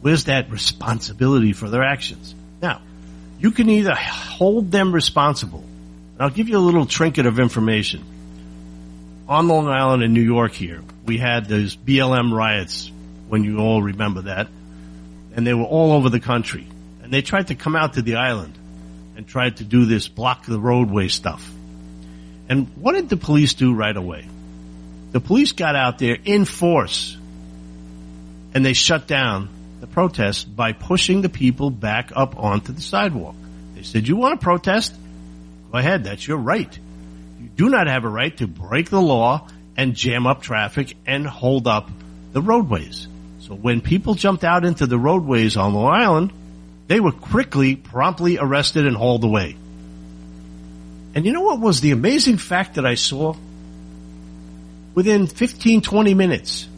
Where's 0.00 0.24
that 0.24 0.50
responsibility 0.50 1.52
for 1.52 1.68
their 1.68 1.82
actions? 1.82 2.34
Now, 2.60 2.82
you 3.38 3.50
can 3.50 3.68
either 3.68 3.94
hold 3.94 4.70
them 4.70 4.92
responsible, 4.92 5.60
and 5.60 6.20
I'll 6.20 6.30
give 6.30 6.48
you 6.48 6.58
a 6.58 6.60
little 6.60 6.86
trinket 6.86 7.26
of 7.26 7.38
information. 7.38 8.04
On 9.28 9.48
Long 9.48 9.68
Island 9.68 10.02
in 10.02 10.12
New 10.12 10.22
York 10.22 10.52
here, 10.52 10.82
we 11.06 11.16
had 11.16 11.46
those 11.46 11.76
BLM 11.76 12.32
riots, 12.32 12.90
when 13.28 13.44
you 13.44 13.58
all 13.58 13.80
remember 13.80 14.22
that, 14.22 14.48
and 15.34 15.46
they 15.46 15.54
were 15.54 15.64
all 15.64 15.92
over 15.92 16.10
the 16.10 16.20
country. 16.20 16.66
And 17.02 17.12
they 17.12 17.22
tried 17.22 17.48
to 17.48 17.54
come 17.54 17.76
out 17.76 17.94
to 17.94 18.02
the 18.02 18.16
island 18.16 18.58
and 19.16 19.26
tried 19.26 19.58
to 19.58 19.64
do 19.64 19.86
this 19.86 20.08
block 20.08 20.44
the 20.46 20.58
roadway 20.58 21.08
stuff. 21.08 21.48
And 22.48 22.66
what 22.76 22.92
did 22.92 23.08
the 23.08 23.16
police 23.16 23.54
do 23.54 23.72
right 23.72 23.96
away? 23.96 24.26
The 25.12 25.20
police 25.20 25.52
got 25.52 25.74
out 25.74 25.98
there 25.98 26.16
in 26.24 26.44
force 26.44 27.16
and 28.54 28.64
they 28.64 28.72
shut 28.72 29.06
down 29.06 29.48
the 29.80 29.86
protest 29.86 30.54
by 30.54 30.72
pushing 30.72 31.22
the 31.22 31.28
people 31.28 31.70
back 31.70 32.12
up 32.14 32.36
onto 32.38 32.72
the 32.72 32.80
sidewalk. 32.80 33.34
They 33.74 33.82
said, 33.82 34.06
you 34.06 34.16
want 34.16 34.40
to 34.40 34.44
protest? 34.44 34.94
Go 35.72 35.78
ahead. 35.78 36.04
That's 36.04 36.26
your 36.26 36.38
right. 36.38 36.78
You 37.40 37.48
do 37.48 37.68
not 37.70 37.86
have 37.86 38.04
a 38.04 38.08
right 38.08 38.36
to 38.38 38.46
break 38.46 38.90
the 38.90 39.00
law 39.00 39.48
and 39.76 39.94
jam 39.94 40.26
up 40.26 40.42
traffic 40.42 40.94
and 41.06 41.26
hold 41.26 41.66
up 41.66 41.88
the 42.32 42.42
roadways. 42.42 43.08
So 43.40 43.54
when 43.54 43.80
people 43.80 44.14
jumped 44.14 44.44
out 44.44 44.64
into 44.64 44.86
the 44.86 44.98
roadways 44.98 45.56
on 45.56 45.74
Long 45.74 45.92
Island, 45.92 46.32
they 46.86 47.00
were 47.00 47.12
quickly, 47.12 47.76
promptly 47.76 48.38
arrested 48.38 48.86
and 48.86 48.96
hauled 48.96 49.24
away. 49.24 49.56
And 51.14 51.24
you 51.24 51.32
know 51.32 51.42
what 51.42 51.60
was 51.60 51.80
the 51.80 51.92
amazing 51.92 52.36
fact 52.36 52.74
that 52.74 52.86
I 52.86 52.94
saw? 52.94 53.34
Within 55.00 55.26
15, 55.28 55.80
20 55.80 56.12
minutes, 56.12 56.68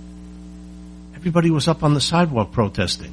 everybody 1.16 1.50
was 1.50 1.66
up 1.66 1.82
on 1.82 1.92
the 1.92 2.00
sidewalk 2.00 2.52
protesting. 2.52 3.12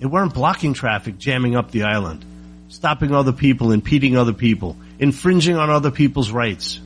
They 0.00 0.06
weren't 0.06 0.32
blocking 0.32 0.72
traffic, 0.72 1.18
jamming 1.18 1.54
up 1.54 1.70
the 1.70 1.82
island, 1.82 2.24
stopping 2.70 3.14
other 3.14 3.32
people, 3.32 3.72
impeding 3.72 4.16
other 4.16 4.32
people, 4.32 4.78
infringing 4.98 5.58
on 5.58 5.68
other 5.68 5.90
people's 5.90 6.30
rights. 6.32 6.80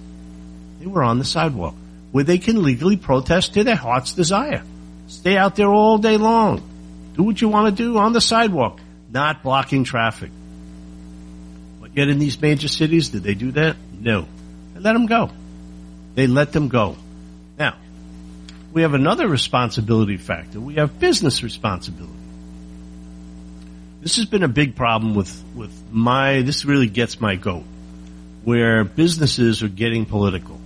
They 0.81 0.87
were 0.87 1.05
on 1.05 1.21
the 1.21 1.25
sidewalk 1.25 1.77
where 2.11 2.25
they 2.25 2.39
can 2.39 2.65
legally 2.65 2.97
protest 2.97 3.55
to 3.55 3.63
their 3.63 3.77
heart's 3.77 4.13
desire. 4.13 4.65
Stay 5.07 5.37
out 5.37 5.55
there 5.55 5.69
all 5.69 5.99
day 5.99 6.17
long. 6.17 6.69
Do 7.15 7.23
what 7.23 7.41
you 7.41 7.49
want 7.49 7.69
to 7.69 7.81
do 7.81 7.97
on 7.97 8.13
the 8.13 8.21
sidewalk, 8.21 8.81
not 9.13 9.45
blocking 9.45 9.85
traffic. 9.85 10.33
But 11.81 11.97
yet 11.97 12.09
in 12.09 12.19
these 12.19 12.43
major 12.43 12.67
cities, 12.67 13.11
did 13.11 13.23
they 13.23 13.35
do 13.35 13.53
that? 13.53 13.77
No. 14.01 14.27
They 14.75 14.81
let 14.81 14.95
them 14.95 15.07
go. 15.07 15.31
They 16.17 16.27
let 16.27 16.51
them 16.51 16.67
go. 16.67 16.97
Now, 17.59 17.77
we 18.73 18.83
have 18.83 18.95
another 18.95 19.27
responsibility 19.27 20.17
factor. 20.17 20.61
We 20.61 20.75
have 20.75 20.99
business 20.99 21.43
responsibility. 21.43 22.13
This 24.03 24.17
has 24.17 24.27
been 24.27 24.43
a 24.43 24.49
big 24.49 24.77
problem 24.77 25.15
with, 25.15 25.43
with 25.55 25.73
my, 25.91 26.43
this 26.43 26.65
really 26.65 26.87
gets 26.87 27.21
my 27.21 27.37
goat, 27.37 27.65
where 28.45 28.85
businesses 28.85 29.63
are 29.63 29.69
getting 29.69 30.05
political. 30.05 30.61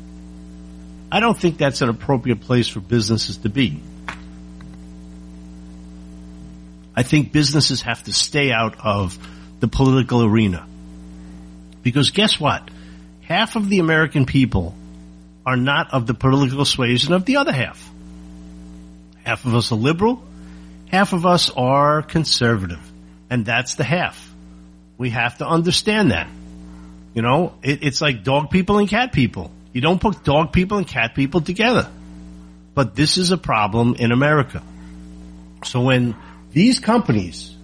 I 1.13 1.21
don't 1.21 1.39
think 1.39 1.57
that's 1.57 1.81
an 1.81 1.89
appropriate 1.89 2.41
place 2.41 2.69
for 2.69 2.81
businesses 2.81 3.39
to 3.39 3.49
be. 3.49 3.81
I 6.95 7.03
think 7.03 7.33
businesses 7.33 7.83
have 7.83 8.03
to 8.05 8.13
stay 8.13 8.53
out 8.53 8.85
of 8.85 9.19
the 9.61 9.69
political 9.69 10.23
arena. 10.23 10.67
Because 11.83 12.11
guess 12.11 12.39
what? 12.39 12.69
Half 13.23 13.57
of 13.57 13.69
the 13.69 13.79
American 13.79 14.27
people 14.27 14.75
are 15.45 15.57
not 15.57 15.93
of 15.93 16.07
the 16.07 16.15
political 16.15 16.59
persuasion 16.59 17.13
of 17.13 17.25
the 17.25 17.37
other 17.37 17.53
half. 17.53 17.91
Half 19.25 19.45
of 19.45 19.55
us 19.55 19.73
are 19.73 19.77
liberal, 19.77 20.23
half 20.89 21.13
of 21.13 21.27
us 21.27 21.51
are 21.51 22.03
conservative, 22.03 22.81
and 23.29 23.45
that's 23.45 23.75
the 23.75 23.85
half. 23.85 24.31
We 24.99 25.11
have 25.11 25.39
to 25.39 25.47
understand 25.47 26.11
that. 26.11 26.29
You 27.15 27.23
know, 27.23 27.55
it, 27.63 27.83
it's 27.83 28.01
like 28.01 28.23
dog 28.23 28.51
people 28.51 28.79
and 28.79 28.89
cat 28.89 29.13
people. 29.13 29.51
You 29.73 29.81
don't 29.81 30.01
put 30.01 30.25
dog 30.25 30.53
people 30.53 30.79
and 30.79 30.87
cat 30.87 31.15
people 31.15 31.41
together. 31.41 31.89
But 32.75 32.95
this 32.95 33.19
is 33.19 33.31
a 33.31 33.39
problem 33.39 33.97
in 33.97 34.13
America. 34.13 34.63
So 35.65 35.83
when 35.83 36.17
these 36.53 36.79
companies 36.79 37.55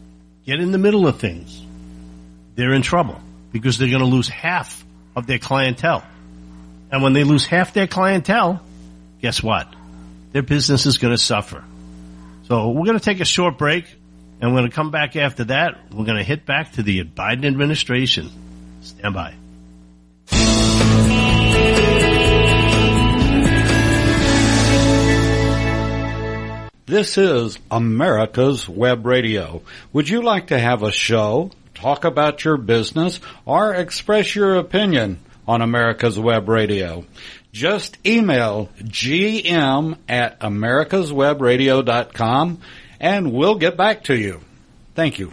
get 0.44 0.60
in 0.60 0.72
the 0.72 0.78
middle 0.78 1.06
of 1.06 1.18
things, 1.18 1.62
they're 2.54 2.72
in 2.72 2.82
trouble 2.82 3.20
because 3.52 3.78
they're 3.78 3.88
going 3.88 4.00
to 4.00 4.06
lose 4.06 4.28
half 4.28 4.84
of 5.14 5.26
their 5.26 5.38
clientele. 5.38 6.04
And 6.90 7.02
when 7.02 7.12
they 7.12 7.24
lose 7.24 7.46
half 7.46 7.72
their 7.74 7.86
clientele, 7.86 8.62
guess 9.20 9.42
what? 9.42 9.72
Their 10.32 10.42
business 10.42 10.86
is 10.86 10.98
going 10.98 11.14
to 11.14 11.18
suffer. 11.18 11.64
So 12.44 12.70
we're 12.70 12.84
going 12.84 12.98
to 12.98 13.04
take 13.04 13.20
a 13.20 13.24
short 13.24 13.58
break 13.58 13.86
and 14.40 14.52
we're 14.52 14.60
going 14.60 14.70
to 14.70 14.74
come 14.74 14.90
back 14.90 15.16
after 15.16 15.44
that. 15.44 15.92
We're 15.92 16.04
going 16.04 16.18
to 16.18 16.24
hit 16.24 16.46
back 16.46 16.72
to 16.72 16.82
the 16.82 17.04
Biden 17.04 17.44
administration. 17.44 18.30
Stand 18.82 19.14
by. 19.14 19.34
This 26.86 27.18
is 27.18 27.58
America's 27.68 28.68
Web 28.68 29.06
Radio. 29.06 29.62
Would 29.92 30.08
you 30.08 30.22
like 30.22 30.48
to 30.48 30.58
have 30.58 30.84
a 30.84 30.92
show, 30.92 31.50
talk 31.74 32.04
about 32.04 32.44
your 32.44 32.56
business, 32.56 33.18
or 33.44 33.74
express 33.74 34.36
your 34.36 34.54
opinion 34.54 35.18
on 35.46 35.62
America's 35.62 36.18
Web 36.18 36.48
Radio? 36.48 37.04
Just 37.52 37.98
email 38.06 38.70
gm 38.82 39.98
at 40.08 40.40
americaswebradio.com 40.40 42.60
and 43.00 43.32
we'll 43.32 43.56
get 43.56 43.76
back 43.76 44.04
to 44.04 44.16
you. 44.16 44.40
Thank 44.94 45.18
you. 45.18 45.32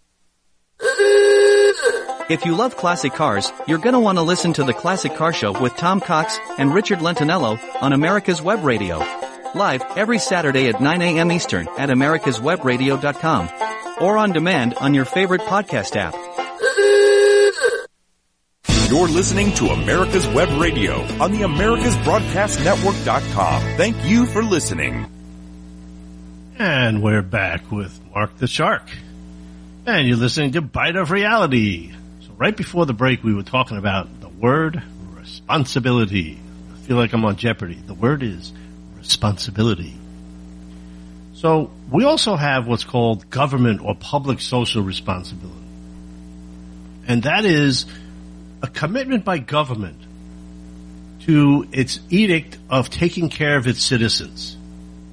If 2.31 2.45
you 2.45 2.55
love 2.55 2.77
classic 2.77 3.13
cars, 3.13 3.51
you're 3.67 3.77
gonna 3.77 3.99
want 3.99 4.17
to 4.17 4.21
listen 4.21 4.53
to 4.53 4.63
the 4.63 4.73
Classic 4.73 5.13
Car 5.13 5.33
Show 5.33 5.61
with 5.61 5.75
Tom 5.75 5.99
Cox 5.99 6.39
and 6.57 6.73
Richard 6.73 6.99
Lentinello 6.99 7.59
on 7.81 7.91
America's 7.91 8.41
Web 8.41 8.63
Radio. 8.63 8.99
Live 9.53 9.83
every 9.97 10.17
Saturday 10.17 10.69
at 10.69 10.79
9 10.79 11.01
a.m. 11.01 11.29
Eastern 11.29 11.67
at 11.77 11.89
americaswebradio.com 11.89 13.49
or 13.99 14.17
on 14.17 14.31
demand 14.31 14.75
on 14.75 14.93
your 14.93 15.03
favorite 15.03 15.41
podcast 15.41 15.97
app. 15.97 16.15
You're 18.89 19.09
listening 19.09 19.51
to 19.55 19.67
America's 19.67 20.25
Web 20.27 20.57
Radio 20.57 21.01
on 21.21 21.33
the 21.33 21.41
AmericasBroadcastNetwork.com. 21.41 23.61
Thank 23.75 24.05
you 24.05 24.25
for 24.25 24.41
listening. 24.41 25.05
And 26.57 27.03
we're 27.03 27.23
back 27.23 27.69
with 27.73 27.99
Mark 28.15 28.37
the 28.37 28.47
Shark. 28.47 28.89
And 29.85 30.07
you're 30.07 30.15
listening 30.15 30.53
to 30.53 30.61
Bite 30.61 30.95
of 30.95 31.11
Reality. 31.11 31.91
Right 32.41 32.57
before 32.57 32.87
the 32.87 32.93
break, 32.93 33.23
we 33.23 33.35
were 33.35 33.43
talking 33.43 33.77
about 33.77 34.19
the 34.19 34.27
word 34.27 34.81
responsibility. 35.15 36.39
I 36.73 36.77
feel 36.87 36.97
like 36.97 37.13
I'm 37.13 37.23
on 37.23 37.35
Jeopardy. 37.35 37.75
The 37.75 37.93
word 37.93 38.23
is 38.23 38.51
responsibility. 38.97 39.93
So 41.35 41.69
we 41.91 42.03
also 42.03 42.35
have 42.35 42.65
what's 42.65 42.83
called 42.83 43.29
government 43.29 43.81
or 43.85 43.93
public 43.93 44.41
social 44.41 44.81
responsibility. 44.81 45.67
and 47.07 47.21
that 47.23 47.45
is 47.45 47.85
a 48.63 48.67
commitment 48.67 49.23
by 49.23 49.37
government 49.37 50.01
to 51.27 51.67
its 51.71 51.99
edict 52.09 52.57
of 52.71 52.89
taking 52.89 53.29
care 53.29 53.55
of 53.55 53.67
its 53.67 53.83
citizens, 53.83 54.57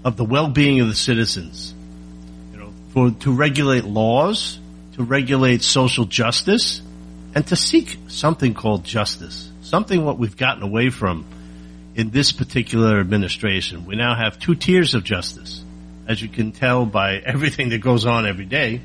of 0.02 0.16
the 0.16 0.24
well-being 0.24 0.80
of 0.80 0.88
the 0.88 0.94
citizens, 0.94 1.74
you 2.52 2.58
know, 2.58 2.72
for 2.94 3.10
to 3.20 3.34
regulate 3.34 3.84
laws, 3.84 4.58
to 4.94 5.02
regulate 5.02 5.62
social 5.62 6.06
justice, 6.06 6.80
and 7.38 7.46
to 7.46 7.54
seek 7.54 7.96
something 8.08 8.52
called 8.52 8.82
justice, 8.82 9.48
something 9.62 10.04
what 10.04 10.18
we've 10.18 10.36
gotten 10.36 10.64
away 10.64 10.90
from 10.90 11.24
in 11.94 12.10
this 12.10 12.32
particular 12.32 12.98
administration. 12.98 13.86
We 13.86 13.94
now 13.94 14.16
have 14.16 14.40
two 14.40 14.56
tiers 14.56 14.94
of 14.94 15.04
justice, 15.04 15.62
as 16.08 16.20
you 16.20 16.28
can 16.28 16.50
tell 16.50 16.84
by 16.84 17.18
everything 17.24 17.68
that 17.68 17.78
goes 17.78 18.06
on 18.06 18.26
every 18.26 18.44
day. 18.44 18.80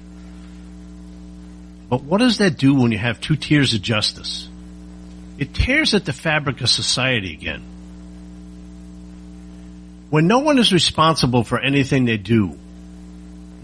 But 1.89 2.03
what 2.03 2.19
does 2.19 2.37
that 2.37 2.59
do 2.59 2.75
when 2.75 2.91
you 2.91 2.99
have 2.99 3.19
two 3.19 3.35
tiers 3.35 3.73
of 3.73 3.81
justice? 3.81 4.47
It 5.39 5.55
tears 5.55 5.95
at 5.95 6.05
the 6.05 6.13
fabric 6.13 6.61
of 6.61 6.69
society 6.69 7.33
again. 7.33 7.63
When 10.11 10.27
no 10.27 10.41
one 10.41 10.59
is 10.59 10.71
responsible 10.71 11.43
for 11.43 11.59
anything 11.59 12.05
they 12.05 12.17
do. 12.17 12.55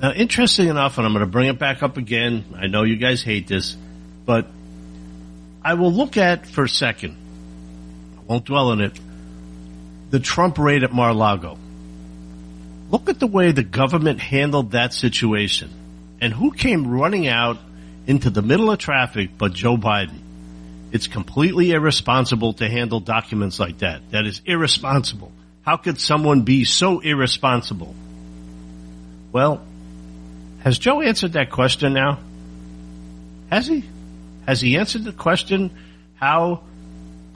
Now, 0.02 0.14
interesting 0.14 0.68
enough, 0.68 0.98
and 0.98 1.06
I'm 1.06 1.14
going 1.14 1.24
to 1.24 1.32
bring 1.32 1.48
it 1.48 1.60
back 1.60 1.84
up 1.84 1.98
again. 1.98 2.44
I 2.56 2.66
know 2.66 2.82
you 2.82 2.96
guys 2.96 3.22
hate 3.22 3.46
this, 3.46 3.78
but 4.26 4.48
I 5.64 5.74
will 5.74 5.92
look 5.92 6.18
at 6.18 6.48
for 6.48 6.64
a 6.64 6.70
second. 6.70 7.16
I 8.18 8.22
won't 8.26 8.46
dwell 8.46 8.70
on 8.70 8.82
it. 8.82 9.00
The 10.10 10.20
Trump 10.20 10.58
raid 10.58 10.84
at 10.84 10.94
Mar-a-Lago. 10.94 11.58
Look 12.90 13.10
at 13.10 13.20
the 13.20 13.28
way 13.28 13.52
the 13.52 13.64
government 13.64 14.20
handled 14.20 14.72
that 14.72 14.94
situation. 14.94 15.70
And 16.22 16.34
who 16.34 16.52
came 16.52 16.88
running 16.88 17.28
out 17.28 17.60
into 18.08 18.30
the 18.30 18.42
middle 18.42 18.72
of 18.72 18.80
traffic 18.80 19.32
but 19.38 19.54
Joe 19.54 19.78
Biden? 19.78 20.20
It's 20.92 21.08
completely 21.08 21.72
irresponsible 21.72 22.54
to 22.54 22.68
handle 22.68 23.00
documents 23.00 23.60
like 23.60 23.80
that. 23.80 24.02
That 24.12 24.26
is 24.26 24.42
irresponsible. 24.46 25.32
How 25.62 25.78
could 25.78 26.00
someone 26.00 26.42
be 26.42 26.66
so 26.66 27.00
irresponsible? 27.00 27.94
Well, 29.32 29.62
has 30.62 30.80
Joe 30.80 31.02
answered 31.02 31.34
that 31.34 31.52
question 31.52 31.94
now? 31.94 32.18
Has 33.52 33.68
he? 33.68 33.84
Has 34.50 34.60
he 34.60 34.78
answered 34.78 35.04
the 35.04 35.14
question 35.14 35.70
how 36.16 36.64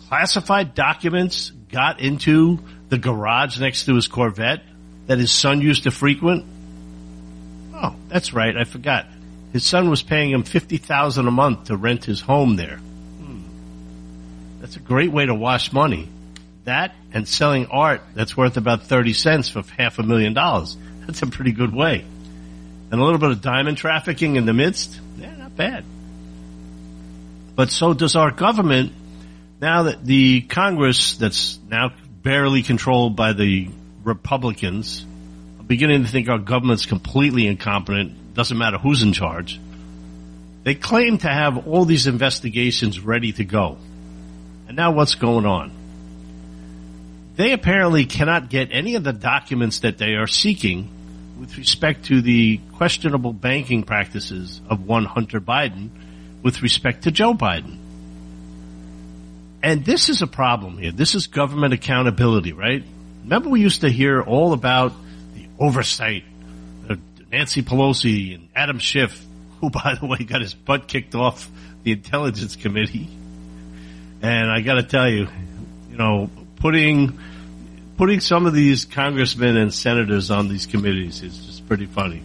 classified 0.08 0.74
documents 0.74 1.52
got 1.72 2.00
into 2.00 2.58
the 2.90 2.98
garage 2.98 3.60
next 3.60 3.86
to 3.86 3.94
his 3.94 4.08
Corvette 4.08 4.64
that 5.06 5.20
his 5.20 5.32
son 5.32 5.62
used 5.62 5.84
to 5.84 5.92
frequent? 5.92 6.44
Oh, 7.72 7.94
that's 8.08 8.34
right. 8.34 8.58
I 8.58 8.64
forgot. 8.64 9.06
His 9.52 9.64
son 9.64 9.92
was 9.92 10.02
paying 10.02 10.32
him 10.32 10.42
50000 10.42 11.28
a 11.28 11.30
month 11.30 11.66
to 11.66 11.78
rent 11.78 12.04
his 12.04 12.20
home 12.20 12.56
there. 12.56 12.78
Hmm. 12.78 13.42
That's 14.60 14.78
a 14.78 14.80
great 14.80 15.12
way 15.12 15.28
to 15.28 15.36
wash 15.36 15.72
money. 15.72 16.10
That 16.64 16.96
and 17.12 17.28
selling 17.28 17.68
art 17.68 18.02
that's 18.16 18.36
worth 18.36 18.58
about 18.58 18.88
30 18.88 19.14
cents 19.14 19.50
for 19.50 19.62
half 19.78 20.00
a 20.00 20.04
million 20.04 20.34
dollars. 20.34 20.76
That's 21.06 21.22
a 21.22 21.28
pretty 21.28 21.52
good 21.52 21.76
way. 21.76 22.06
And 22.90 23.00
a 23.00 23.04
little 23.04 23.20
bit 23.20 23.30
of 23.30 23.42
diamond 23.42 23.78
trafficking 23.78 24.36
in 24.36 24.48
the 24.48 24.54
midst. 24.54 25.00
Yeah, 25.20 25.36
not 25.36 25.56
bad. 25.56 25.86
But 27.56 27.70
so 27.70 27.94
does 27.94 28.16
our 28.16 28.32
government 28.32 28.94
now 29.62 29.84
that 29.84 30.04
the 30.04 30.42
Congress 30.42 31.18
that's 31.18 31.60
now 31.70 31.94
barely 32.22 32.64
controlled 32.64 33.16
by 33.16 33.34
the 33.34 33.70
Republicans, 34.04 35.06
I'm 35.60 35.66
beginning 35.66 36.04
to 36.04 36.10
think 36.10 36.28
our 36.28 36.40
government's 36.40 36.86
completely 36.86 37.48
incompetent. 37.48 38.34
Doesn't 38.34 38.58
matter 38.58 38.78
who's 38.78 39.04
in 39.04 39.14
charge. 39.14 39.60
They 40.64 40.76
claim 40.76 41.18
to 41.20 41.28
have 41.28 41.68
all 41.68 41.86
these 41.86 42.08
investigations 42.08 43.00
ready 43.00 43.34
to 43.34 43.44
go. 43.44 43.78
And 44.68 44.76
now 44.76 44.92
what's 44.92 45.16
going 45.16 45.46
on? 45.46 45.72
They 47.36 47.52
apparently 47.52 48.06
cannot 48.06 48.50
get 48.50 48.70
any 48.72 48.96
of 48.96 49.04
the 49.04 49.14
documents 49.14 49.80
that 49.80 49.98
they 49.98 50.16
are 50.16 50.28
seeking 50.28 50.90
with 51.40 51.58
respect 51.58 52.06
to 52.06 52.22
the 52.22 52.60
questionable 52.74 53.34
banking 53.34 53.84
practices 53.84 54.62
of 54.70 54.86
one 54.86 55.06
Hunter 55.06 55.42
Biden 55.42 55.90
with 56.44 56.62
respect 56.62 57.04
to 57.04 57.12
Joe 57.12 57.34
Biden. 57.34 57.78
And 59.64 59.86
this 59.86 60.10
is 60.10 60.22
a 60.22 60.28
problem 60.28 60.78
here. 60.78 60.92
This 60.92 61.16
is 61.16 61.28
government 61.28 61.74
accountability, 61.74 62.54
right? 62.54 62.84
Remember 63.24 63.50
we 63.50 63.62
used 63.62 63.82
to 63.82 63.90
hear 63.90 64.22
all 64.22 64.54
about 64.54 64.94
the 65.34 65.48
oversight 65.58 66.26
of 66.90 67.00
Nancy 67.32 67.64
Pelosi 67.64 68.36
and 68.36 68.50
Adam 68.56 68.78
Schiff, 68.78 69.26
who 69.62 69.70
by 69.72 69.96
the 70.00 70.06
way 70.06 70.18
got 70.18 70.42
his 70.42 70.54
butt 70.54 70.88
kicked 70.88 71.16
off 71.16 71.50
the 71.84 71.94
intelligence 71.94 72.56
committee 72.56 73.10
and 74.24 74.50
I 74.50 74.62
got 74.62 74.76
to 74.76 74.84
tell 74.84 75.10
you, 75.10 75.28
you 75.92 75.98
know, 75.98 76.30
putting 76.56 77.20
putting 77.98 78.22
some 78.22 78.46
of 78.46 78.54
these 78.54 78.86
congressmen 78.86 79.58
and 79.58 79.72
senators 79.72 80.32
on 80.32 80.48
these 80.48 80.66
committees 80.66 81.22
is 81.22 81.46
just 81.46 81.68
pretty 81.68 81.86
funny. 81.86 82.24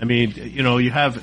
I 0.00 0.04
mean, 0.04 0.34
you 0.36 0.64
know, 0.64 0.78
you 0.78 0.90
have 0.90 1.22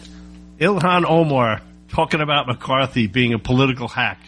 Ilhan 0.58 1.04
Omar 1.08 1.62
talking 1.90 2.22
about 2.22 2.48
McCarthy 2.48 3.08
being 3.08 3.34
a 3.34 3.40
political 3.40 3.88
hack. 3.88 4.20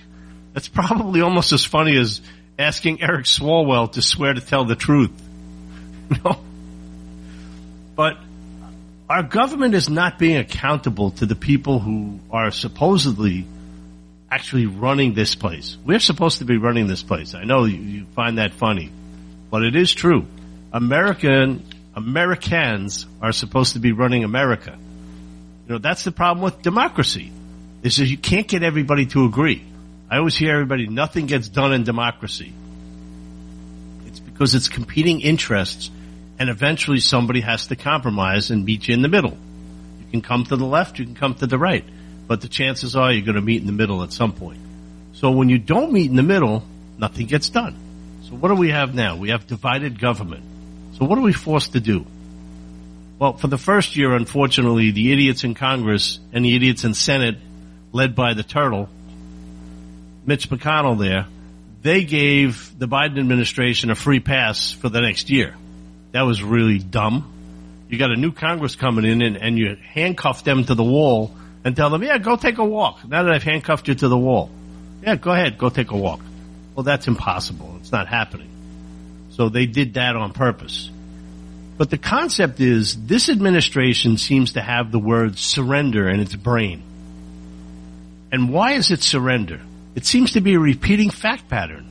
That's 0.53 0.68
probably 0.68 1.22
almost 1.22 1.53
as 1.53 1.64
funny 1.64 1.97
as 1.97 2.22
asking 2.59 3.01
Eric 3.01 3.26
Swalwell 3.26 3.91
to 3.93 4.01
swear 4.01 4.34
to 4.34 4.41
tell 4.41 4.66
the 4.66 4.76
truth. 4.76 5.12
Know? 6.26 6.41
But 7.95 8.18
our 9.09 9.24
government 9.24 9.76
is 9.76 9.89
not 9.89 10.20
being 10.20 10.38
accountable 10.38 11.12
to 11.12 11.26
the 11.26 11.36
people 11.36 11.80
who 11.80 12.20
are 12.30 12.51
supposedly 12.51 13.45
actually 14.30 14.66
running 14.66 15.14
this 15.14 15.36
place. 15.36 15.78
We're 15.86 15.99
supposed 15.99 16.39
to 16.39 16.45
be 16.45 16.57
running 16.57 16.88
this 16.88 17.03
place. 17.03 17.34
I 17.36 17.43
know 17.43 17.66
you, 17.66 17.78
you 17.78 18.05
find 18.16 18.38
that 18.38 18.53
funny, 18.53 18.91
but 19.49 19.64
it 19.64 19.76
is 19.76 19.93
true. 19.93 20.26
American 20.74 21.64
Americans 21.95 23.05
are 23.22 23.34
supposed 23.34 23.74
to 23.74 23.80
be 23.80 23.91
running 23.91 24.24
America. 24.24 24.78
You 25.68 25.74
know, 25.74 25.78
that's 25.78 26.03
the 26.03 26.12
problem 26.12 26.43
with 26.43 26.62
democracy. 26.62 27.32
Is 27.84 27.97
that 27.97 28.05
you 28.05 28.17
can't 28.17 28.47
get 28.47 28.63
everybody 28.63 29.05
to 29.07 29.25
agree. 29.25 29.63
I 30.09 30.17
always 30.17 30.36
hear 30.36 30.53
everybody, 30.53 30.88
nothing 30.88 31.25
gets 31.25 31.47
done 31.47 31.73
in 31.73 31.84
democracy. 31.84 32.53
It's 34.05 34.19
because 34.19 34.55
it's 34.55 34.67
competing 34.67 35.21
interests 35.21 35.89
and 36.38 36.49
eventually 36.49 36.99
somebody 36.99 37.41
has 37.41 37.67
to 37.67 37.75
compromise 37.75 38.51
and 38.51 38.65
meet 38.65 38.88
you 38.88 38.93
in 38.93 39.01
the 39.01 39.07
middle. 39.07 39.38
You 39.99 40.05
can 40.11 40.21
come 40.21 40.43
to 40.45 40.55
the 40.55 40.65
left, 40.65 40.99
you 40.99 41.05
can 41.05 41.15
come 41.15 41.34
to 41.36 41.47
the 41.47 41.57
right 41.57 41.86
but 42.32 42.39
the 42.39 42.47
chances 42.47 42.95
are 42.95 43.11
you're 43.11 43.25
going 43.25 43.36
to 43.36 43.41
meet 43.41 43.59
in 43.59 43.67
the 43.67 43.73
middle 43.73 44.03
at 44.03 44.13
some 44.13 44.32
point. 44.32 44.61
So 45.11 45.32
when 45.32 45.49
you 45.49 45.57
don't 45.57 45.91
meet 45.91 46.09
in 46.09 46.15
the 46.15 46.23
middle, 46.23 46.63
nothing 46.97 47.27
gets 47.27 47.49
done. 47.49 47.75
So 48.23 48.36
what 48.36 48.47
do 48.47 48.55
we 48.55 48.69
have 48.69 48.95
now? 48.95 49.17
We 49.17 49.32
have 49.32 49.47
divided 49.47 49.99
government. 49.99 50.45
So 50.93 51.03
what 51.03 51.17
are 51.17 51.21
we 51.23 51.34
forced 51.34 51.73
to 51.73 51.82
do? 51.82 52.05
Well, 53.19 53.34
for 53.36 53.47
the 53.47 53.57
first 53.57 53.97
year, 53.97 54.13
unfortunately, 54.13 54.91
the 54.91 55.11
idiots 55.11 55.43
in 55.43 55.55
Congress 55.55 56.21
and 56.32 56.45
the 56.45 56.55
idiots 56.55 56.86
in 56.86 56.93
Senate, 56.93 57.36
led 57.92 58.16
by 58.16 58.34
the 58.34 58.44
turtle, 58.44 58.89
Mitch 60.26 60.50
McConnell 60.50 61.00
there, 61.00 61.28
they 61.82 62.04
gave 62.04 62.78
the 62.78 62.88
Biden 62.88 63.20
administration 63.20 63.89
a 63.89 63.96
free 63.96 64.20
pass 64.20 64.72
for 64.72 64.89
the 64.89 65.02
next 65.02 65.30
year. 65.30 65.56
That 66.12 66.24
was 66.24 66.44
really 66.44 66.78
dumb. 66.78 67.34
You 67.89 67.98
got 67.98 68.12
a 68.12 68.16
new 68.16 68.32
Congress 68.32 68.76
coming 68.76 69.06
in 69.06 69.22
and, 69.22 69.38
and 69.38 69.58
you 69.58 69.76
handcuff 69.76 70.44
them 70.44 70.64
to 70.66 70.76
the 70.76 70.84
wall 70.84 71.36
and 71.64 71.76
tell 71.76 71.89
them, 71.89 72.04
yeah, 72.04 72.18
go 72.18 72.36
take 72.36 72.58
a 72.58 72.66
walk. 72.66 73.06
Now 73.08 73.24
that 73.24 73.34
I've 73.34 73.44
handcuffed 73.44 73.88
you 73.88 73.96
to 73.96 74.08
the 74.08 74.18
wall. 74.18 74.50
Yeah, 75.02 75.16
go 75.16 75.32
ahead, 75.32 75.58
go 75.58 75.70
take 75.70 75.92
a 75.92 75.98
walk. 75.98 76.22
Well, 76.76 76.84
that's 76.84 77.08
impossible. 77.08 77.78
It's 77.80 77.92
not 77.92 78.08
happening. 78.08 78.50
So 79.32 79.50
they 79.50 79.66
did 79.66 79.96
that 79.96 80.16
on 80.16 80.34
purpose. 80.34 80.89
But 81.78 81.89
the 81.89 81.98
concept 81.98 82.60
is 82.60 83.08
this 83.08 83.30
administration 83.30 84.18
seems 84.18 84.54
to 84.54 84.62
have 84.62 84.92
the 84.92 85.00
word 85.00 85.38
surrender 85.39 86.08
in 86.08 86.20
its 86.20 86.36
brain. 86.36 86.84
And 88.32 88.51
why 88.51 88.73
is 88.73 88.91
it 88.91 89.03
surrender? 89.03 89.59
It 89.95 90.05
seems 90.05 90.34
to 90.34 90.41
be 90.41 90.53
a 90.53 90.59
repeating 90.59 91.09
fact 91.09 91.49
pattern. 91.49 91.88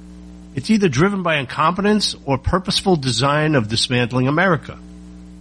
It's 0.55 0.71
either 0.71 0.89
driven 0.89 1.23
by 1.23 1.37
incompetence 1.37 2.17
or 2.25 2.39
purposeful 2.39 2.97
design 2.97 3.55
of 3.55 3.69
dismantling 3.69 4.27
America. 4.27 4.79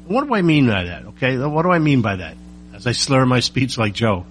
What 0.08 0.28
do 0.28 0.34
I 0.34 0.42
mean 0.42 0.68
by 0.68 0.86
that? 0.86 1.06
Okay. 1.06 1.38
What 1.38 1.64
do 1.64 1.72
I 1.72 1.80
mean 1.80 2.02
by 2.02 2.18
that? 2.18 2.36
as 2.80 2.88
I 2.88 2.94
slur 2.94 3.26
my 3.26 3.42
speech 3.42 3.78
like 3.78 3.94
Joe. 3.94 4.26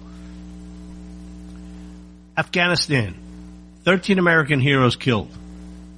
Afghanistan. 2.35 3.13
13 3.83 4.17
American 4.17 4.59
heroes 4.59 4.95
killed. 4.95 5.31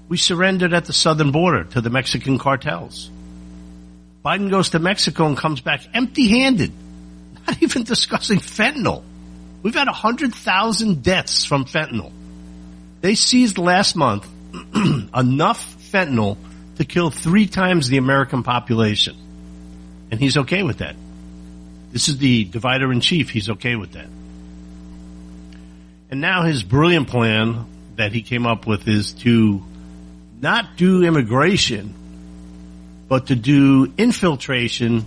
We 0.10 0.18
surrendered 0.18 0.74
at 0.74 0.84
the 0.84 0.92
southern 0.92 1.32
border 1.32 1.64
to 1.64 1.80
the 1.80 1.90
Mexican 1.90 2.38
cartels. 2.38 3.10
Biden 4.24 4.50
goes 4.52 4.72
to 4.72 4.80
Mexico 4.80 5.28
and 5.28 5.38
comes 5.38 5.62
back 5.62 5.82
empty 5.94 6.28
handed. 6.28 6.74
Not 7.48 7.64
even 7.64 7.84
discussing 7.84 8.40
fentanyl. 8.40 9.04
We've 9.64 9.76
had 9.76 9.88
100,000 9.88 11.04
deaths 11.04 11.46
from 11.46 11.66
fentanyl. 11.66 12.12
They 13.02 13.16
seized 13.16 13.58
last 13.58 13.96
month 13.96 14.28
enough 15.16 15.78
fentanyl 15.92 16.38
to 16.78 16.86
kill 16.86 17.10
three 17.10 17.48
times 17.48 17.88
the 17.88 17.98
American 17.98 18.44
population. 18.44 19.16
And 20.10 20.20
he's 20.20 20.38
okay 20.38 20.64
with 20.64 20.80
that. 20.80 20.96
This 21.92 22.08
is 22.08 22.18
the 22.18 22.46
divider 22.46 22.92
in 22.92 23.02
chief. 23.02 23.30
He's 23.30 23.50
okay 23.50 23.76
with 23.76 23.94
that. 23.94 24.08
And 26.10 26.22
now 26.22 26.44
his 26.44 26.64
brilliant 26.64 27.08
plan 27.08 27.66
that 27.96 28.12
he 28.12 28.22
came 28.22 28.46
up 28.46 28.66
with 28.68 28.88
is 28.88 29.14
to 29.14 29.64
not 30.42 30.76
do 30.76 31.04
immigration, 31.04 31.94
but 33.08 33.28
to 33.28 33.36
do 33.36 33.94
infiltration 33.98 35.06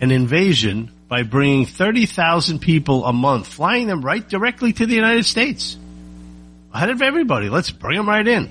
and 0.00 0.12
invasion 0.12 0.90
by 1.12 1.24
bringing 1.24 1.66
30,000 1.66 2.58
people 2.58 3.04
a 3.04 3.12
month, 3.12 3.46
flying 3.46 3.86
them 3.86 4.00
right 4.02 4.26
directly 4.26 4.72
to 4.72 4.86
the 4.86 4.94
United 4.94 5.26
States. 5.26 5.76
Ahead 6.72 6.88
of 6.88 7.02
everybody. 7.02 7.50
Let's 7.50 7.70
bring 7.70 7.98
them 7.98 8.08
right 8.08 8.26
in. 8.26 8.48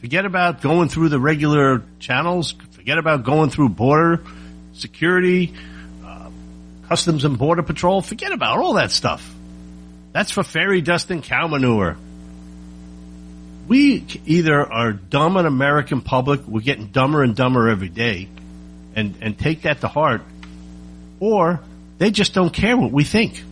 Forget 0.00 0.24
about 0.24 0.62
going 0.62 0.88
through 0.88 1.10
the 1.10 1.20
regular 1.20 1.82
channels. 1.98 2.54
Forget 2.70 2.96
about 2.96 3.24
going 3.24 3.50
through 3.50 3.68
border 3.68 4.24
security, 4.72 5.52
uh, 6.02 6.30
customs 6.88 7.26
and 7.26 7.36
border 7.36 7.62
patrol. 7.62 8.00
Forget 8.00 8.32
about 8.32 8.56
all 8.56 8.72
that 8.72 8.90
stuff. 8.90 9.30
That's 10.12 10.30
for 10.30 10.42
fairy 10.42 10.80
dust 10.80 11.10
and 11.10 11.22
cow 11.22 11.46
manure. 11.46 11.98
We 13.68 14.06
either 14.24 14.72
are 14.72 14.94
dumb 14.94 15.36
in 15.36 15.44
American 15.44 16.00
public, 16.00 16.48
we're 16.48 16.60
getting 16.60 16.86
dumber 16.86 17.22
and 17.22 17.36
dumber 17.36 17.68
every 17.68 17.90
day, 17.90 18.30
and, 18.96 19.14
and 19.20 19.38
take 19.38 19.62
that 19.62 19.82
to 19.82 19.88
heart, 19.88 20.22
or 21.20 21.60
they 22.02 22.10
just 22.10 22.34
don't 22.34 22.52
care 22.52 22.76
what 22.76 22.90
we 22.90 23.04
think. 23.04 23.42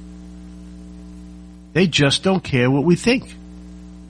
They 1.73 1.87
just 1.87 2.23
don't 2.23 2.43
care 2.43 2.71
what 2.71 2.85
we 2.85 2.97
think. 2.97 3.33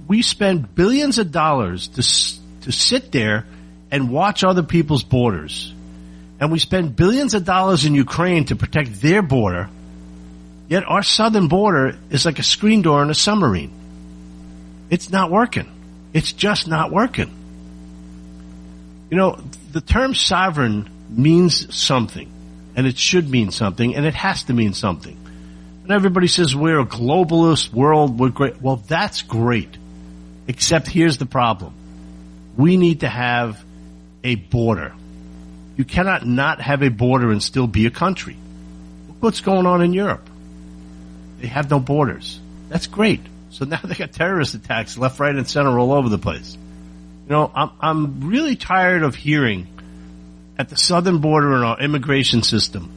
We 0.08 0.22
spend 0.22 0.74
billions 0.74 1.18
of 1.18 1.30
dollars 1.30 1.88
to, 1.88 2.02
to 2.64 2.72
sit 2.72 3.12
there 3.12 3.46
and 3.90 4.10
watch 4.10 4.42
other 4.42 4.62
people's 4.62 5.04
borders. 5.04 5.74
And 6.40 6.50
we 6.50 6.58
spend 6.58 6.96
billions 6.96 7.34
of 7.34 7.44
dollars 7.44 7.84
in 7.84 7.94
Ukraine 7.94 8.46
to 8.46 8.56
protect 8.56 9.02
their 9.02 9.20
border 9.20 9.68
Yet 10.70 10.84
our 10.86 11.02
southern 11.02 11.48
border 11.48 11.98
is 12.10 12.24
like 12.24 12.38
a 12.38 12.44
screen 12.44 12.80
door 12.80 13.02
in 13.02 13.10
a 13.10 13.14
submarine. 13.14 13.72
It's 14.88 15.10
not 15.10 15.28
working. 15.28 15.68
It's 16.12 16.32
just 16.32 16.68
not 16.68 16.92
working. 16.92 17.28
You 19.10 19.16
know, 19.16 19.40
the 19.72 19.80
term 19.80 20.14
sovereign 20.14 20.88
means 21.08 21.74
something, 21.74 22.30
and 22.74 22.86
it 22.86 22.98
should 22.98 23.28
mean 23.28 23.50
something, 23.50 23.94
and 23.94 24.06
it 24.06 24.14
has 24.14 24.44
to 24.44 24.52
mean 24.52 24.72
something. 24.72 25.16
And 25.82 25.92
everybody 25.92 26.28
says 26.28 26.54
we're 26.54 26.80
a 26.80 26.86
globalist 26.86 27.72
world, 27.72 28.18
we're 28.18 28.28
great. 28.28 28.60
Well, 28.60 28.76
that's 28.76 29.22
great. 29.22 29.76
Except 30.46 30.86
here's 30.88 31.18
the 31.18 31.26
problem. 31.26 31.74
We 32.56 32.76
need 32.76 33.00
to 33.00 33.08
have 33.08 33.62
a 34.22 34.34
border. 34.34 34.92
You 35.76 35.84
cannot 35.84 36.26
not 36.26 36.60
have 36.60 36.82
a 36.82 36.90
border 36.90 37.30
and 37.30 37.42
still 37.42 37.66
be 37.66 37.86
a 37.86 37.90
country. 37.90 38.36
Look 39.08 39.22
what's 39.22 39.40
going 39.40 39.66
on 39.66 39.82
in 39.82 39.92
Europe. 39.92 40.28
They 41.40 41.46
have 41.46 41.70
no 41.70 41.80
borders. 41.80 42.38
That's 42.68 42.86
great. 42.86 43.20
So 43.50 43.64
now 43.66 43.80
they 43.82 43.94
got 43.94 44.12
terrorist 44.12 44.54
attacks 44.54 44.96
left, 44.96 45.18
right, 45.20 45.34
and 45.34 45.48
center 45.48 45.78
all 45.78 45.92
over 45.92 46.08
the 46.08 46.18
place. 46.18 46.56
You 47.26 47.30
know, 47.30 47.50
I'm, 47.54 47.70
I'm 47.80 48.28
really 48.28 48.56
tired 48.56 49.02
of 49.02 49.14
hearing 49.14 49.66
at 50.60 50.68
the 50.68 50.76
southern 50.76 51.20
border 51.20 51.56
in 51.56 51.62
our 51.62 51.80
immigration 51.80 52.42
system. 52.42 52.92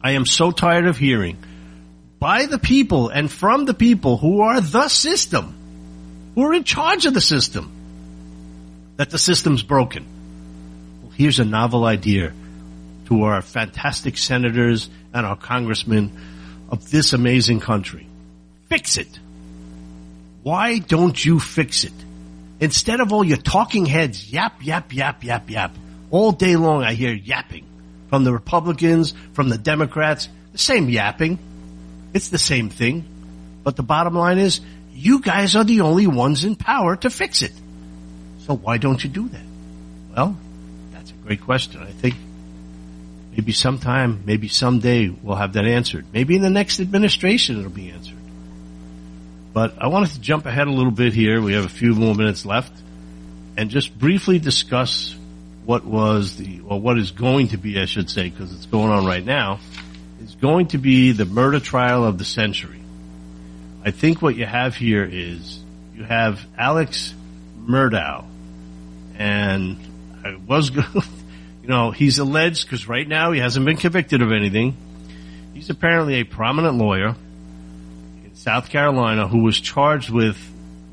I 0.00 0.12
am 0.12 0.24
so 0.24 0.52
tired 0.52 0.86
of 0.86 0.96
hearing 0.96 1.36
by 2.20 2.46
the 2.46 2.60
people 2.60 3.08
and 3.08 3.28
from 3.28 3.64
the 3.64 3.74
people 3.74 4.18
who 4.18 4.40
are 4.40 4.60
the 4.60 4.86
system, 4.86 5.52
who 6.36 6.44
are 6.44 6.54
in 6.54 6.62
charge 6.62 7.06
of 7.06 7.12
the 7.12 7.20
system, 7.20 7.72
that 8.98 9.10
the 9.10 9.18
system's 9.18 9.64
broken. 9.64 10.06
Well, 11.02 11.10
here's 11.10 11.40
a 11.40 11.44
novel 11.44 11.84
idea 11.84 12.32
to 13.06 13.24
our 13.24 13.42
fantastic 13.42 14.16
senators 14.16 14.88
and 15.12 15.26
our 15.26 15.36
congressmen 15.36 16.16
of 16.70 16.88
this 16.88 17.14
amazing 17.14 17.58
country. 17.58 18.06
Fix 18.68 18.96
it. 18.96 19.18
Why 20.44 20.78
don't 20.78 21.22
you 21.24 21.40
fix 21.40 21.82
it? 21.82 22.04
Instead 22.60 23.00
of 23.00 23.12
all 23.12 23.24
your 23.24 23.38
talking 23.38 23.86
heads 23.86 24.32
yap, 24.32 24.64
yap, 24.64 24.94
yap, 24.94 25.24
yap, 25.24 25.50
yap. 25.50 25.74
All 26.14 26.30
day 26.30 26.54
long 26.54 26.84
I 26.84 26.94
hear 26.94 27.12
yapping 27.12 27.66
from 28.08 28.22
the 28.22 28.32
Republicans, 28.32 29.14
from 29.32 29.48
the 29.48 29.58
Democrats, 29.58 30.28
the 30.52 30.58
same 30.58 30.88
yapping. 30.88 31.40
It's 32.12 32.28
the 32.28 32.38
same 32.38 32.70
thing. 32.70 33.04
But 33.64 33.74
the 33.74 33.82
bottom 33.82 34.14
line 34.14 34.38
is, 34.38 34.60
you 34.92 35.20
guys 35.20 35.56
are 35.56 35.64
the 35.64 35.80
only 35.80 36.06
ones 36.06 36.44
in 36.44 36.54
power 36.54 36.94
to 36.94 37.10
fix 37.10 37.42
it. 37.42 37.50
So 38.46 38.54
why 38.54 38.78
don't 38.78 39.02
you 39.02 39.10
do 39.10 39.28
that? 39.28 39.42
Well, 40.14 40.36
that's 40.92 41.10
a 41.10 41.14
great 41.14 41.40
question. 41.40 41.82
I 41.82 41.90
think 41.90 42.14
Maybe 43.32 43.50
sometime, 43.50 44.22
maybe 44.24 44.46
someday 44.46 45.08
we'll 45.08 45.34
have 45.34 45.54
that 45.54 45.66
answered. 45.66 46.06
Maybe 46.12 46.36
in 46.36 46.42
the 46.42 46.50
next 46.50 46.78
administration 46.78 47.58
it'll 47.58 47.68
be 47.72 47.90
answered. 47.90 48.14
But 49.52 49.82
I 49.82 49.88
wanted 49.88 50.10
to 50.10 50.20
jump 50.20 50.46
ahead 50.46 50.68
a 50.68 50.70
little 50.70 50.92
bit 50.92 51.12
here. 51.12 51.42
We 51.42 51.54
have 51.54 51.64
a 51.64 51.68
few 51.68 51.96
more 51.96 52.14
minutes 52.14 52.46
left 52.46 52.72
and 53.56 53.68
just 53.68 53.98
briefly 53.98 54.38
discuss 54.38 55.16
what 55.64 55.84
was 55.84 56.36
the, 56.36 56.60
or 56.66 56.80
what 56.80 56.98
is 56.98 57.10
going 57.10 57.48
to 57.48 57.56
be, 57.56 57.80
I 57.80 57.86
should 57.86 58.10
say, 58.10 58.28
because 58.28 58.52
it's 58.52 58.66
going 58.66 58.90
on 58.90 59.06
right 59.06 59.24
now, 59.24 59.60
is 60.22 60.34
going 60.34 60.68
to 60.68 60.78
be 60.78 61.12
the 61.12 61.24
murder 61.24 61.60
trial 61.60 62.04
of 62.04 62.18
the 62.18 62.24
century. 62.24 62.80
I 63.84 63.90
think 63.90 64.22
what 64.22 64.36
you 64.36 64.46
have 64.46 64.76
here 64.76 65.04
is 65.04 65.62
you 65.94 66.04
have 66.04 66.44
Alex 66.56 67.14
Murdaugh, 67.58 68.24
and 69.16 69.76
I 70.24 70.36
was 70.46 70.70
you 71.64 71.68
know, 71.68 71.90
he's 71.90 72.18
alleged 72.18 72.66
because 72.66 72.88
right 72.88 73.06
now 73.06 73.32
he 73.32 73.40
hasn't 73.40 73.64
been 73.64 73.76
convicted 73.76 74.22
of 74.22 74.32
anything. 74.32 74.76
He's 75.54 75.70
apparently 75.70 76.16
a 76.16 76.24
prominent 76.24 76.76
lawyer 76.76 77.14
in 78.24 78.34
South 78.34 78.68
Carolina 78.68 79.28
who 79.28 79.42
was 79.42 79.58
charged 79.58 80.10
with 80.10 80.36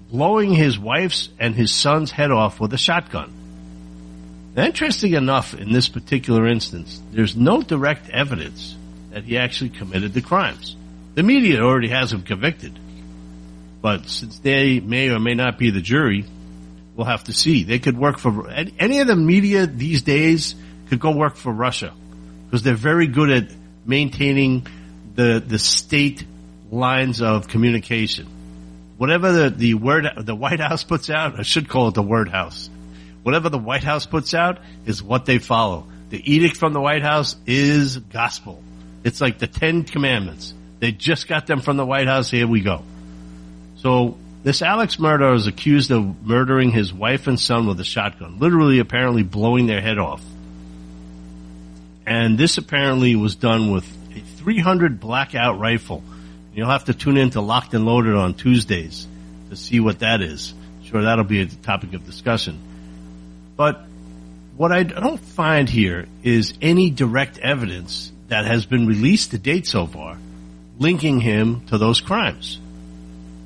blowing 0.10 0.54
his 0.54 0.78
wife's 0.78 1.30
and 1.40 1.56
his 1.56 1.74
son's 1.74 2.12
head 2.12 2.32
off 2.32 2.60
with 2.60 2.74
a 2.74 2.78
shotgun. 2.78 3.34
Interesting 4.56 5.14
enough, 5.14 5.54
in 5.54 5.72
this 5.72 5.88
particular 5.88 6.48
instance, 6.48 7.02
there's 7.12 7.36
no 7.36 7.62
direct 7.62 8.10
evidence 8.10 8.76
that 9.12 9.24
he 9.24 9.38
actually 9.38 9.70
committed 9.70 10.14
the 10.14 10.22
crimes. 10.22 10.76
The 11.16 11.24
media 11.24 11.62
already 11.62 11.90
has 11.90 12.12
him 12.12 12.24
convicted. 12.24 12.78
But 13.82 14.08
since 14.10 14.40
they 14.40 14.80
may 14.80 15.10
or 15.10 15.20
may 15.20 15.34
not 15.34 15.58
be 15.58 15.72
the 15.72 15.82
jury, 15.82 16.26
we'll 16.96 17.08
have 17.08 17.24
to 17.26 17.34
see. 17.34 17.64
They 17.64 17.80
could 17.80 17.98
work 17.98 18.20
for 18.20 18.50
any 18.50 19.00
of 19.00 19.08
the 19.08 19.16
media 19.16 19.68
these 19.68 20.02
days 20.02 20.56
could 20.90 21.00
go 21.00 21.12
work 21.12 21.36
for 21.36 21.52
Russia 21.54 21.94
because 22.46 22.64
they're 22.64 22.76
very 22.76 23.08
good 23.08 23.32
at 23.32 23.52
maintaining 23.86 24.68
the 25.16 25.42
the 25.46 25.58
state 25.58 26.26
lines 26.70 27.22
of 27.22 27.48
communication. 27.48 28.28
Whatever 28.98 29.32
the 29.32 29.50
the 29.50 29.74
word 29.76 30.08
the 30.18 30.36
White 30.36 30.60
House 30.60 30.84
puts 30.84 31.10
out, 31.10 31.40
I 31.40 31.44
should 31.44 31.70
call 31.70 31.88
it 31.88 31.96
the 31.96 32.04
word 32.04 32.30
house. 32.30 32.70
Whatever 33.24 33.50
the 33.50 33.60
White 33.60 33.84
House 33.84 34.06
puts 34.06 34.34
out 34.34 34.60
is 34.86 35.02
what 35.04 35.26
they 35.26 35.38
follow. 35.38 35.88
The 36.10 36.34
edict 36.34 36.58
from 36.58 36.74
the 36.74 36.82
White 36.82 37.04
House 37.04 37.36
is 37.46 37.98
gospel. 37.98 38.64
It's 39.04 39.22
like 39.22 39.40
the 39.40 39.48
Ten 39.48 39.84
Commandments. 39.84 40.54
They 40.80 40.92
just 40.92 41.28
got 41.28 41.48
them 41.48 41.62
from 41.62 41.78
the 41.78 41.86
White 41.86 42.08
House. 42.08 42.30
Here 42.30 42.48
we 42.48 42.62
go. 42.62 42.84
So 43.78 44.18
this 44.44 44.62
Alex 44.62 44.96
Murdaugh 44.96 45.36
is 45.36 45.48
accused 45.48 45.92
of 45.92 46.26
murdering 46.26 46.72
his 46.72 46.92
wife 46.92 47.28
and 47.28 47.40
son 47.40 47.68
with 47.68 47.80
a 47.80 47.84
shotgun, 47.84 48.40
literally 48.40 48.80
apparently 48.80 49.24
blowing 49.24 49.68
their 49.68 49.82
head 49.82 50.00
off. 50.00 50.24
And 52.06 52.38
this 52.38 52.58
apparently 52.58 53.16
was 53.16 53.36
done 53.36 53.72
with 53.72 53.86
a 54.16 54.20
300 54.20 55.00
blackout 55.00 55.60
rifle. 55.60 56.04
You'll 56.54 56.70
have 56.70 56.86
to 56.86 56.94
tune 56.94 57.18
in 57.18 57.30
to 57.32 57.42
Locked 57.42 57.74
and 57.74 57.86
Loaded 57.86 58.16
on 58.16 58.34
Tuesdays 58.34 59.08
to 59.50 59.56
see 59.56 59.80
what 59.80 60.00
that 60.00 60.22
is. 60.22 60.54
Sure, 60.84 61.04
that'll 61.04 61.24
be 61.24 61.42
a 61.42 61.46
topic 61.46 61.94
of 61.94 62.06
discussion. 62.06 62.60
But 63.62 63.80
what 64.58 64.72
I 64.72 64.82
don't 64.82 65.20
find 65.20 65.70
here 65.70 66.08
is 66.24 66.56
any 66.64 66.90
direct 66.90 67.38
evidence 67.38 68.12
that 68.28 68.46
has 68.46 68.66
been 68.66 68.88
released 68.88 69.30
to 69.32 69.38
date 69.38 69.68
so 69.68 69.86
far 69.86 70.18
linking 70.80 71.20
him 71.20 71.68
to 71.68 71.78
those 71.78 72.02
crimes. 72.02 72.60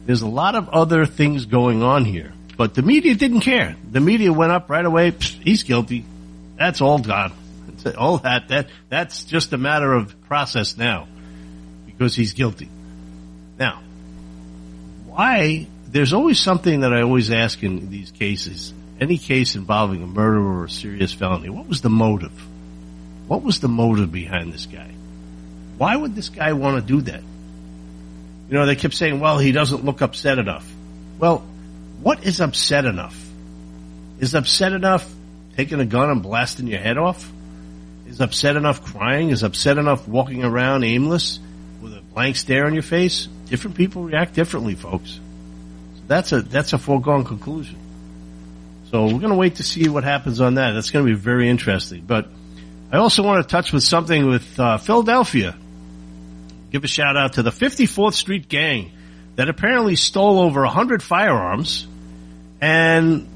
There's 0.05 0.21
a 0.21 0.27
lot 0.27 0.55
of 0.55 0.69
other 0.69 1.05
things 1.05 1.47
going 1.47 1.83
on 1.83 2.05
here, 2.05 2.31
but 2.55 2.75
the 2.75 2.81
media 2.81 3.13
didn't 3.15 3.41
care. 3.41 3.75
The 3.91 3.99
media 3.99 4.31
went 4.31 4.53
up 4.53 4.69
right 4.69 4.85
away. 4.85 5.11
He's 5.11 5.63
guilty. 5.63 6.05
That's 6.55 6.79
all 6.79 6.99
gone 6.99 7.33
all 7.97 8.19
that, 8.19 8.47
that, 8.47 8.69
that's 8.87 9.25
just 9.25 9.51
a 9.51 9.57
matter 9.57 9.91
of 9.91 10.15
process 10.29 10.77
now 10.77 11.09
because 11.87 12.15
he's 12.15 12.31
guilty. 12.31 12.69
Now, 13.59 13.83
why, 15.07 15.67
there's 15.95 16.11
always 16.11 16.41
something 16.41 16.81
that 16.81 16.91
I 16.91 17.03
always 17.03 17.31
ask 17.31 17.63
in 17.63 17.89
these 17.89 18.11
cases, 18.11 18.73
any 18.99 19.17
case 19.17 19.55
involving 19.55 20.03
a 20.03 20.05
murder 20.05 20.45
or 20.45 20.65
a 20.65 20.69
serious 20.69 21.13
felony, 21.13 21.49
what 21.49 21.69
was 21.69 21.79
the 21.79 21.89
motive? 21.89 22.33
What 23.29 23.43
was 23.43 23.61
the 23.61 23.69
motive 23.69 24.11
behind 24.11 24.51
this 24.51 24.65
guy? 24.65 24.91
Why 25.77 25.95
would 25.95 26.13
this 26.13 26.27
guy 26.27 26.51
want 26.51 26.75
to 26.75 26.85
do 26.85 26.99
that? 27.03 27.21
You 27.21 28.57
know, 28.57 28.65
they 28.65 28.75
kept 28.75 28.93
saying, 28.93 29.21
well, 29.21 29.37
he 29.37 29.53
doesn't 29.53 29.85
look 29.85 30.01
upset 30.01 30.37
enough. 30.37 30.69
Well, 31.17 31.45
what 32.01 32.25
is 32.25 32.41
upset 32.41 32.83
enough? 32.83 33.17
Is 34.19 34.35
upset 34.35 34.73
enough 34.73 35.09
taking 35.55 35.79
a 35.79 35.85
gun 35.85 36.09
and 36.09 36.21
blasting 36.21 36.67
your 36.67 36.81
head 36.81 36.97
off? 36.97 37.31
is 38.05 38.19
upset 38.19 38.57
enough 38.57 38.83
crying, 38.83 39.29
is 39.29 39.43
upset 39.43 39.77
enough 39.77 40.09
walking 40.09 40.43
around 40.43 40.83
aimless 40.83 41.39
with 41.81 41.93
a 41.93 42.01
blank 42.01 42.35
stare 42.35 42.65
on 42.65 42.73
your 42.73 42.83
face? 42.83 43.29
different 43.45 43.77
people 43.77 44.03
react 44.03 44.33
differently, 44.33 44.75
folks. 44.75 45.21
That's 46.07 46.31
a 46.31 46.41
that's 46.41 46.73
a 46.73 46.77
foregone 46.77 47.23
conclusion. 47.23 47.79
So 48.91 49.03
we're 49.03 49.19
going 49.19 49.31
to 49.31 49.35
wait 49.35 49.55
to 49.55 49.63
see 49.63 49.89
what 49.89 50.03
happens 50.03 50.39
on 50.39 50.55
that. 50.55 50.71
That's 50.71 50.91
going 50.91 51.05
to 51.05 51.11
be 51.11 51.17
very 51.17 51.49
interesting. 51.49 52.03
But 52.05 52.29
I 52.91 52.97
also 52.97 53.23
want 53.23 53.43
to 53.43 53.51
touch 53.51 53.73
with 53.73 53.83
something 53.83 54.27
with 54.27 54.59
uh, 54.59 54.77
Philadelphia. 54.77 55.57
Give 56.71 56.83
a 56.83 56.87
shout 56.87 57.17
out 57.17 57.33
to 57.33 57.43
the 57.43 57.49
54th 57.49 58.13
Street 58.13 58.47
gang 58.47 58.91
that 59.35 59.49
apparently 59.49 59.95
stole 59.95 60.39
over 60.39 60.61
100 60.61 61.01
firearms 61.01 61.87
and 62.61 63.27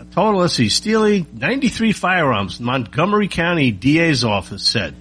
a 0.00 0.04
total, 0.04 0.40
let's 0.40 0.54
see, 0.54 0.68
stealing 0.68 1.26
93 1.32 1.92
firearms. 1.92 2.60
Montgomery 2.60 3.28
County 3.28 3.70
DA's 3.70 4.24
office 4.24 4.66
said. 4.66 4.94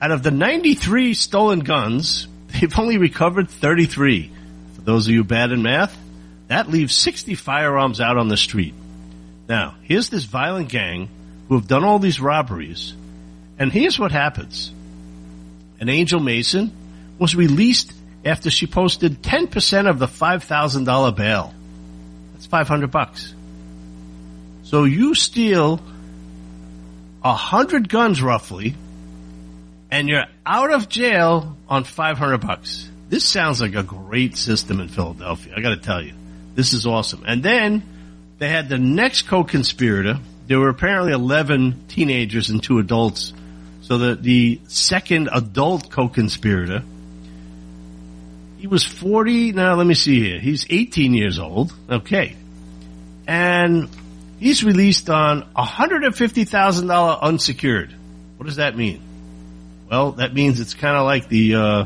Out 0.00 0.10
of 0.10 0.22
the 0.22 0.30
93 0.30 1.14
stolen 1.14 1.60
guns, 1.60 2.26
they've 2.48 2.78
only 2.78 2.98
recovered 2.98 3.48
33. 3.48 4.30
For 4.74 4.80
those 4.82 5.06
of 5.06 5.14
you 5.14 5.24
bad 5.24 5.50
in 5.50 5.62
math, 5.62 5.96
that 6.48 6.68
leaves 6.68 6.94
60 6.94 7.34
firearms 7.34 8.00
out 8.00 8.16
on 8.16 8.28
the 8.28 8.36
street. 8.36 8.74
Now, 9.48 9.76
here's 9.82 10.08
this 10.08 10.24
violent 10.24 10.68
gang 10.68 11.08
who 11.48 11.54
have 11.54 11.68
done 11.68 11.84
all 11.84 11.98
these 11.98 12.20
robberies, 12.20 12.94
and 13.58 13.72
here's 13.72 13.98
what 13.98 14.12
happens. 14.12 14.72
An 15.80 15.88
Angel 15.88 16.20
Mason 16.20 16.72
was 17.18 17.36
released 17.36 17.92
after 18.24 18.50
she 18.50 18.66
posted 18.66 19.22
10% 19.22 19.88
of 19.88 19.98
the 19.98 20.06
$5,000 20.06 21.16
bail. 21.16 21.54
That's 22.32 22.46
500 22.46 22.90
bucks. 22.90 23.34
So 24.64 24.84
you 24.84 25.14
steal 25.14 25.80
a 27.22 27.34
hundred 27.34 27.88
guns 27.88 28.22
roughly, 28.22 28.74
and 29.90 30.08
you're 30.08 30.26
out 30.44 30.72
of 30.72 30.88
jail 30.88 31.56
on 31.68 31.84
500 31.84 32.38
bucks. 32.38 32.88
This 33.08 33.24
sounds 33.24 33.60
like 33.60 33.74
a 33.74 33.82
great 33.82 34.36
system 34.36 34.80
in 34.80 34.88
Philadelphia. 34.88 35.54
I 35.56 35.60
gotta 35.60 35.78
tell 35.78 36.02
you. 36.02 36.12
This 36.58 36.72
is 36.72 36.86
awesome. 36.86 37.22
And 37.24 37.40
then 37.40 37.84
they 38.38 38.48
had 38.48 38.68
the 38.68 38.78
next 38.78 39.28
co-conspirator. 39.28 40.18
There 40.48 40.58
were 40.58 40.70
apparently 40.70 41.12
11 41.12 41.84
teenagers 41.86 42.50
and 42.50 42.60
two 42.60 42.80
adults. 42.80 43.32
So 43.82 43.96
the, 43.96 44.16
the 44.16 44.60
second 44.66 45.28
adult 45.32 45.88
co-conspirator, 45.88 46.82
he 48.56 48.66
was 48.66 48.84
40. 48.84 49.52
Now 49.52 49.76
let 49.76 49.86
me 49.86 49.94
see 49.94 50.18
here. 50.18 50.40
He's 50.40 50.66
18 50.68 51.14
years 51.14 51.38
old. 51.38 51.72
Okay. 51.88 52.34
And 53.28 53.88
he's 54.40 54.64
released 54.64 55.08
on 55.08 55.42
$150,000 55.54 57.22
unsecured. 57.22 57.94
What 58.36 58.46
does 58.46 58.56
that 58.56 58.76
mean? 58.76 59.00
Well, 59.88 60.10
that 60.10 60.34
means 60.34 60.58
it's 60.58 60.74
kind 60.74 60.96
of 60.96 61.04
like 61.04 61.28
the, 61.28 61.54
uh, 61.54 61.84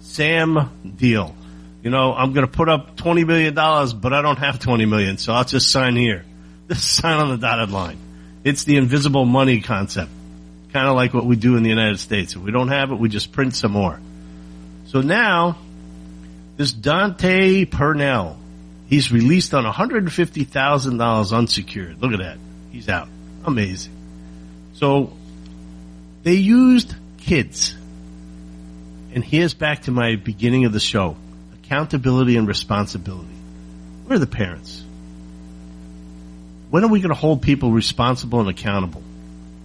Sam 0.00 0.68
deal. 0.98 1.34
You 1.82 1.90
know, 1.90 2.14
I'm 2.14 2.32
going 2.32 2.46
to 2.46 2.52
put 2.52 2.68
up 2.68 2.96
$20 2.96 3.26
million, 3.26 3.54
but 3.54 4.12
I 4.12 4.22
don't 4.22 4.38
have 4.38 4.60
20 4.60 4.84
million, 4.86 5.18
so 5.18 5.32
I'll 5.32 5.44
just 5.44 5.70
sign 5.70 5.96
here. 5.96 6.24
Just 6.68 6.96
sign 6.96 7.18
on 7.18 7.28
the 7.28 7.36
dotted 7.36 7.70
line. 7.70 7.98
It's 8.44 8.64
the 8.64 8.76
invisible 8.76 9.26
money 9.26 9.60
concept. 9.60 10.10
Kind 10.72 10.88
of 10.88 10.94
like 10.94 11.12
what 11.12 11.26
we 11.26 11.36
do 11.36 11.56
in 11.56 11.64
the 11.64 11.68
United 11.68 11.98
States. 11.98 12.34
If 12.34 12.40
we 12.40 12.50
don't 12.50 12.68
have 12.68 12.92
it, 12.92 12.94
we 12.94 13.10
just 13.10 13.32
print 13.32 13.54
some 13.54 13.72
more. 13.72 14.00
So 14.86 15.02
now, 15.02 15.58
this 16.56 16.72
Dante 16.72 17.66
Purnell, 17.66 18.38
he's 18.86 19.12
released 19.12 19.52
on 19.52 19.64
$150,000 19.64 21.36
unsecured. 21.36 22.00
Look 22.00 22.12
at 22.12 22.20
that. 22.20 22.38
He's 22.70 22.88
out. 22.88 23.08
Amazing. 23.44 23.92
So, 24.74 25.12
they 26.22 26.34
used 26.34 26.94
kids. 27.18 27.76
And 29.14 29.22
here's 29.22 29.52
back 29.52 29.82
to 29.82 29.90
my 29.90 30.16
beginning 30.16 30.64
of 30.64 30.72
the 30.72 30.80
show. 30.80 31.16
Accountability 31.72 32.36
and 32.36 32.46
responsibility. 32.46 33.34
Where 34.04 34.16
are 34.16 34.18
the 34.18 34.26
parents? 34.26 34.84
When 36.68 36.84
are 36.84 36.88
we 36.88 37.00
going 37.00 37.14
to 37.14 37.18
hold 37.18 37.40
people 37.40 37.70
responsible 37.70 38.40
and 38.40 38.50
accountable? 38.50 39.02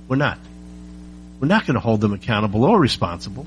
We're 0.08 0.16
not. 0.16 0.40
We're 1.42 1.50
not 1.50 1.66
going 1.66 1.74
to 1.74 1.82
hold 1.82 2.00
them 2.00 2.14
accountable 2.14 2.64
or 2.64 2.80
responsible 2.80 3.46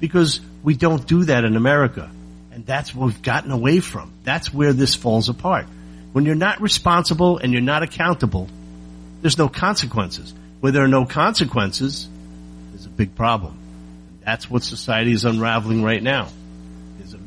because 0.00 0.40
we 0.62 0.72
don't 0.72 1.06
do 1.06 1.24
that 1.24 1.44
in 1.44 1.56
America. 1.56 2.10
And 2.52 2.64
that's 2.64 2.94
what 2.94 3.04
we've 3.04 3.20
gotten 3.20 3.50
away 3.50 3.80
from. 3.80 4.10
That's 4.24 4.50
where 4.50 4.72
this 4.72 4.94
falls 4.94 5.28
apart. 5.28 5.66
When 6.14 6.24
you're 6.24 6.34
not 6.34 6.62
responsible 6.62 7.36
and 7.36 7.52
you're 7.52 7.60
not 7.60 7.82
accountable, 7.82 8.48
there's 9.20 9.36
no 9.36 9.50
consequences. 9.50 10.32
Where 10.60 10.72
there 10.72 10.84
are 10.84 10.88
no 10.88 11.04
consequences, 11.04 12.08
there's 12.70 12.86
a 12.86 12.88
big 12.88 13.14
problem. 13.14 13.58
That's 14.24 14.48
what 14.48 14.62
society 14.62 15.12
is 15.12 15.26
unraveling 15.26 15.82
right 15.82 16.02
now. 16.02 16.28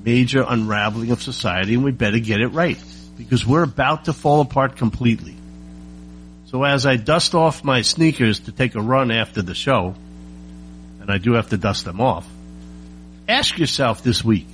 Major 0.04 0.46
unraveling 0.48 1.12
of 1.12 1.22
society 1.22 1.76
and 1.76 1.84
we 1.84 1.92
better 1.92 2.20
get 2.20 2.42
it 2.42 2.50
right 2.50 2.78
because 3.18 3.46
we're 3.46 3.64
about 3.64 4.06
to 4.06 4.14
fall 4.14 4.42
apart 4.42 4.76
completely. 4.76 5.36
So 6.46 6.64
as 6.64 6.86
I 6.86 6.98
dust 6.98 7.34
off 7.34 7.64
my 7.64 7.82
sneakers 7.82 8.42
to 8.42 8.52
take 8.52 8.76
a 8.76 8.82
run 8.82 9.12
after 9.12 9.42
the 9.42 9.56
show, 9.56 9.96
and 11.02 11.10
I 11.10 11.18
do 11.18 11.34
have 11.34 11.50
to 11.50 11.58
dust 11.58 11.86
them 11.86 12.00
off, 12.00 12.28
ask 13.28 13.58
yourself 13.58 14.04
this 14.04 14.24
week, 14.24 14.48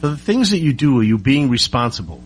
for 0.00 0.08
the 0.08 0.16
things 0.16 0.50
that 0.50 0.58
you 0.58 0.72
do, 0.72 0.98
are 1.00 1.04
you 1.04 1.18
being 1.18 1.48
responsible? 1.48 2.20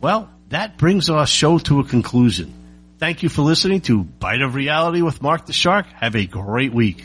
Well, 0.00 0.28
that 0.48 0.76
brings 0.76 1.08
our 1.08 1.26
show 1.26 1.58
to 1.58 1.80
a 1.80 1.84
conclusion. 1.84 2.52
Thank 2.98 3.22
you 3.22 3.28
for 3.28 3.42
listening 3.42 3.80
to 3.82 4.04
Bite 4.04 4.42
of 4.42 4.54
Reality 4.54 5.02
with 5.02 5.22
Mark 5.22 5.46
the 5.46 5.52
Shark. 5.52 5.86
Have 5.94 6.14
a 6.16 6.26
great 6.26 6.72
week. 6.72 7.04